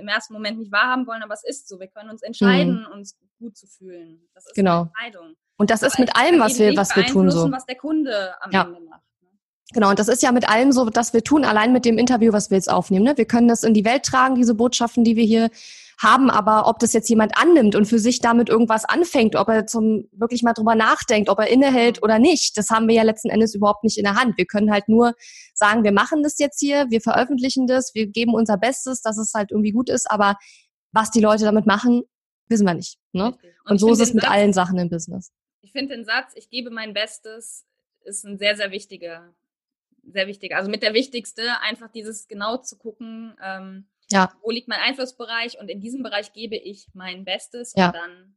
im 0.00 0.08
ersten 0.08 0.32
Moment 0.32 0.58
nicht 0.58 0.72
wahrhaben 0.72 1.06
wollen, 1.06 1.22
aber 1.22 1.34
es 1.34 1.44
ist 1.44 1.68
so. 1.68 1.78
Wir 1.78 1.88
können 1.88 2.10
uns 2.10 2.22
entscheiden, 2.22 2.86
mhm. 2.88 2.92
uns 2.92 3.16
gut 3.38 3.56
zu 3.56 3.66
fühlen. 3.66 4.28
Das 4.34 4.46
ist 4.46 4.54
genau. 4.54 4.80
eine 4.80 5.06
Entscheidung. 5.06 5.36
Und 5.56 5.70
das 5.70 5.82
aber 5.82 5.92
ist 5.92 5.98
mit 5.98 6.16
allem, 6.16 6.40
was 6.40 6.58
wir, 6.58 6.76
was 6.76 6.96
wir 6.96 7.06
tun, 7.06 7.30
so. 7.30 7.50
was 7.50 7.66
der 7.66 7.76
Kunde 7.76 8.34
am 8.42 8.50
ja. 8.50 8.62
Ende 8.62 8.80
macht. 8.80 9.02
Genau, 9.72 9.90
und 9.90 9.98
das 9.98 10.08
ist 10.08 10.22
ja 10.22 10.30
mit 10.30 10.48
allem 10.48 10.72
so, 10.72 10.88
dass 10.90 11.12
wir 11.14 11.24
tun, 11.24 11.44
allein 11.44 11.72
mit 11.72 11.84
dem 11.84 11.98
Interview, 11.98 12.32
was 12.32 12.50
wir 12.50 12.56
jetzt 12.56 12.70
aufnehmen. 12.70 13.04
Ne? 13.04 13.16
Wir 13.16 13.24
können 13.24 13.48
das 13.48 13.62
in 13.62 13.74
die 13.74 13.84
Welt 13.84 14.04
tragen, 14.04 14.34
diese 14.34 14.54
Botschaften, 14.54 15.04
die 15.04 15.16
wir 15.16 15.24
hier 15.24 15.50
haben, 15.98 16.30
aber 16.30 16.66
ob 16.66 16.78
das 16.80 16.92
jetzt 16.92 17.08
jemand 17.08 17.36
annimmt 17.36 17.74
und 17.74 17.86
für 17.86 17.98
sich 17.98 18.18
damit 18.18 18.48
irgendwas 18.48 18.84
anfängt, 18.84 19.36
ob 19.36 19.48
er 19.48 19.66
zum 19.66 20.08
wirklich 20.12 20.42
mal 20.42 20.52
drüber 20.52 20.74
nachdenkt, 20.74 21.28
ob 21.28 21.38
er 21.38 21.48
innehält 21.48 22.02
oder 22.02 22.18
nicht, 22.18 22.58
das 22.58 22.70
haben 22.70 22.88
wir 22.88 22.94
ja 22.96 23.02
letzten 23.04 23.30
Endes 23.30 23.54
überhaupt 23.54 23.84
nicht 23.84 23.96
in 23.96 24.04
der 24.04 24.16
Hand. 24.16 24.36
Wir 24.36 24.44
können 24.44 24.72
halt 24.72 24.88
nur 24.88 25.14
sagen, 25.54 25.84
wir 25.84 25.92
machen 25.92 26.22
das 26.22 26.38
jetzt 26.38 26.58
hier, 26.58 26.86
wir 26.90 27.00
veröffentlichen 27.00 27.66
das, 27.66 27.94
wir 27.94 28.06
geben 28.08 28.34
unser 28.34 28.56
Bestes, 28.56 29.02
dass 29.02 29.18
es 29.18 29.32
halt 29.34 29.50
irgendwie 29.52 29.70
gut 29.70 29.88
ist, 29.88 30.10
aber 30.10 30.36
was 30.92 31.10
die 31.10 31.20
Leute 31.20 31.44
damit 31.44 31.66
machen, 31.66 32.02
wissen 32.48 32.66
wir 32.66 32.74
nicht. 32.74 32.98
Ne? 33.12 33.26
Und, 33.26 33.36
und 33.64 33.78
so 33.78 33.92
ist 33.92 34.00
es 34.00 34.14
mit 34.14 34.24
Satz, 34.24 34.32
allen 34.32 34.52
Sachen 34.52 34.78
im 34.78 34.90
Business. 34.90 35.32
Ich 35.62 35.72
finde 35.72 35.94
den 35.94 36.04
Satz, 36.04 36.32
ich 36.34 36.50
gebe 36.50 36.70
mein 36.70 36.92
Bestes, 36.92 37.64
ist 38.04 38.24
ein 38.24 38.38
sehr, 38.38 38.56
sehr 38.56 38.70
wichtiger 38.70 39.32
sehr 40.12 40.26
wichtig. 40.26 40.54
Also 40.54 40.70
mit 40.70 40.82
der 40.82 40.94
wichtigste, 40.94 41.60
einfach 41.60 41.90
dieses 41.90 42.28
genau 42.28 42.58
zu 42.58 42.76
gucken, 42.76 43.36
ähm, 43.42 43.88
ja. 44.10 44.32
wo 44.42 44.50
liegt 44.50 44.68
mein 44.68 44.80
Einflussbereich 44.80 45.58
und 45.60 45.68
in 45.68 45.80
diesem 45.80 46.02
Bereich 46.02 46.32
gebe 46.32 46.56
ich 46.56 46.88
mein 46.94 47.24
Bestes 47.24 47.72
ja. 47.76 47.86
und 47.86 47.94
dann. 47.94 48.36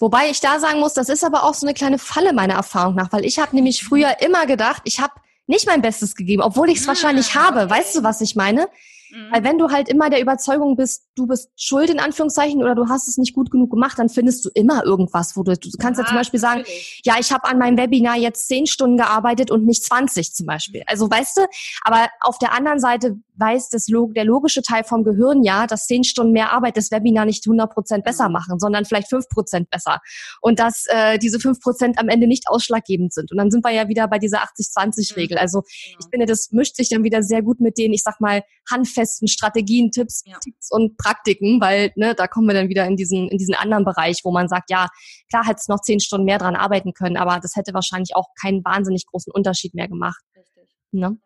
Wobei 0.00 0.28
ich 0.30 0.40
da 0.40 0.58
sagen 0.58 0.80
muss, 0.80 0.94
das 0.94 1.08
ist 1.08 1.22
aber 1.22 1.44
auch 1.44 1.54
so 1.54 1.66
eine 1.66 1.74
kleine 1.74 1.98
Falle 1.98 2.32
meiner 2.32 2.54
Erfahrung 2.54 2.96
nach, 2.96 3.12
weil 3.12 3.24
ich 3.24 3.38
habe 3.38 3.54
nämlich 3.54 3.84
früher 3.84 4.20
immer 4.20 4.46
gedacht, 4.46 4.82
ich 4.84 4.98
habe 5.00 5.14
nicht 5.46 5.66
mein 5.66 5.82
Bestes 5.82 6.16
gegeben, 6.16 6.42
obwohl 6.42 6.68
ich 6.68 6.78
es 6.78 6.84
ah, 6.84 6.88
wahrscheinlich 6.88 7.34
habe. 7.34 7.62
Okay. 7.62 7.70
Weißt 7.70 7.96
du, 7.96 8.02
was 8.02 8.20
ich 8.20 8.34
meine? 8.34 8.68
Mhm. 9.10 9.32
Weil 9.32 9.44
wenn 9.44 9.58
du 9.58 9.70
halt 9.70 9.88
immer 9.88 10.10
der 10.10 10.20
Überzeugung 10.20 10.76
bist, 10.76 11.06
du 11.14 11.26
bist 11.26 11.50
schuld 11.56 11.90
in 11.90 12.00
Anführungszeichen 12.00 12.62
oder 12.62 12.74
du 12.74 12.88
hast 12.88 13.08
es 13.08 13.18
nicht 13.18 13.34
gut 13.34 13.50
genug 13.50 13.70
gemacht, 13.70 13.98
dann 13.98 14.08
findest 14.08 14.44
du 14.44 14.50
immer 14.54 14.84
irgendwas, 14.84 15.36
wo 15.36 15.42
du, 15.42 15.56
du 15.56 15.70
kannst 15.78 15.98
ja, 15.98 16.04
ja 16.04 16.08
zum 16.08 16.16
Beispiel 16.16 16.40
sagen, 16.40 16.64
ja, 17.04 17.16
ich 17.18 17.32
habe 17.32 17.48
an 17.48 17.58
meinem 17.58 17.76
Webinar 17.78 18.16
jetzt 18.16 18.48
zehn 18.48 18.66
Stunden 18.66 18.96
gearbeitet 18.96 19.50
und 19.50 19.64
nicht 19.64 19.84
20 19.84 20.34
zum 20.34 20.46
Beispiel. 20.46 20.82
Also 20.86 21.10
weißt 21.10 21.38
du, 21.38 21.46
aber 21.82 22.08
auf 22.20 22.38
der 22.38 22.52
anderen 22.52 22.80
Seite 22.80 23.16
weiß 23.38 23.68
das, 23.70 23.86
der 23.86 24.24
logische 24.24 24.62
Teil 24.62 24.84
vom 24.84 25.04
Gehirn 25.04 25.42
ja, 25.42 25.66
dass 25.66 25.86
zehn 25.86 26.04
Stunden 26.04 26.32
mehr 26.32 26.52
Arbeit 26.52 26.76
das 26.76 26.90
Webinar 26.90 27.24
nicht 27.24 27.46
100 27.46 27.72
Prozent 27.72 28.04
besser 28.04 28.28
mhm. 28.28 28.34
machen, 28.34 28.58
sondern 28.58 28.84
vielleicht 28.84 29.08
fünf 29.08 29.28
Prozent 29.28 29.70
besser. 29.70 29.98
Und 30.40 30.58
dass 30.58 30.84
äh, 30.88 31.18
diese 31.18 31.40
fünf 31.40 31.60
Prozent 31.60 31.98
am 31.98 32.08
Ende 32.08 32.26
nicht 32.26 32.48
ausschlaggebend 32.48 33.12
sind. 33.12 33.30
Und 33.30 33.38
dann 33.38 33.50
sind 33.50 33.64
wir 33.64 33.72
ja 33.72 33.88
wieder 33.88 34.08
bei 34.08 34.18
dieser 34.18 34.42
80-20-Regel. 34.42 35.36
Mhm. 35.36 35.40
Also 35.40 35.62
ich 35.66 36.06
finde, 36.10 36.26
das 36.26 36.50
mischt 36.52 36.76
sich 36.76 36.88
dann 36.88 37.04
wieder 37.04 37.22
sehr 37.22 37.42
gut 37.42 37.60
mit 37.60 37.78
den, 37.78 37.92
ich 37.92 38.02
sag 38.02 38.20
mal, 38.20 38.42
handfesten 38.70 39.28
Strategien, 39.28 39.90
Tipps, 39.90 40.22
ja. 40.26 40.38
Tipps 40.38 40.70
und 40.70 40.96
Praktiken, 40.96 41.60
weil 41.60 41.92
ne, 41.96 42.14
da 42.14 42.26
kommen 42.26 42.46
wir 42.46 42.54
dann 42.54 42.68
wieder 42.68 42.86
in 42.86 42.96
diesen, 42.96 43.28
in 43.28 43.38
diesen 43.38 43.54
anderen 43.54 43.84
Bereich, 43.84 44.20
wo 44.24 44.32
man 44.32 44.48
sagt, 44.48 44.70
ja, 44.70 44.88
klar 45.30 45.46
hättest 45.46 45.68
noch 45.68 45.80
zehn 45.80 46.00
Stunden 46.00 46.24
mehr 46.24 46.38
dran 46.38 46.56
arbeiten 46.56 46.92
können, 46.92 47.16
aber 47.16 47.38
das 47.40 47.56
hätte 47.56 47.74
wahrscheinlich 47.74 48.16
auch 48.16 48.28
keinen 48.40 48.64
wahnsinnig 48.64 49.06
großen 49.06 49.32
Unterschied 49.32 49.74
mehr 49.74 49.88
gemacht. 49.88 50.22
Richtig. 50.36 50.68
Ne? 50.90 51.18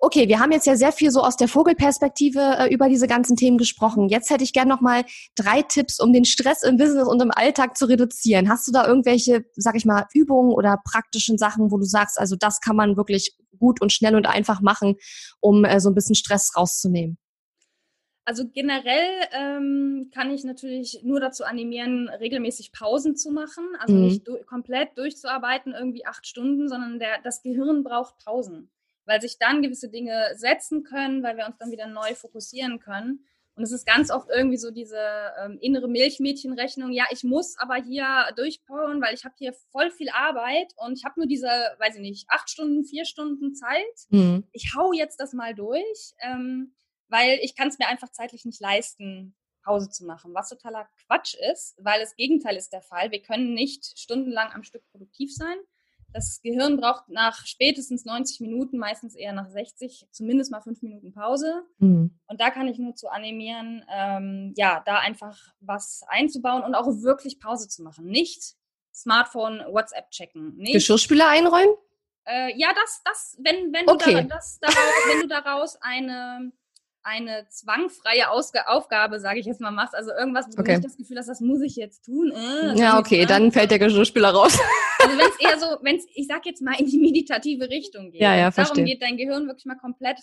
Okay, 0.00 0.28
wir 0.28 0.40
haben 0.40 0.50
jetzt 0.52 0.66
ja 0.66 0.76
sehr 0.76 0.92
viel 0.92 1.10
so 1.10 1.20
aus 1.20 1.36
der 1.36 1.48
Vogelperspektive 1.48 2.40
äh, 2.58 2.74
über 2.74 2.88
diese 2.88 3.06
ganzen 3.06 3.36
Themen 3.36 3.56
gesprochen. 3.56 4.08
Jetzt 4.08 4.30
hätte 4.30 4.42
ich 4.42 4.52
gerne 4.52 4.68
noch 4.68 4.80
mal 4.80 5.04
drei 5.36 5.62
Tipps, 5.62 6.00
um 6.00 6.12
den 6.12 6.24
Stress 6.24 6.62
im 6.62 6.76
Business 6.76 7.06
und 7.06 7.22
im 7.22 7.30
Alltag 7.30 7.76
zu 7.76 7.86
reduzieren. 7.86 8.48
Hast 8.48 8.66
du 8.66 8.72
da 8.72 8.86
irgendwelche, 8.86 9.44
sag 9.54 9.76
ich 9.76 9.84
mal, 9.84 10.06
Übungen 10.12 10.52
oder 10.52 10.78
praktischen 10.84 11.38
Sachen, 11.38 11.70
wo 11.70 11.78
du 11.78 11.84
sagst, 11.84 12.18
also 12.18 12.36
das 12.36 12.60
kann 12.60 12.76
man 12.76 12.96
wirklich 12.96 13.36
gut 13.58 13.80
und 13.80 13.92
schnell 13.92 14.16
und 14.16 14.26
einfach 14.26 14.60
machen, 14.60 14.96
um 15.40 15.64
äh, 15.64 15.78
so 15.78 15.88
ein 15.88 15.94
bisschen 15.94 16.16
Stress 16.16 16.52
rauszunehmen? 16.56 17.16
Also 18.24 18.44
generell 18.52 19.08
ähm, 19.32 20.10
kann 20.14 20.30
ich 20.30 20.44
natürlich 20.44 21.00
nur 21.02 21.18
dazu 21.18 21.44
animieren, 21.44 22.08
regelmäßig 22.08 22.72
Pausen 22.72 23.16
zu 23.16 23.30
machen. 23.30 23.64
Also 23.78 23.94
mhm. 23.94 24.02
nicht 24.02 24.28
du 24.28 24.36
komplett 24.46 24.96
durchzuarbeiten, 24.96 25.74
irgendwie 25.74 26.06
acht 26.06 26.26
Stunden, 26.26 26.68
sondern 26.68 26.98
der, 26.98 27.20
das 27.22 27.42
Gehirn 27.42 27.82
braucht 27.82 28.18
Pausen 28.24 28.70
weil 29.04 29.20
sich 29.20 29.38
dann 29.38 29.62
gewisse 29.62 29.88
Dinge 29.88 30.32
setzen 30.34 30.84
können, 30.84 31.22
weil 31.22 31.36
wir 31.36 31.46
uns 31.46 31.58
dann 31.58 31.70
wieder 31.70 31.86
neu 31.86 32.14
fokussieren 32.14 32.78
können. 32.78 33.24
Und 33.54 33.64
es 33.64 33.72
ist 33.72 33.86
ganz 33.86 34.10
oft 34.10 34.30
irgendwie 34.30 34.56
so 34.56 34.70
diese 34.70 34.98
ähm, 35.42 35.58
innere 35.60 35.88
Milchmädchenrechnung, 35.88 36.90
ja, 36.90 37.04
ich 37.10 37.22
muss 37.22 37.58
aber 37.58 37.74
hier 37.74 38.06
durchpowern, 38.34 39.02
weil 39.02 39.14
ich 39.14 39.24
habe 39.24 39.34
hier 39.36 39.52
voll 39.70 39.90
viel 39.90 40.08
Arbeit 40.08 40.72
und 40.76 40.96
ich 40.98 41.04
habe 41.04 41.20
nur 41.20 41.26
diese, 41.26 41.48
weiß 41.78 41.96
ich 41.96 42.00
nicht, 42.00 42.24
acht 42.28 42.48
Stunden, 42.48 42.84
vier 42.84 43.04
Stunden 43.04 43.54
Zeit. 43.54 43.84
Mhm. 44.08 44.48
Ich 44.52 44.72
hau 44.74 44.92
jetzt 44.92 45.20
das 45.20 45.34
mal 45.34 45.54
durch, 45.54 46.14
ähm, 46.22 46.74
weil 47.08 47.38
ich 47.42 47.54
kann 47.54 47.68
es 47.68 47.78
mir 47.78 47.88
einfach 47.88 48.10
zeitlich 48.10 48.46
nicht 48.46 48.60
leisten, 48.60 49.36
Pause 49.62 49.90
zu 49.90 50.04
machen, 50.04 50.34
was 50.34 50.48
totaler 50.48 50.88
Quatsch 51.06 51.34
ist, 51.52 51.76
weil 51.78 52.00
das 52.00 52.16
Gegenteil 52.16 52.56
ist 52.56 52.72
der 52.72 52.82
Fall. 52.82 53.10
Wir 53.10 53.22
können 53.22 53.54
nicht 53.54 53.98
stundenlang 53.98 54.50
am 54.52 54.64
Stück 54.64 54.82
produktiv 54.90 55.32
sein. 55.32 55.56
Das 56.12 56.40
Gehirn 56.42 56.76
braucht 56.76 57.08
nach 57.08 57.46
spätestens 57.46 58.04
90 58.04 58.40
Minuten, 58.40 58.78
meistens 58.78 59.14
eher 59.14 59.32
nach 59.32 59.48
60, 59.48 60.06
zumindest 60.10 60.50
mal 60.50 60.60
fünf 60.60 60.82
Minuten 60.82 61.12
Pause. 61.12 61.62
Mhm. 61.78 62.18
Und 62.26 62.40
da 62.40 62.50
kann 62.50 62.68
ich 62.68 62.78
nur 62.78 62.94
zu 62.94 63.08
animieren, 63.08 63.84
ähm, 63.90 64.52
ja, 64.56 64.82
da 64.84 64.98
einfach 64.98 65.38
was 65.60 66.02
einzubauen 66.08 66.62
und 66.62 66.74
auch 66.74 66.86
wirklich 67.02 67.40
Pause 67.40 67.68
zu 67.68 67.82
machen. 67.82 68.06
Nicht 68.06 68.56
Smartphone, 68.94 69.60
WhatsApp 69.70 70.10
checken. 70.10 70.56
Nicht, 70.56 70.74
Geschirrspüler 70.74 71.28
einräumen? 71.28 71.74
Äh, 72.24 72.56
ja, 72.58 72.72
das, 72.74 73.00
das, 73.04 73.38
wenn, 73.40 73.72
wenn, 73.72 73.88
okay. 73.88 74.14
du 74.14 74.28
da, 74.28 74.36
das 74.36 74.58
daraus, 74.60 74.76
wenn 75.08 75.20
du 75.22 75.28
daraus 75.28 75.76
eine 75.80 76.52
eine 77.04 77.46
zwangfreie 77.48 78.30
Ausg 78.30 78.56
Aufgabe, 78.66 79.20
sage 79.20 79.40
ich 79.40 79.46
jetzt 79.46 79.60
mal, 79.60 79.70
machst, 79.70 79.94
also 79.94 80.10
irgendwas, 80.12 80.46
wo 80.46 80.60
okay. 80.60 80.64
du 80.64 80.72
nicht 80.72 80.84
das 80.84 80.96
Gefühl 80.96 81.18
hast, 81.18 81.28
das 81.28 81.40
muss 81.40 81.60
ich 81.62 81.76
jetzt 81.76 82.04
tun. 82.04 82.32
Äh, 82.32 82.78
ja, 82.78 82.98
okay, 82.98 83.26
dann 83.26 83.52
fällt 83.52 83.70
der 83.70 83.78
Geschirrspüler 83.78 84.30
raus. 84.30 84.58
Also 85.00 85.18
wenn 85.18 85.26
es 85.26 85.40
eher 85.40 85.58
so, 85.58 85.66
wenn 85.82 85.96
es, 85.96 86.06
ich 86.14 86.28
sag 86.28 86.46
jetzt 86.46 86.62
mal, 86.62 86.78
in 86.78 86.86
die 86.86 86.98
meditative 86.98 87.68
Richtung 87.68 88.12
geht. 88.12 88.20
Ja, 88.20 88.34
ja, 88.34 88.50
darum 88.50 88.52
verstehe. 88.52 88.84
geht 88.84 89.02
dein 89.02 89.16
Gehirn 89.16 89.46
wirklich 89.46 89.66
mal 89.66 89.76
komplett 89.76 90.18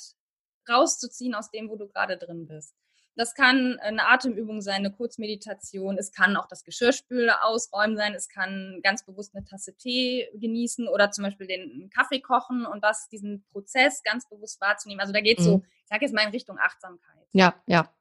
rauszuziehen 0.70 1.36
aus 1.36 1.52
dem, 1.52 1.70
wo 1.70 1.76
du 1.76 1.88
gerade 1.88 2.18
drin 2.18 2.48
bist. 2.48 2.76
Das 3.15 3.34
kann 3.34 3.78
eine 3.82 4.08
Atemübung 4.08 4.62
sein, 4.62 4.78
eine 4.78 4.92
Kurzmeditation. 4.92 5.98
Es 5.98 6.13
kann 6.13 6.38
auch 6.38 6.48
das 6.48 6.63
Geschirrspüler 6.63 7.44
ausräumen 7.44 7.98
sein. 7.98 8.13
Es 8.13 8.30
kann 8.30 8.80
ganz 8.82 9.06
bewusst 9.06 9.36
eine 9.36 9.44
Tasse 9.44 9.76
Tee 9.76 10.30
genießen 10.36 10.88
oder 10.88 11.12
zum 11.12 11.26
Beispiel 11.26 11.48
den 11.48 11.89
Kaffee 11.94 12.22
kochen 12.22 12.65
und 12.65 12.82
das, 12.82 13.10
diesen 13.10 13.44
Prozess 13.52 14.04
ganz 14.04 14.30
bewusst 14.30 14.62
wahrzunehmen. 14.62 15.02
Also 15.02 15.12
da 15.12 15.20
geht 15.20 15.39
mhm. 15.39 15.44
so, 15.44 15.63
ich 15.89 15.95
sage 15.95 16.06
jetzt 16.06 16.13
mal 16.13 16.21
in 16.23 16.30
Richtung 16.30 16.60
Achtsamkeit. 16.60 17.25
Ja, 17.32 17.56
ja. 17.65 17.91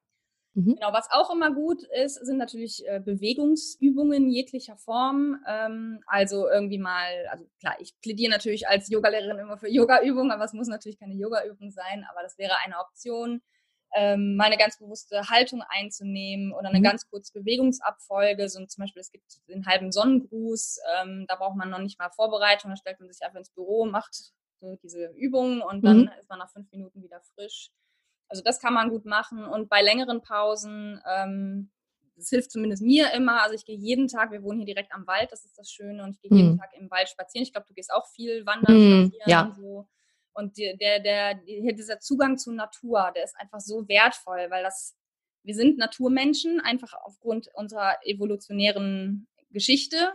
Mhm. 0.53 0.75
Genau, 0.75 0.93
was 0.93 1.11
auch 1.11 1.31
immer 1.31 1.55
gut 1.55 1.83
ist, 2.05 2.17
sind 2.17 2.37
natürlich 2.37 2.87
äh, 2.87 3.01
Bewegungsübungen 3.01 4.29
jeglicher 4.29 4.77
Form. 4.77 5.43
Ähm, 5.47 6.01
also 6.07 6.47
irgendwie 6.51 6.77
mal, 6.77 7.27
also 7.31 7.47
klar, 7.61 7.77
ich 7.79 7.99
plädiere 8.03 8.31
natürlich 8.31 8.69
als 8.69 8.91
Yogalehrerin 8.91 9.39
immer 9.39 9.57
für 9.57 9.71
Yogaübungen, 9.71 10.31
aber 10.31 10.45
es 10.45 10.53
muss 10.53 10.69
natürlich 10.69 10.99
keine 10.99 11.15
Yogaübung 11.15 11.71
sein, 11.71 12.05
aber 12.11 12.23
das 12.23 12.37
wäre 12.37 12.57
eine 12.63 12.79
Option 12.79 13.41
ähm, 13.97 14.37
mal 14.37 14.45
eine 14.45 14.59
ganz 14.59 14.79
bewusste 14.79 15.23
Haltung 15.31 15.63
einzunehmen 15.67 16.53
oder 16.53 16.69
eine 16.69 16.81
mhm. 16.81 16.85
ganz 16.85 17.09
kurze 17.09 17.33
Bewegungsabfolge. 17.33 18.49
So 18.49 18.65
zum 18.67 18.83
Beispiel, 18.83 19.01
es 19.01 19.11
gibt 19.11 19.49
den 19.49 19.65
halben 19.65 19.93
Sonnengruß, 19.93 20.81
ähm, 21.01 21.25
da 21.27 21.37
braucht 21.37 21.57
man 21.57 21.71
noch 21.71 21.79
nicht 21.79 21.99
mal 21.99 22.11
Vorbereitung, 22.11 22.71
da 22.71 22.77
stellt 22.77 23.01
man 23.01 23.11
sich 23.11 23.23
einfach 23.23 23.39
ins 23.39 23.51
Büro, 23.51 23.87
macht 23.87 24.33
so 24.61 24.77
diese 24.83 25.13
Übungen 25.17 25.63
und 25.63 25.85
dann 25.85 26.03
mhm. 26.03 26.11
ist 26.21 26.29
man 26.29 26.39
nach 26.39 26.51
fünf 26.51 26.71
Minuten 26.71 27.03
wieder 27.03 27.21
frisch. 27.35 27.71
Also 28.29 28.43
das 28.43 28.61
kann 28.61 28.75
man 28.75 28.91
gut 28.91 29.07
machen. 29.07 29.45
Und 29.45 29.69
bei 29.69 29.83
längeren 29.83 30.23
Pausen, 30.23 31.01
ähm, 31.09 31.71
das 32.17 32.29
hilft 32.29 32.51
zumindest 32.51 32.83
mir 32.83 33.13
immer. 33.13 33.43
Also 33.43 33.55
ich 33.55 33.65
gehe 33.65 33.77
jeden 33.77 34.09
Tag, 34.09 34.33
wir 34.33 34.43
wohnen 34.43 34.59
hier 34.59 34.75
direkt 34.75 34.93
am 34.93 35.07
Wald, 35.07 35.33
das 35.33 35.45
ist 35.45 35.57
das 35.59 35.71
Schöne, 35.71 36.03
und 36.05 36.11
ich 36.11 36.21
gehe 36.21 36.31
mhm. 36.31 36.39
jeden 36.39 36.59
Tag 36.59 36.71
im 36.75 36.91
Wald 36.91 37.09
spazieren. 37.09 37.45
Ich 37.45 37.53
glaube, 37.53 37.67
du 37.69 37.75
gehst 37.75 37.93
auch 37.93 38.07
viel 38.09 38.45
wandern, 38.45 38.77
mhm, 38.77 39.07
spazieren 39.07 39.31
ja. 39.31 39.45
und 39.45 39.55
so. 39.55 39.89
Und 40.35 40.57
der, 40.57 40.77
der, 40.77 41.01
der, 41.01 41.35
dieser 41.73 41.99
Zugang 41.99 42.39
zur 42.39 42.53
Natur, 42.53 43.11
der 43.17 43.25
ist 43.25 43.37
einfach 43.37 43.61
so 43.61 43.89
wertvoll, 43.89 44.47
weil 44.51 44.63
das, 44.63 44.97
wir 45.43 45.55
sind 45.55 45.79
Naturmenschen, 45.79 46.61
einfach 46.61 46.95
aufgrund 47.03 47.49
unserer 47.55 47.97
evolutionären 48.05 49.27
Geschichte. 49.51 50.13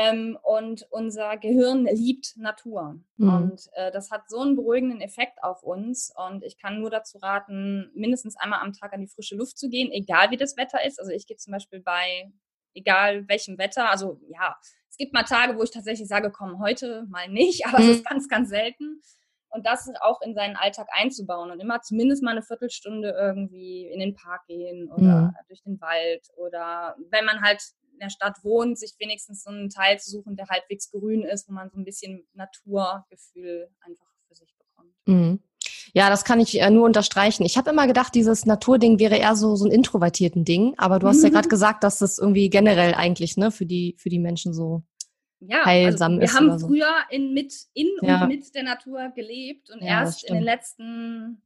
Ähm, 0.00 0.38
und 0.42 0.86
unser 0.90 1.36
Gehirn 1.38 1.84
liebt 1.86 2.36
Natur. 2.36 3.00
Mhm. 3.16 3.28
Und 3.34 3.62
äh, 3.72 3.90
das 3.90 4.12
hat 4.12 4.30
so 4.30 4.38
einen 4.38 4.54
beruhigenden 4.54 5.00
Effekt 5.00 5.42
auf 5.42 5.64
uns. 5.64 6.14
Und 6.28 6.44
ich 6.44 6.56
kann 6.56 6.78
nur 6.78 6.88
dazu 6.88 7.18
raten, 7.18 7.90
mindestens 7.94 8.36
einmal 8.36 8.60
am 8.60 8.72
Tag 8.72 8.92
an 8.92 9.00
die 9.00 9.08
frische 9.08 9.34
Luft 9.34 9.58
zu 9.58 9.68
gehen, 9.68 9.90
egal 9.90 10.30
wie 10.30 10.36
das 10.36 10.56
Wetter 10.56 10.84
ist. 10.86 11.00
Also 11.00 11.10
ich 11.10 11.26
gehe 11.26 11.36
zum 11.36 11.50
Beispiel 11.50 11.80
bei, 11.80 12.30
egal 12.74 13.26
welchem 13.28 13.58
Wetter, 13.58 13.90
also 13.90 14.20
ja, 14.28 14.56
es 14.88 14.96
gibt 14.98 15.14
mal 15.14 15.24
Tage, 15.24 15.58
wo 15.58 15.64
ich 15.64 15.72
tatsächlich 15.72 16.06
sage, 16.06 16.30
komm, 16.30 16.60
heute 16.60 17.04
mal 17.08 17.28
nicht, 17.28 17.66
aber 17.66 17.80
es 17.80 17.86
mhm. 17.86 17.90
ist 17.90 18.06
ganz, 18.06 18.28
ganz 18.28 18.50
selten. 18.50 19.02
und 19.48 19.66
das 19.66 19.90
auch 20.02 20.20
in 20.22 20.32
seinen 20.32 20.54
Alltag 20.54 20.86
einzubauen 20.92 21.50
und 21.50 21.58
immer 21.58 21.80
zumindest 21.80 22.22
mal 22.22 22.30
eine 22.30 22.42
Viertelstunde 22.42 23.16
irgendwie 23.18 23.88
in 23.88 23.98
den 23.98 24.14
Park 24.14 24.46
gehen 24.46 24.92
oder 24.92 25.22
mhm. 25.22 25.34
durch 25.48 25.62
den 25.64 25.80
Wald 25.80 26.28
oder 26.36 26.94
wenn 27.10 27.24
man 27.24 27.40
halt 27.42 27.60
in 27.98 28.04
der 28.04 28.10
Stadt 28.10 28.44
wohnt, 28.44 28.78
sich 28.78 28.94
wenigstens 28.98 29.42
so 29.42 29.50
einen 29.50 29.70
Teil 29.70 29.98
zu 29.98 30.10
suchen, 30.10 30.36
der 30.36 30.48
halbwegs 30.48 30.90
grün 30.90 31.22
ist, 31.22 31.48
wo 31.48 31.52
man 31.52 31.68
so 31.68 31.78
ein 31.78 31.84
bisschen 31.84 32.26
Naturgefühl 32.34 33.68
einfach 33.80 34.06
für 34.28 34.36
sich 34.36 34.54
bekommt. 34.56 34.94
Mhm. 35.06 35.40
Ja, 35.92 36.10
das 36.10 36.24
kann 36.24 36.38
ich 36.38 36.60
äh, 36.60 36.70
nur 36.70 36.84
unterstreichen. 36.84 37.44
Ich 37.44 37.56
habe 37.56 37.70
immer 37.70 37.86
gedacht, 37.86 38.14
dieses 38.14 38.46
Naturding 38.46 38.98
wäre 38.98 39.16
eher 39.16 39.34
so, 39.34 39.56
so 39.56 39.64
ein 39.64 39.72
introvertierten 39.72 40.44
Ding, 40.44 40.74
aber 40.76 40.98
du 40.98 41.08
hast 41.08 41.22
ja 41.22 41.30
gerade 41.30 41.48
gesagt, 41.48 41.82
dass 41.82 41.98
das 41.98 42.18
irgendwie 42.18 42.50
generell 42.50 42.94
eigentlich 42.94 43.36
ne, 43.36 43.50
für, 43.50 43.66
die, 43.66 43.96
für 43.98 44.08
die 44.08 44.18
Menschen 44.18 44.54
so 44.54 44.82
ja, 45.40 45.58
also 45.58 45.70
heilsam 45.70 46.12
also 46.12 46.20
wir 46.20 46.24
ist. 46.24 46.32
Wir 46.32 46.40
haben 46.40 46.58
so. 46.58 46.66
früher 46.68 46.94
in, 47.10 47.32
mit, 47.32 47.54
in 47.74 47.88
ja. 48.02 48.22
und 48.22 48.28
mit 48.28 48.54
der 48.54 48.62
Natur 48.62 49.10
gelebt 49.14 49.70
und 49.70 49.80
ja, 49.80 50.02
erst 50.02 50.24
in 50.24 50.34
den 50.34 50.44
letzten 50.44 51.42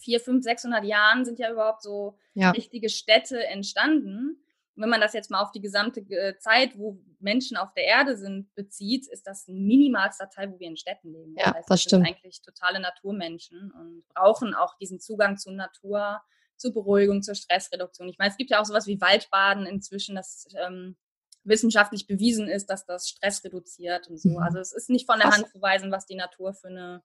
vier, 0.00 0.20
fünf, 0.20 0.44
600 0.44 0.84
Jahren 0.84 1.24
sind 1.24 1.38
ja 1.38 1.50
überhaupt 1.50 1.82
so 1.82 2.16
ja. 2.34 2.50
richtige 2.50 2.88
Städte 2.88 3.46
entstanden. 3.46 4.42
Und 4.80 4.84
wenn 4.84 4.90
man 4.90 5.02
das 5.02 5.12
jetzt 5.12 5.30
mal 5.30 5.42
auf 5.42 5.52
die 5.52 5.60
gesamte 5.60 6.00
äh, 6.00 6.38
Zeit, 6.38 6.78
wo 6.78 6.98
Menschen 7.18 7.58
auf 7.58 7.74
der 7.74 7.84
Erde 7.84 8.16
sind, 8.16 8.54
bezieht, 8.54 9.06
ist 9.08 9.26
das 9.26 9.46
ein 9.46 9.66
minimalster 9.66 10.30
Teil, 10.30 10.50
wo 10.50 10.58
wir 10.58 10.68
in 10.68 10.78
Städten 10.78 11.12
leben. 11.12 11.34
Ja, 11.36 11.48
das, 11.48 11.54
heißt, 11.54 11.70
das 11.70 11.82
stimmt. 11.82 12.06
sind 12.06 12.14
eigentlich 12.16 12.40
totale 12.40 12.80
Naturmenschen 12.80 13.72
und 13.72 14.08
brauchen 14.14 14.54
auch 14.54 14.78
diesen 14.78 14.98
Zugang 14.98 15.36
zur 15.36 15.52
Natur, 15.52 16.22
zur 16.56 16.72
Beruhigung, 16.72 17.22
zur 17.22 17.34
Stressreduktion. 17.34 18.08
Ich 18.08 18.16
meine, 18.16 18.30
es 18.30 18.38
gibt 18.38 18.48
ja 18.48 18.58
auch 18.58 18.64
sowas 18.64 18.86
wie 18.86 18.98
Waldbaden 19.02 19.66
inzwischen, 19.66 20.16
das 20.16 20.46
ähm, 20.56 20.96
wissenschaftlich 21.44 22.06
bewiesen 22.06 22.48
ist, 22.48 22.70
dass 22.70 22.86
das 22.86 23.10
Stress 23.10 23.44
reduziert 23.44 24.08
und 24.08 24.18
so. 24.18 24.30
Mhm. 24.30 24.38
Also 24.38 24.60
es 24.60 24.72
ist 24.72 24.88
nicht 24.88 25.04
von 25.04 25.18
der? 25.18 25.30
Hand 25.30 25.46
zu 25.50 25.60
weisen, 25.60 25.92
was 25.92 26.06
die 26.06 26.16
Natur 26.16 26.54
für 26.54 26.68
eine 26.68 27.02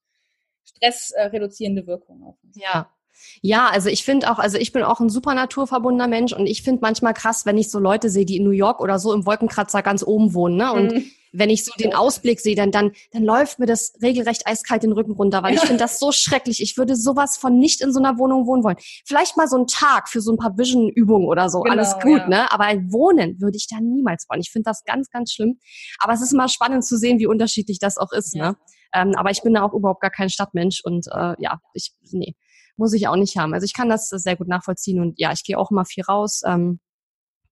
stressreduzierende 0.64 1.86
Wirkung 1.88 2.26
hat. 2.26 2.36
Ja, 2.56 2.96
ja, 3.42 3.68
also 3.68 3.90
ich 3.90 4.04
finde 4.04 4.32
auch, 4.32 4.40
also 4.40 4.58
ich 4.58 4.72
bin 4.72 4.84
auch 4.84 5.00
ein 5.00 5.10
super 5.10 5.34
naturverbundener 5.34 6.08
Mensch 6.08 6.34
und 6.34 6.48
ich 6.48 6.64
finde 6.64 6.80
manchmal 6.82 7.14
krass, 7.14 7.46
wenn 7.46 7.58
ich 7.58 7.70
so 7.70 7.80
Leute 7.80 8.10
sehe, 8.10 8.26
die 8.26 8.38
in 8.38 8.44
New 8.44 8.52
York 8.52 8.80
oder 8.80 9.00
so 9.00 9.14
im 9.14 9.26
Wolkenkratzer 9.26 9.82
ganz 9.82 10.04
oben 10.04 10.34
wohnen, 10.34 10.58
ne? 10.58 10.74
Und 10.74 10.94
mhm. 10.94 11.06
wenn 11.32 11.50
ich 11.50 11.66
so 11.66 11.72
den 11.78 11.94
Ausblick 11.94 12.40
sehe, 12.40 12.56
dann, 12.56 12.72
dann, 12.72 12.92
dann 13.12 13.24
läuft 13.24 13.60
mir 13.60 13.66
das 13.66 13.94
regelrecht 14.02 14.48
eiskalt 14.48 14.84
den 14.84 14.94
Rücken 14.94 15.12
runter, 15.12 15.44
weil 15.44 15.54
ich 15.54 15.62
finde 15.62 15.78
das 15.78 16.00
so 16.00 16.12
schrecklich. 16.12 16.62
Ich 16.62 16.78
würde 16.78 16.96
sowas 16.96 17.38
von 17.38 17.58
nicht 17.58 17.82
in 17.82 17.94
so 17.94 18.00
einer 18.00 18.18
Wohnung 18.18 18.48
wohnen 18.48 18.64
wollen. 18.64 18.78
Vielleicht 19.06 19.38
mal 19.38 19.48
so 19.48 19.58
einen 19.58 19.68
Tag 19.68 20.10
für 20.10 20.22
so 20.22 20.32
ein 20.32 20.38
paar 20.38 20.58
Vision-Übungen 20.58 21.28
oder 21.28 21.50
so, 21.50 21.62
genau, 21.62 21.76
alles 21.76 21.94
gut, 22.00 22.22
ja. 22.22 22.28
ne? 22.28 22.52
Aber 22.52 22.66
wohnen 22.92 23.40
würde 23.40 23.58
ich 23.58 23.68
da 23.68 23.80
niemals 23.80 24.26
wollen. 24.30 24.42
Ich 24.42 24.52
finde 24.52 24.70
das 24.70 24.84
ganz, 24.86 25.10
ganz 25.10 25.34
schlimm. 25.34 25.60
Aber 26.00 26.14
es 26.14 26.22
ist 26.22 26.34
immer 26.34 26.48
spannend 26.48 26.86
zu 26.86 26.98
sehen, 26.98 27.20
wie 27.20 27.28
unterschiedlich 27.28 27.80
das 27.80 27.98
auch 27.98 28.12
ist, 28.12 28.36
ja. 28.36 28.52
ne? 28.52 28.58
Ähm, 28.94 29.14
aber 29.18 29.30
ich 29.30 29.42
bin 29.42 29.54
da 29.54 29.64
auch 29.64 29.74
überhaupt 29.74 30.00
gar 30.00 30.12
kein 30.12 30.30
Stadtmensch 30.30 30.82
und 30.84 31.08
äh, 31.08 31.36
ja, 31.38 31.60
ich, 31.74 31.92
nee 32.12 32.36
muss 32.78 32.94
ich 32.94 33.08
auch 33.08 33.16
nicht 33.16 33.38
haben. 33.38 33.54
Also 33.54 33.66
ich 33.66 33.74
kann 33.74 33.90
das 33.90 34.10
sehr 34.10 34.36
gut 34.36 34.48
nachvollziehen 34.48 35.00
und 35.00 35.20
ja, 35.20 35.32
ich 35.32 35.44
gehe 35.44 35.58
auch 35.58 35.72
immer 35.72 35.86
viel 35.86 36.04
raus. 36.04 36.42
Ähm, 36.46 36.80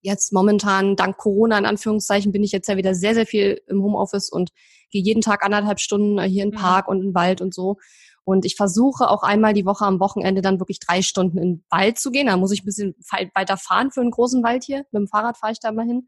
jetzt 0.02 0.34
momentan, 0.34 0.96
dank 0.96 1.18
Corona 1.18 1.58
in 1.58 1.66
Anführungszeichen, 1.66 2.32
bin 2.32 2.44
ich 2.44 2.52
jetzt 2.52 2.68
ja 2.68 2.78
wieder 2.78 2.94
sehr, 2.94 3.14
sehr 3.14 3.26
viel 3.26 3.62
im 3.68 3.82
Homeoffice 3.82 4.30
und 4.30 4.52
gehe 4.92 5.02
jeden 5.02 5.22
Tag 5.22 5.44
anderthalb 5.44 5.80
Stunden 5.80 6.20
äh, 6.20 6.28
hier 6.28 6.44
in 6.44 6.52
den 6.52 6.58
mhm. 6.58 6.62
Park 6.62 6.88
und 6.88 6.98
in 6.98 7.08
den 7.10 7.16
Wald 7.16 7.42
und 7.42 7.54
so. 7.54 7.78
Und 8.26 8.46
ich 8.46 8.56
versuche 8.56 9.10
auch 9.10 9.24
einmal 9.24 9.54
die 9.54 9.66
Woche 9.66 9.86
am 9.86 10.00
Wochenende 10.00 10.42
dann 10.42 10.60
wirklich 10.60 10.80
drei 10.80 11.02
Stunden 11.02 11.38
in 11.38 11.44
den 11.56 11.66
Wald 11.70 12.00
zu 12.00 12.10
gehen. 12.10 12.28
Da 12.28 12.38
muss 12.38 12.52
ich 12.52 12.62
ein 12.62 12.66
bisschen 12.66 12.96
weiter 13.36 13.58
fahren 13.58 13.92
für 13.92 14.00
einen 14.00 14.12
großen 14.12 14.44
Wald 14.44 14.64
hier. 14.64 14.86
Mit 14.92 15.02
dem 15.02 15.08
Fahrrad 15.08 15.38
fahre 15.38 15.52
ich 15.52 15.60
da 15.60 15.72
mal 15.72 15.86
hin 15.86 16.08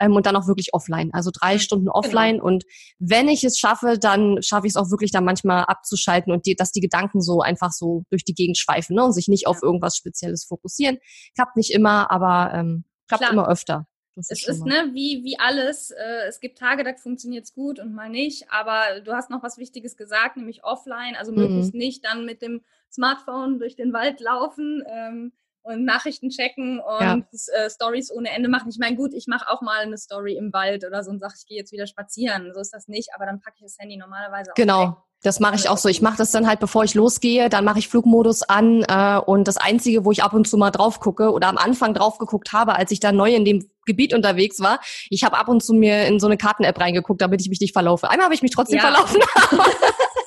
ähm, 0.00 0.12
und 0.12 0.26
dann 0.26 0.36
auch 0.36 0.46
wirklich 0.46 0.72
offline. 0.72 1.10
Also 1.12 1.30
drei. 1.32 1.58
Stunden 1.58 1.86
genau. 1.86 1.98
offline. 1.98 2.36
Genau. 2.36 2.46
Und 2.46 2.64
wenn 2.98 3.28
ich 3.28 3.44
es 3.44 3.58
schaffe, 3.58 3.98
dann 3.98 4.42
schaffe 4.42 4.66
ich 4.66 4.72
es 4.72 4.76
auch 4.76 4.90
wirklich 4.90 5.10
dann 5.10 5.24
manchmal 5.24 5.64
abzuschalten 5.64 6.32
und 6.32 6.46
die, 6.46 6.54
dass 6.54 6.70
die 6.70 6.80
Gedanken 6.80 7.20
so 7.20 7.40
einfach 7.40 7.72
so 7.72 8.04
durch 8.10 8.24
die 8.24 8.34
Gegend 8.34 8.58
schweifen 8.58 8.96
ne? 8.96 9.04
und 9.04 9.12
sich 9.12 9.28
nicht 9.28 9.44
ja. 9.44 9.48
auf 9.48 9.62
irgendwas 9.62 9.96
Spezielles 9.96 10.44
fokussieren. 10.44 10.98
Klappt 11.34 11.56
nicht 11.56 11.72
immer, 11.72 12.10
aber 12.10 12.52
ähm, 12.54 12.84
klappt 13.08 13.22
Klar. 13.22 13.32
immer 13.32 13.48
öfter. 13.48 13.86
Das 14.16 14.30
es 14.30 14.42
ist, 14.42 14.48
ist 14.48 14.64
ne, 14.64 14.90
wie, 14.94 15.22
wie 15.24 15.38
alles. 15.38 15.90
Äh, 15.90 16.28
es 16.28 16.40
gibt 16.40 16.58
Tage, 16.58 16.84
da 16.84 16.94
funktioniert 16.94 17.44
es 17.44 17.52
gut 17.52 17.78
und 17.78 17.94
mal 17.94 18.08
nicht. 18.08 18.50
Aber 18.50 19.00
du 19.02 19.12
hast 19.12 19.28
noch 19.28 19.42
was 19.42 19.58
Wichtiges 19.58 19.96
gesagt, 19.96 20.38
nämlich 20.38 20.64
offline. 20.64 21.16
Also 21.16 21.32
möglichst 21.32 21.74
mhm. 21.74 21.78
nicht 21.78 22.04
dann 22.04 22.24
mit 22.24 22.40
dem 22.40 22.62
Smartphone 22.90 23.58
durch 23.58 23.76
den 23.76 23.92
Wald 23.92 24.20
laufen. 24.20 24.82
Ähm, 24.88 25.32
und 25.66 25.84
Nachrichten 25.84 26.30
checken 26.30 26.78
und 26.78 27.00
ja. 27.00 27.20
äh, 27.54 27.70
Stories 27.70 28.12
ohne 28.12 28.30
Ende 28.30 28.48
machen. 28.48 28.68
Ich 28.70 28.78
meine, 28.78 28.96
gut, 28.96 29.12
ich 29.14 29.26
mache 29.26 29.50
auch 29.50 29.62
mal 29.62 29.80
eine 29.80 29.98
Story 29.98 30.36
im 30.36 30.52
Wald 30.52 30.84
oder 30.86 31.02
so 31.02 31.10
und 31.10 31.18
sage, 31.18 31.34
ich 31.36 31.46
gehe 31.46 31.58
jetzt 31.58 31.72
wieder 31.72 31.86
spazieren. 31.86 32.52
So 32.54 32.60
ist 32.60 32.72
das 32.72 32.86
nicht, 32.86 33.08
aber 33.14 33.26
dann 33.26 33.40
packe 33.40 33.56
ich 33.58 33.64
das 33.64 33.76
Handy 33.78 33.96
normalerweise 33.96 34.52
genau. 34.54 34.82
Weg. 34.82 34.94
Das 35.22 35.40
mache 35.40 35.56
ich 35.56 35.68
auch 35.68 35.78
so. 35.78 35.88
Ich 35.88 36.02
mache 36.02 36.18
das 36.18 36.30
dann 36.30 36.46
halt, 36.46 36.60
bevor 36.60 36.84
ich 36.84 36.94
losgehe, 36.94 37.48
dann 37.48 37.64
mache 37.64 37.78
ich 37.78 37.88
Flugmodus 37.88 38.42
an 38.42 38.84
äh, 38.86 39.18
und 39.18 39.48
das 39.48 39.56
Einzige, 39.56 40.04
wo 40.04 40.12
ich 40.12 40.22
ab 40.22 40.34
und 40.34 40.46
zu 40.46 40.56
mal 40.56 40.70
drauf 40.70 41.00
gucke 41.00 41.32
oder 41.32 41.48
am 41.48 41.56
Anfang 41.56 41.94
drauf 41.94 42.18
geguckt 42.18 42.52
habe, 42.52 42.76
als 42.76 42.90
ich 42.92 43.00
da 43.00 43.10
neu 43.12 43.34
in 43.34 43.44
dem 43.44 43.68
Gebiet 43.86 44.14
unterwegs 44.14 44.60
war, 44.60 44.78
ich 45.10 45.24
habe 45.24 45.38
ab 45.38 45.48
und 45.48 45.64
zu 45.64 45.72
mir 45.72 46.06
in 46.06 46.20
so 46.20 46.26
eine 46.26 46.36
Karten-App 46.36 46.78
reingeguckt, 46.78 47.20
damit 47.20 47.40
ich 47.40 47.48
mich 47.48 47.60
nicht 47.60 47.72
verlaufe. 47.72 48.10
Einmal 48.10 48.26
habe 48.26 48.34
ich 48.34 48.42
mich 48.42 48.52
trotzdem 48.52 48.78
ja. 48.78 48.82
verlaufen. 48.82 49.20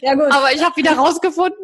ja, 0.00 0.14
gut. 0.14 0.32
Aber 0.32 0.52
ich 0.54 0.62
habe 0.64 0.76
wieder 0.76 0.92
rausgefunden. 0.92 1.58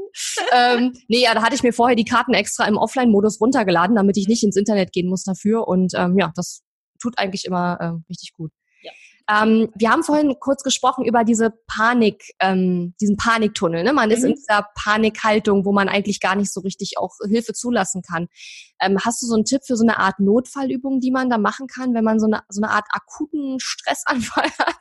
ähm, 0.52 0.92
nee, 1.08 1.22
ja, 1.22 1.34
da 1.34 1.42
hatte 1.42 1.54
ich 1.54 1.62
mir 1.62 1.72
vorher 1.72 1.96
die 1.96 2.04
Karten 2.04 2.34
extra 2.34 2.66
im 2.66 2.76
Offline-Modus 2.76 3.40
runtergeladen, 3.40 3.96
damit 3.96 4.16
ich 4.16 4.28
nicht 4.28 4.42
ins 4.42 4.56
Internet 4.56 4.92
gehen 4.92 5.08
muss 5.08 5.24
dafür. 5.24 5.68
Und 5.68 5.92
ähm, 5.94 6.18
ja, 6.18 6.32
das 6.34 6.62
tut 7.00 7.18
eigentlich 7.18 7.44
immer 7.44 7.78
ähm, 7.80 8.04
richtig 8.08 8.32
gut. 8.32 8.50
Ähm, 9.30 9.70
wir 9.74 9.90
haben 9.90 10.02
vorhin 10.02 10.36
kurz 10.40 10.62
gesprochen 10.62 11.04
über 11.04 11.22
diese 11.22 11.50
Panik, 11.66 12.32
ähm, 12.40 12.94
diesen 12.98 13.18
Paniktunnel. 13.18 13.84
Ne? 13.84 13.92
Man 13.92 14.08
mhm. 14.08 14.14
ist 14.14 14.24
in 14.24 14.30
mhm. 14.30 14.36
dieser 14.36 14.66
Panikhaltung, 14.74 15.66
wo 15.66 15.72
man 15.72 15.88
eigentlich 15.88 16.20
gar 16.20 16.34
nicht 16.34 16.50
so 16.50 16.60
richtig 16.60 16.96
auch 16.96 17.14
Hilfe 17.28 17.52
zulassen 17.52 18.00
kann. 18.00 18.28
Ähm, 18.80 18.98
hast 19.04 19.22
du 19.22 19.26
so 19.26 19.34
einen 19.34 19.44
Tipp 19.44 19.60
für 19.66 19.76
so 19.76 19.84
eine 19.84 19.98
Art 19.98 20.18
Notfallübung, 20.18 21.00
die 21.00 21.10
man 21.10 21.28
da 21.28 21.36
machen 21.36 21.66
kann, 21.66 21.92
wenn 21.92 22.04
man 22.04 22.18
so 22.18 22.26
eine, 22.26 22.42
so 22.48 22.62
eine 22.62 22.72
Art 22.72 22.86
akuten 22.90 23.60
Stressanfall 23.60 24.48
hat? 24.58 24.76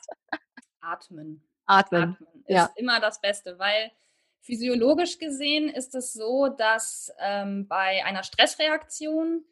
Atmen. 0.79 1.43
Atmen. 1.65 2.15
Atmen 2.15 2.36
ist 2.47 2.55
ja. 2.55 2.69
immer 2.75 2.99
das 2.99 3.21
Beste, 3.21 3.59
weil 3.59 3.91
physiologisch 4.41 5.19
gesehen 5.19 5.69
ist 5.69 5.93
es 5.95 6.13
so, 6.13 6.47
dass 6.47 7.11
ähm, 7.19 7.67
bei 7.67 8.03
einer 8.05 8.23
Stressreaktion 8.23 9.43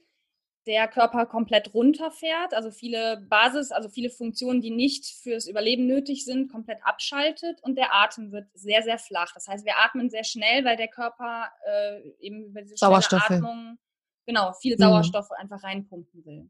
der 0.66 0.88
Körper 0.88 1.28
komplett 1.28 1.74
runterfährt, 1.74 2.54
also 2.54 2.72
viele 2.72 3.18
Basis, 3.30 3.72
also 3.72 3.88
viele 3.88 4.10
Funktionen, 4.10 4.62
die 4.62 4.72
nicht 4.72 5.06
fürs 5.06 5.48
Überleben 5.48 5.86
nötig 5.86 6.26
sind, 6.26 6.52
komplett 6.52 6.80
abschaltet 6.84 7.62
und 7.62 7.76
der 7.76 7.94
Atem 7.94 8.32
wird 8.32 8.48
sehr, 8.54 8.82
sehr 8.82 8.98
flach. 8.98 9.32
Das 9.34 9.48
heißt, 9.48 9.66
wir 9.66 9.78
atmen 9.78 10.10
sehr 10.10 10.24
schnell, 10.24 10.66
weil 10.66 10.76
der 10.76 10.88
Körper 10.88 11.52
äh, 11.68 12.10
eben 12.20 12.46
über 12.46 12.62
diese 12.62 12.78
Sauerstoff. 12.78 13.30
Atmung 13.30 13.78
genau 14.26 14.54
viel 14.54 14.76
mhm. 14.76 14.80
Sauerstoff 14.82 15.30
mhm. 15.30 15.36
einfach 15.42 15.64
reinpumpen 15.64 16.26
will. 16.26 16.50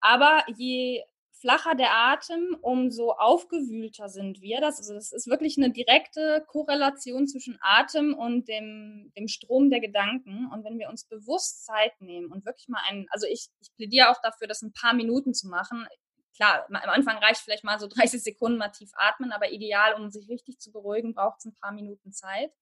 Aber 0.00 0.44
je 0.56 1.02
flacher 1.40 1.74
der 1.74 1.94
Atem, 1.94 2.56
umso 2.60 3.12
aufgewühlter 3.12 4.08
sind 4.08 4.40
wir. 4.40 4.60
Das, 4.60 4.78
also 4.78 4.94
das 4.94 5.12
ist 5.12 5.28
wirklich 5.28 5.56
eine 5.56 5.70
direkte 5.70 6.44
Korrelation 6.46 7.26
zwischen 7.26 7.58
Atem 7.60 8.14
und 8.14 8.48
dem, 8.48 9.12
dem 9.16 9.28
Strom 9.28 9.70
der 9.70 9.80
Gedanken. 9.80 10.50
Und 10.52 10.64
wenn 10.64 10.78
wir 10.78 10.88
uns 10.88 11.04
bewusst 11.04 11.64
Zeit 11.64 12.00
nehmen 12.00 12.30
und 12.32 12.44
wirklich 12.44 12.68
mal 12.68 12.82
einen, 12.88 13.06
also 13.10 13.26
ich, 13.26 13.48
ich 13.60 13.72
plädiere 13.74 14.10
auch 14.10 14.20
dafür, 14.22 14.48
das 14.48 14.62
ein 14.62 14.72
paar 14.72 14.94
Minuten 14.94 15.34
zu 15.34 15.48
machen. 15.48 15.86
Klar, 16.34 16.66
am 16.68 16.76
Anfang 16.76 17.18
reicht 17.18 17.40
vielleicht 17.40 17.64
mal 17.64 17.78
so 17.78 17.86
30 17.88 18.22
Sekunden 18.22 18.58
mal 18.58 18.68
tief 18.68 18.90
atmen, 18.94 19.32
aber 19.32 19.50
ideal, 19.50 19.94
um 19.94 20.10
sich 20.10 20.28
richtig 20.28 20.58
zu 20.58 20.72
beruhigen, 20.72 21.14
braucht 21.14 21.38
es 21.38 21.44
ein 21.46 21.54
paar 21.54 21.72
Minuten 21.72 22.12
Zeit 22.12 22.52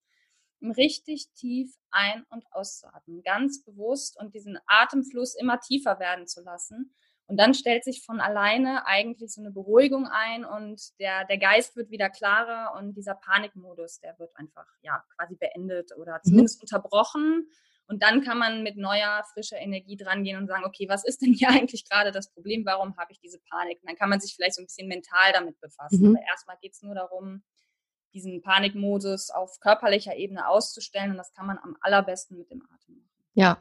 um 0.61 0.71
richtig 0.71 1.29
tief 1.35 1.77
ein- 1.91 2.25
und 2.31 2.45
auszuatmen, 2.51 3.23
ganz 3.23 3.63
bewusst 3.63 4.19
und 4.19 4.35
diesen 4.35 4.59
Atemfluss 4.67 5.35
immer 5.35 5.61
tiefer 5.61 5.99
werden 5.99 6.27
zu 6.27 6.43
lassen. 6.43 6.95
Und 7.29 7.39
dann 7.39 7.55
stellt 7.55 7.83
sich 7.83 8.05
von 8.05 8.21
alleine 8.21 8.87
eigentlich 8.87 9.33
so 9.33 9.41
eine 9.41 9.51
Beruhigung 9.51 10.07
ein 10.07 10.45
und 10.45 10.81
der, 11.01 11.25
der 11.25 11.39
Geist 11.39 11.75
wird 11.75 11.91
wieder 11.91 12.09
klarer 12.09 12.79
und 12.79 12.95
dieser 12.95 13.15
Panikmodus, 13.15 13.99
der 13.99 14.17
wird 14.19 14.31
einfach 14.37 14.67
ja 14.83 15.03
quasi 15.17 15.35
beendet 15.35 15.91
oder 15.97 16.15
mhm. 16.19 16.29
zumindest 16.29 16.59
mhm. 16.61 16.63
unterbrochen. 16.65 17.49
Und 17.89 18.03
dann 18.03 18.23
kann 18.23 18.39
man 18.39 18.63
mit 18.63 18.77
neuer, 18.77 19.25
frischer 19.33 19.59
Energie 19.59 19.97
drangehen 19.97 20.39
und 20.39 20.49
sagen, 20.49 20.65
okay, 20.65 20.89
was 20.89 21.05
ist 21.05 21.23
denn 21.23 21.33
hier 21.33 21.49
eigentlich 21.51 21.89
gerade 21.89 22.13
das 22.13 22.33
Problem? 22.33 22.65
Warum 22.65 22.97
habe 22.97 23.13
ich 23.13 23.21
diese 23.21 23.39
Panik? 23.51 23.81
Und 23.83 23.89
dann 23.89 23.97
kann 23.97 24.09
man 24.11 24.21
sich 24.21 24.35
vielleicht 24.35 24.55
so 24.55 24.63
ein 24.63 24.67
bisschen 24.67 24.89
mental 24.89 25.33
damit 25.33 25.61
befassen. 25.61 26.01
Mhm. 26.01 26.17
Aber 26.17 26.27
erstmal 26.31 26.57
geht 26.61 26.75
es 26.75 26.83
nur 26.83 26.95
darum, 26.95 27.43
diesen 28.13 28.41
Panikmodus 28.41 29.31
auf 29.31 29.59
körperlicher 29.61 30.17
Ebene 30.17 30.49
auszustellen. 30.49 31.11
Und 31.11 31.17
das 31.17 31.33
kann 31.33 31.47
man 31.47 31.59
am 31.59 31.77
allerbesten 31.81 32.39
mit 32.39 32.51
dem 32.51 32.63
Atem 32.63 32.99
machen. 32.99 33.25
Ja, 33.35 33.59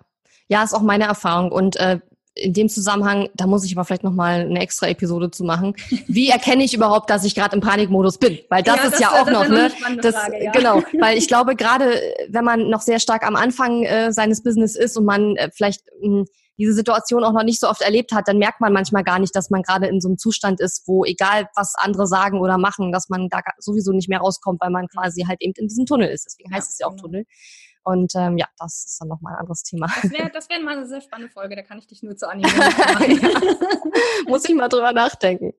ja, 0.47 0.63
ist 0.63 0.74
auch 0.74 0.82
meine 0.82 1.05
Erfahrung. 1.05 1.51
Und 1.51 1.76
äh, 1.78 1.99
in 2.36 2.53
dem 2.53 2.67
Zusammenhang, 2.67 3.29
da 3.33 3.47
muss 3.47 3.63
ich 3.63 3.75
aber 3.75 3.86
vielleicht 3.86 4.03
nochmal 4.03 4.41
eine 4.41 4.59
extra 4.59 4.88
Episode 4.88 5.31
zu 5.31 5.45
machen. 5.45 5.73
Wie 6.07 6.29
erkenne 6.29 6.63
ich 6.63 6.73
überhaupt, 6.73 7.09
dass 7.09 7.23
ich 7.23 7.33
gerade 7.33 7.55
im 7.55 7.61
Panikmodus 7.61 8.17
bin? 8.17 8.39
Weil 8.49 8.61
das 8.61 8.75
ja, 8.75 8.83
ist 8.83 8.91
das, 8.93 8.99
ja 8.99 9.09
auch 9.11 9.29
noch, 9.29 9.47
ne? 9.47 9.71
Das, 10.01 10.15
Frage, 10.15 10.43
ja. 10.43 10.51
Genau, 10.51 10.81
weil 10.99 11.17
ich 11.17 11.27
glaube, 11.27 11.55
gerade 11.55 11.99
wenn 12.27 12.43
man 12.43 12.69
noch 12.69 12.81
sehr 12.81 12.99
stark 12.99 13.25
am 13.25 13.38
Anfang 13.38 13.83
äh, 13.83 14.11
seines 14.11 14.43
Business 14.43 14.75
ist 14.75 14.97
und 14.97 15.05
man 15.05 15.38
äh, 15.38 15.49
vielleicht 15.53 15.81
mh, 16.01 16.19
hm, 16.19 16.25
diese 16.57 16.73
Situation 16.73 17.23
auch 17.23 17.33
noch 17.33 17.43
nicht 17.43 17.59
so 17.59 17.67
oft 17.67 17.81
erlebt 17.81 18.11
hat, 18.13 18.27
dann 18.27 18.38
merkt 18.38 18.61
man 18.61 18.71
manchmal 18.71 19.03
gar 19.03 19.19
nicht, 19.19 19.36
dass 19.36 19.49
man 19.49 19.61
gerade 19.61 19.88
in 19.88 19.99
so 19.99 20.07
einem 20.07 20.17
Zustand 20.17 20.61
ist, 20.61 20.83
wo 20.88 21.03
egal 21.03 21.49
was 21.55 21.73
andere 21.75 22.07
sagen 22.07 22.39
oder 22.39 22.57
machen, 22.57 22.91
dass 22.91 23.09
man 23.09 23.29
da 23.29 23.39
sowieso 23.59 23.91
nicht 23.91 24.09
mehr 24.09 24.19
rauskommt, 24.19 24.61
weil 24.61 24.69
man 24.69 24.88
quasi 24.88 25.23
halt 25.23 25.41
eben 25.41 25.53
in 25.57 25.67
diesem 25.67 25.86
Tunnel 25.86 26.09
ist. 26.09 26.25
Deswegen 26.25 26.53
heißt 26.53 26.67
ja, 26.67 26.71
es 26.71 26.79
ja 26.79 26.88
auch 26.88 26.91
genau. 26.91 27.03
Tunnel. 27.03 27.25
Und 27.86 28.13
ähm, 28.15 28.38
ja, 28.38 28.47
das 28.57 28.86
ist 28.88 28.99
dann 28.99 29.09
nochmal 29.09 29.33
ein 29.33 29.39
anderes 29.41 29.61
Thema. 29.61 29.86
Das 30.01 30.11
wäre 30.11 30.31
wär 30.33 30.59
mal 30.59 30.75
eine 30.75 30.88
sehr 30.88 31.01
spannende 31.01 31.31
Folge, 31.31 31.55
da 31.55 31.61
kann 31.61 31.77
ich 31.77 31.86
dich 31.86 32.01
nur 32.01 32.17
zu 32.17 32.27
animieren. 32.27 32.59
ja. 33.21 33.29
Muss 34.27 34.43
ich 34.49 34.55
mal 34.55 34.69
drüber 34.69 34.91
nachdenken. 34.91 35.53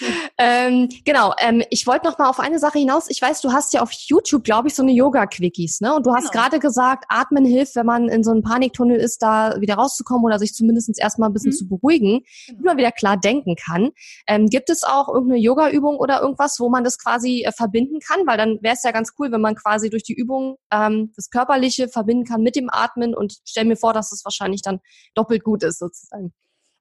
ähm, 0.38 0.88
genau, 1.04 1.34
ähm, 1.38 1.62
ich 1.70 1.86
wollte 1.86 2.06
noch 2.06 2.18
mal 2.18 2.28
auf 2.28 2.40
eine 2.40 2.58
Sache 2.58 2.78
hinaus. 2.78 3.06
Ich 3.08 3.20
weiß, 3.20 3.40
du 3.40 3.52
hast 3.52 3.72
ja 3.72 3.82
auf 3.82 3.92
YouTube, 3.92 4.44
glaube 4.44 4.68
ich, 4.68 4.74
so 4.74 4.82
eine 4.82 4.92
Yoga-Quickies, 4.92 5.80
ne? 5.80 5.94
Und 5.94 6.06
du 6.06 6.14
hast 6.14 6.30
genau. 6.30 6.44
gerade 6.44 6.58
gesagt, 6.58 7.04
Atmen 7.08 7.44
hilft, 7.44 7.76
wenn 7.76 7.86
man 7.86 8.08
in 8.08 8.24
so 8.24 8.30
einem 8.30 8.42
Paniktunnel 8.42 8.96
ist, 8.96 9.22
da 9.22 9.60
wieder 9.60 9.74
rauszukommen 9.74 10.24
oder 10.24 10.38
sich 10.38 10.54
zumindest 10.54 10.98
erstmal 10.98 11.30
ein 11.30 11.32
bisschen 11.32 11.50
mhm. 11.50 11.56
zu 11.56 11.68
beruhigen, 11.68 12.22
genau. 12.46 12.60
wie 12.60 12.64
man 12.64 12.76
wieder 12.76 12.92
klar 12.92 13.16
denken 13.16 13.56
kann. 13.56 13.90
Ähm, 14.26 14.46
gibt 14.48 14.70
es 14.70 14.82
auch 14.84 15.08
irgendeine 15.08 15.40
Yoga-Übung 15.40 15.96
oder 15.96 16.20
irgendwas, 16.20 16.58
wo 16.60 16.68
man 16.68 16.84
das 16.84 16.98
quasi 16.98 17.44
äh, 17.44 17.52
verbinden 17.52 17.98
kann? 18.00 18.26
Weil 18.26 18.36
dann 18.36 18.58
wäre 18.62 18.74
es 18.74 18.82
ja 18.82 18.90
ganz 18.90 19.12
cool, 19.18 19.32
wenn 19.32 19.40
man 19.40 19.54
quasi 19.54 19.90
durch 19.90 20.02
die 20.02 20.14
Übung 20.14 20.56
ähm, 20.72 21.12
das 21.16 21.30
körperliche 21.30 21.88
verbinden 21.88 22.24
kann 22.24 22.42
mit 22.42 22.56
dem 22.56 22.68
Atmen 22.70 23.14
und 23.14 23.38
stell 23.44 23.64
mir 23.64 23.76
vor, 23.76 23.92
dass 23.92 24.12
es 24.12 24.24
wahrscheinlich 24.24 24.62
dann 24.62 24.80
doppelt 25.14 25.44
gut 25.44 25.62
ist 25.62 25.78
sozusagen. 25.78 26.32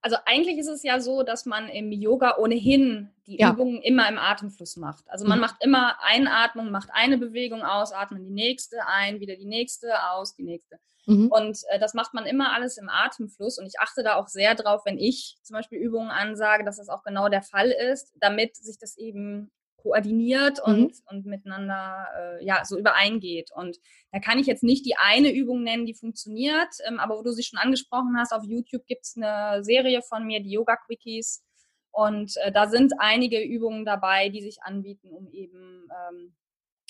Also 0.03 0.17
eigentlich 0.25 0.57
ist 0.57 0.67
es 0.67 0.83
ja 0.83 0.99
so, 0.99 1.23
dass 1.23 1.45
man 1.45 1.69
im 1.69 1.91
Yoga 1.93 2.35
ohnehin 2.37 3.09
die 3.25 3.39
ja. 3.39 3.51
Übungen 3.51 3.81
immer 3.81 4.07
im 4.09 4.17
Atemfluss 4.17 4.75
macht. 4.75 5.09
Also 5.09 5.25
man 5.25 5.37
mhm. 5.37 5.43
macht 5.43 5.63
immer 5.63 5.95
Einatmung, 6.03 6.71
macht 6.71 6.89
eine 6.91 7.17
Bewegung 7.17 7.63
aus, 7.63 7.93
atmen 7.93 8.21
die 8.21 8.29
nächste 8.29 8.85
ein, 8.85 9.21
wieder 9.21 9.37
die 9.37 9.45
nächste 9.45 10.09
aus, 10.09 10.35
die 10.35 10.43
nächste. 10.43 10.77
Mhm. 11.05 11.27
Und 11.27 11.61
äh, 11.69 11.79
das 11.79 11.93
macht 11.93 12.13
man 12.13 12.25
immer 12.25 12.53
alles 12.53 12.77
im 12.77 12.89
Atemfluss. 12.89 13.57
Und 13.57 13.65
ich 13.65 13.79
achte 13.79 14.03
da 14.03 14.15
auch 14.15 14.27
sehr 14.27 14.55
drauf, 14.55 14.81
wenn 14.83 14.97
ich 14.97 15.37
zum 15.41 15.55
Beispiel 15.55 15.79
Übungen 15.79 16.09
ansage, 16.09 16.65
dass 16.65 16.77
das 16.77 16.89
auch 16.89 17.03
genau 17.03 17.29
der 17.29 17.41
Fall 17.41 17.71
ist, 17.71 18.11
damit 18.19 18.57
sich 18.57 18.77
das 18.77 18.97
eben 18.97 19.51
koordiniert 19.83 20.59
und, 20.59 20.79
mhm. 20.79 20.91
und 21.09 21.25
miteinander 21.25 22.07
äh, 22.17 22.45
ja 22.45 22.65
so 22.65 22.77
übereingeht. 22.77 23.51
Und 23.53 23.77
da 24.11 24.19
kann 24.19 24.39
ich 24.39 24.47
jetzt 24.47 24.63
nicht 24.63 24.85
die 24.85 24.95
eine 24.97 25.31
Übung 25.31 25.61
nennen, 25.61 25.85
die 25.85 25.93
funktioniert, 25.93 26.73
ähm, 26.87 26.99
aber 26.99 27.17
wo 27.17 27.21
du 27.21 27.31
sie 27.31 27.43
schon 27.43 27.59
angesprochen 27.59 28.15
hast, 28.17 28.31
auf 28.31 28.43
YouTube 28.45 28.85
gibt 28.87 29.03
es 29.03 29.15
eine 29.15 29.63
Serie 29.63 30.01
von 30.01 30.25
mir, 30.25 30.41
die 30.41 30.51
Yoga 30.51 30.77
Quickies. 30.77 31.43
Und 31.91 32.37
äh, 32.37 32.51
da 32.51 32.67
sind 32.67 32.93
einige 32.97 33.43
Übungen 33.43 33.85
dabei, 33.85 34.29
die 34.29 34.41
sich 34.41 34.63
anbieten, 34.63 35.11
um 35.11 35.29
eben 35.29 35.87
ähm, 36.09 36.33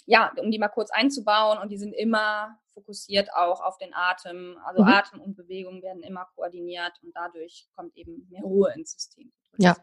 ja, 0.06 0.32
um 0.38 0.52
die 0.52 0.60
mal 0.60 0.70
kurz 0.70 0.92
einzubauen 0.92 1.60
und 1.60 1.70
die 1.70 1.78
sind 1.78 1.94
immer 1.94 2.60
fokussiert 2.74 3.34
auch 3.34 3.62
auf 3.62 3.78
den 3.78 3.94
Atem. 3.94 4.58
Also 4.66 4.84
mhm. 4.84 4.90
Atem 4.90 5.22
und 5.22 5.36
Bewegung 5.36 5.82
werden 5.82 6.04
immer 6.04 6.28
koordiniert 6.36 6.94
und 7.04 7.16
dadurch 7.16 7.68
kommt 7.76 7.96
eben 7.96 8.28
mehr 8.30 8.42
Ruhe 8.42 8.74
ins 8.76 8.94
System. 8.94 9.32
Ja. 9.58 9.76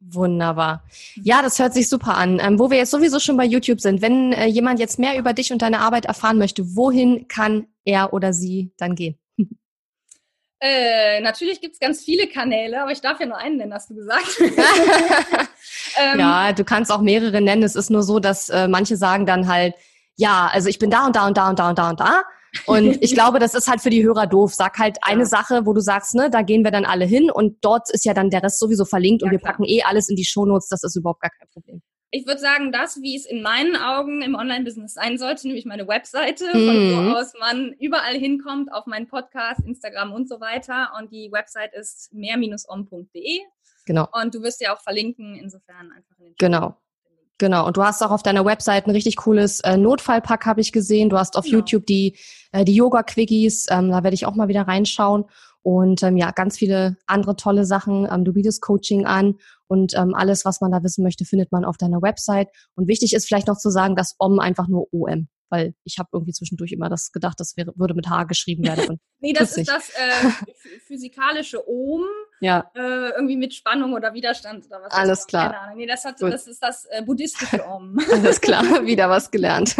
Wunderbar. 0.00 0.82
Ja, 1.22 1.42
das 1.42 1.58
hört 1.58 1.74
sich 1.74 1.88
super 1.88 2.16
an. 2.16 2.40
Ähm, 2.42 2.58
wo 2.58 2.70
wir 2.70 2.78
jetzt 2.78 2.90
sowieso 2.90 3.20
schon 3.20 3.36
bei 3.36 3.44
YouTube 3.44 3.80
sind, 3.80 4.00
wenn 4.00 4.32
äh, 4.32 4.46
jemand 4.46 4.80
jetzt 4.80 4.98
mehr 4.98 5.18
über 5.18 5.34
dich 5.34 5.52
und 5.52 5.60
deine 5.60 5.80
Arbeit 5.80 6.06
erfahren 6.06 6.38
möchte, 6.38 6.74
wohin 6.74 7.28
kann 7.28 7.66
er 7.84 8.14
oder 8.14 8.32
sie 8.32 8.72
dann 8.76 8.94
gehen? 8.94 9.18
Äh, 10.62 11.22
natürlich 11.22 11.62
gibt's 11.62 11.78
ganz 11.78 12.04
viele 12.04 12.26
Kanäle, 12.26 12.82
aber 12.82 12.92
ich 12.92 13.00
darf 13.00 13.18
ja 13.18 13.24
nur 13.24 13.38
einen 13.38 13.56
nennen, 13.56 13.72
hast 13.72 13.88
du 13.88 13.94
gesagt. 13.94 14.26
ähm, 15.98 16.20
ja, 16.20 16.52
du 16.52 16.64
kannst 16.64 16.92
auch 16.92 17.00
mehrere 17.00 17.40
nennen. 17.40 17.62
Es 17.62 17.76
ist 17.76 17.88
nur 17.88 18.02
so, 18.02 18.20
dass 18.20 18.50
äh, 18.50 18.68
manche 18.68 18.98
sagen 18.98 19.24
dann 19.24 19.48
halt, 19.48 19.74
ja, 20.16 20.50
also 20.52 20.68
ich 20.68 20.78
bin 20.78 20.90
da 20.90 21.06
und 21.06 21.16
da 21.16 21.26
und 21.26 21.38
da 21.38 21.48
und 21.48 21.58
da 21.58 21.70
und 21.70 21.78
da 21.78 21.88
und 21.88 22.00
da. 22.00 22.24
Und 22.66 22.98
ich 23.02 23.14
glaube, 23.14 23.38
das 23.38 23.54
ist 23.54 23.68
halt 23.68 23.80
für 23.80 23.90
die 23.90 24.04
Hörer 24.04 24.26
doof. 24.26 24.54
Sag 24.54 24.78
halt 24.78 24.98
eine 25.02 25.20
ja. 25.20 25.26
Sache, 25.26 25.66
wo 25.66 25.72
du 25.72 25.80
sagst, 25.80 26.14
ne, 26.14 26.30
da 26.30 26.42
gehen 26.42 26.64
wir 26.64 26.70
dann 26.70 26.84
alle 26.84 27.04
hin 27.04 27.30
und 27.30 27.58
dort 27.62 27.90
ist 27.90 28.04
ja 28.04 28.14
dann 28.14 28.30
der 28.30 28.42
Rest 28.42 28.58
sowieso 28.58 28.84
verlinkt 28.84 29.22
ja, 29.22 29.26
und 29.26 29.32
wir 29.32 29.38
klar. 29.38 29.52
packen 29.52 29.64
eh 29.64 29.82
alles 29.82 30.08
in 30.08 30.16
die 30.16 30.24
Shownotes, 30.24 30.68
das 30.68 30.82
ist 30.82 30.96
überhaupt 30.96 31.20
gar 31.20 31.30
kein 31.30 31.48
Problem. 31.48 31.82
Ich 32.12 32.26
würde 32.26 32.40
sagen, 32.40 32.72
das, 32.72 33.00
wie 33.02 33.14
es 33.14 33.24
in 33.24 33.40
meinen 33.40 33.76
Augen 33.76 34.20
im 34.20 34.34
Online-Business 34.34 34.94
sein 34.94 35.16
sollte, 35.16 35.46
nämlich 35.46 35.64
meine 35.64 35.86
Webseite, 35.86 36.44
mhm. 36.46 36.94
von 36.94 37.06
wo 37.06 37.16
aus 37.16 37.32
man 37.38 37.72
überall 37.78 38.16
hinkommt, 38.16 38.72
auf 38.72 38.86
meinen 38.86 39.06
Podcast, 39.06 39.60
Instagram 39.64 40.12
und 40.12 40.28
so 40.28 40.40
weiter. 40.40 40.90
Und 40.98 41.12
die 41.12 41.30
Website 41.30 41.72
ist 41.72 42.12
mehr-om.de. 42.12 43.40
Genau. 43.86 44.08
Und 44.12 44.34
du 44.34 44.42
wirst 44.42 44.60
ja 44.60 44.74
auch 44.74 44.80
verlinken, 44.80 45.36
insofern 45.36 45.92
einfach 45.92 46.18
in 46.18 46.24
den 46.24 46.34
Genau. 46.36 46.76
Genau, 47.40 47.66
und 47.66 47.78
du 47.78 47.82
hast 47.82 48.02
auch 48.02 48.10
auf 48.10 48.22
deiner 48.22 48.44
Website 48.44 48.86
ein 48.86 48.90
richtig 48.90 49.16
cooles 49.16 49.60
äh, 49.60 49.78
Notfallpack, 49.78 50.44
habe 50.44 50.60
ich 50.60 50.72
gesehen. 50.72 51.08
Du 51.08 51.16
hast 51.16 51.38
auf 51.38 51.46
genau. 51.46 51.56
YouTube 51.56 51.86
die, 51.86 52.18
äh, 52.52 52.66
die 52.66 52.74
Yoga-Quickies, 52.74 53.66
ähm, 53.70 53.90
da 53.90 54.02
werde 54.02 54.14
ich 54.14 54.26
auch 54.26 54.34
mal 54.34 54.48
wieder 54.48 54.68
reinschauen. 54.68 55.24
Und 55.62 56.02
ähm, 56.02 56.18
ja, 56.18 56.32
ganz 56.32 56.58
viele 56.58 56.98
andere 57.06 57.36
tolle 57.36 57.64
Sachen. 57.64 58.06
Ähm, 58.10 58.26
du 58.26 58.34
bietest 58.34 58.60
Coaching 58.60 59.06
an 59.06 59.36
und 59.68 59.96
ähm, 59.96 60.14
alles, 60.14 60.44
was 60.44 60.60
man 60.60 60.70
da 60.70 60.82
wissen 60.82 61.02
möchte, 61.02 61.24
findet 61.24 61.50
man 61.50 61.64
auf 61.64 61.78
deiner 61.78 62.02
Website. 62.02 62.48
Und 62.74 62.88
wichtig 62.88 63.14
ist 63.14 63.26
vielleicht 63.26 63.48
noch 63.48 63.56
zu 63.56 63.70
sagen, 63.70 63.96
dass 63.96 64.16
OM 64.18 64.38
einfach 64.38 64.68
nur 64.68 64.88
OM 64.92 65.28
weil 65.50 65.74
ich 65.84 65.98
habe 65.98 66.08
irgendwie 66.12 66.32
zwischendurch 66.32 66.72
immer 66.72 66.88
das 66.88 67.12
gedacht, 67.12 67.38
das 67.38 67.56
wäre, 67.56 67.72
würde 67.76 67.94
mit 67.94 68.08
H 68.08 68.24
geschrieben 68.24 68.64
werden. 68.64 69.00
nee, 69.20 69.32
das 69.32 69.56
ist 69.56 69.68
das 69.68 69.90
äh, 69.90 70.46
physikalische 70.86 71.68
Ohm. 71.68 72.04
Ja. 72.40 72.70
Äh, 72.74 73.10
irgendwie 73.10 73.36
mit 73.36 73.52
Spannung 73.52 73.92
oder 73.92 74.14
Widerstand 74.14 74.66
oder 74.66 74.82
was. 74.82 74.92
Alles 74.92 75.26
klar. 75.26 75.50
Keine 75.50 75.60
Ahnung. 75.60 75.76
Nee, 75.76 75.86
das, 75.86 76.04
hat, 76.04 76.22
das 76.22 76.46
ist 76.46 76.62
das 76.62 76.86
äh, 76.86 77.02
buddhistische 77.02 77.64
Om. 77.68 77.98
Alles 78.10 78.40
klar, 78.40 78.64
wieder 78.86 79.10
was 79.10 79.30
gelernt. 79.30 79.76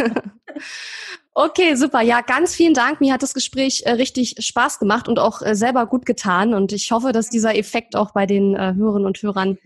Okay, 1.32 1.74
super. 1.76 2.00
Ja, 2.00 2.20
ganz 2.22 2.54
vielen 2.54 2.74
Dank. 2.74 3.00
Mir 3.00 3.14
hat 3.14 3.22
das 3.22 3.34
Gespräch 3.34 3.82
äh, 3.86 3.92
richtig 3.92 4.34
Spaß 4.40 4.78
gemacht 4.78 5.08
und 5.08 5.18
auch 5.18 5.42
äh, 5.42 5.54
selber 5.54 5.86
gut 5.86 6.04
getan. 6.04 6.54
Und 6.54 6.72
ich 6.72 6.90
hoffe, 6.90 7.12
dass 7.12 7.30
dieser 7.30 7.56
Effekt 7.56 7.94
auch 7.94 8.12
bei 8.12 8.26
den 8.26 8.56
äh, 8.56 8.74
Hörerinnen 8.74 9.06
und 9.06 9.22
Hörern 9.22 9.56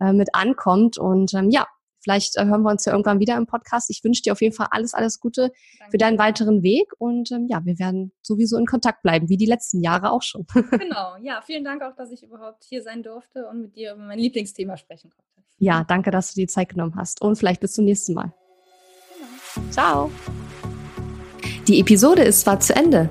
äh, 0.00 0.12
mit 0.12 0.34
ankommt. 0.34 0.98
Und 0.98 1.34
ähm, 1.34 1.50
ja, 1.50 1.66
Vielleicht 2.00 2.36
äh, 2.36 2.44
hören 2.44 2.62
wir 2.62 2.70
uns 2.70 2.84
ja 2.84 2.92
irgendwann 2.92 3.20
wieder 3.20 3.36
im 3.36 3.46
Podcast. 3.46 3.90
Ich 3.90 4.02
wünsche 4.02 4.22
dir 4.22 4.32
auf 4.32 4.40
jeden 4.40 4.54
Fall 4.54 4.68
alles, 4.70 4.94
alles 4.94 5.20
Gute 5.20 5.52
Danke. 5.78 5.90
für 5.90 5.98
deinen 5.98 6.18
weiteren 6.18 6.62
Weg. 6.62 6.92
Und 6.98 7.30
ähm, 7.32 7.46
ja, 7.48 7.64
wir 7.64 7.78
werden 7.78 8.12
sowieso 8.22 8.56
in 8.56 8.66
Kontakt 8.66 9.02
bleiben, 9.02 9.28
wie 9.28 9.36
die 9.36 9.46
letzten 9.46 9.82
Jahre 9.82 10.10
auch 10.10 10.22
schon. 10.22 10.46
genau, 10.70 11.16
ja, 11.20 11.40
vielen 11.42 11.64
Dank 11.64 11.82
auch, 11.82 11.94
dass 11.94 12.10
ich 12.10 12.22
überhaupt 12.22 12.64
hier 12.64 12.82
sein 12.82 13.02
durfte 13.02 13.46
und 13.48 13.60
mit 13.60 13.76
dir 13.76 13.92
über 13.94 14.02
mein 14.02 14.18
Lieblingsthema 14.18 14.76
sprechen 14.76 15.10
konnte. 15.10 15.24
Ja, 15.58 15.84
danke, 15.84 16.10
dass 16.10 16.32
du 16.32 16.40
die 16.40 16.46
Zeit 16.46 16.70
genommen 16.70 16.94
hast. 16.96 17.20
Und 17.20 17.36
vielleicht 17.36 17.60
bis 17.60 17.74
zum 17.74 17.84
nächsten 17.84 18.14
Mal. 18.14 18.32
Genau. 19.54 19.70
Ciao. 19.70 20.10
Die 21.68 21.78
Episode 21.78 22.22
ist 22.22 22.40
zwar 22.40 22.58
zu 22.60 22.74
Ende, 22.74 23.10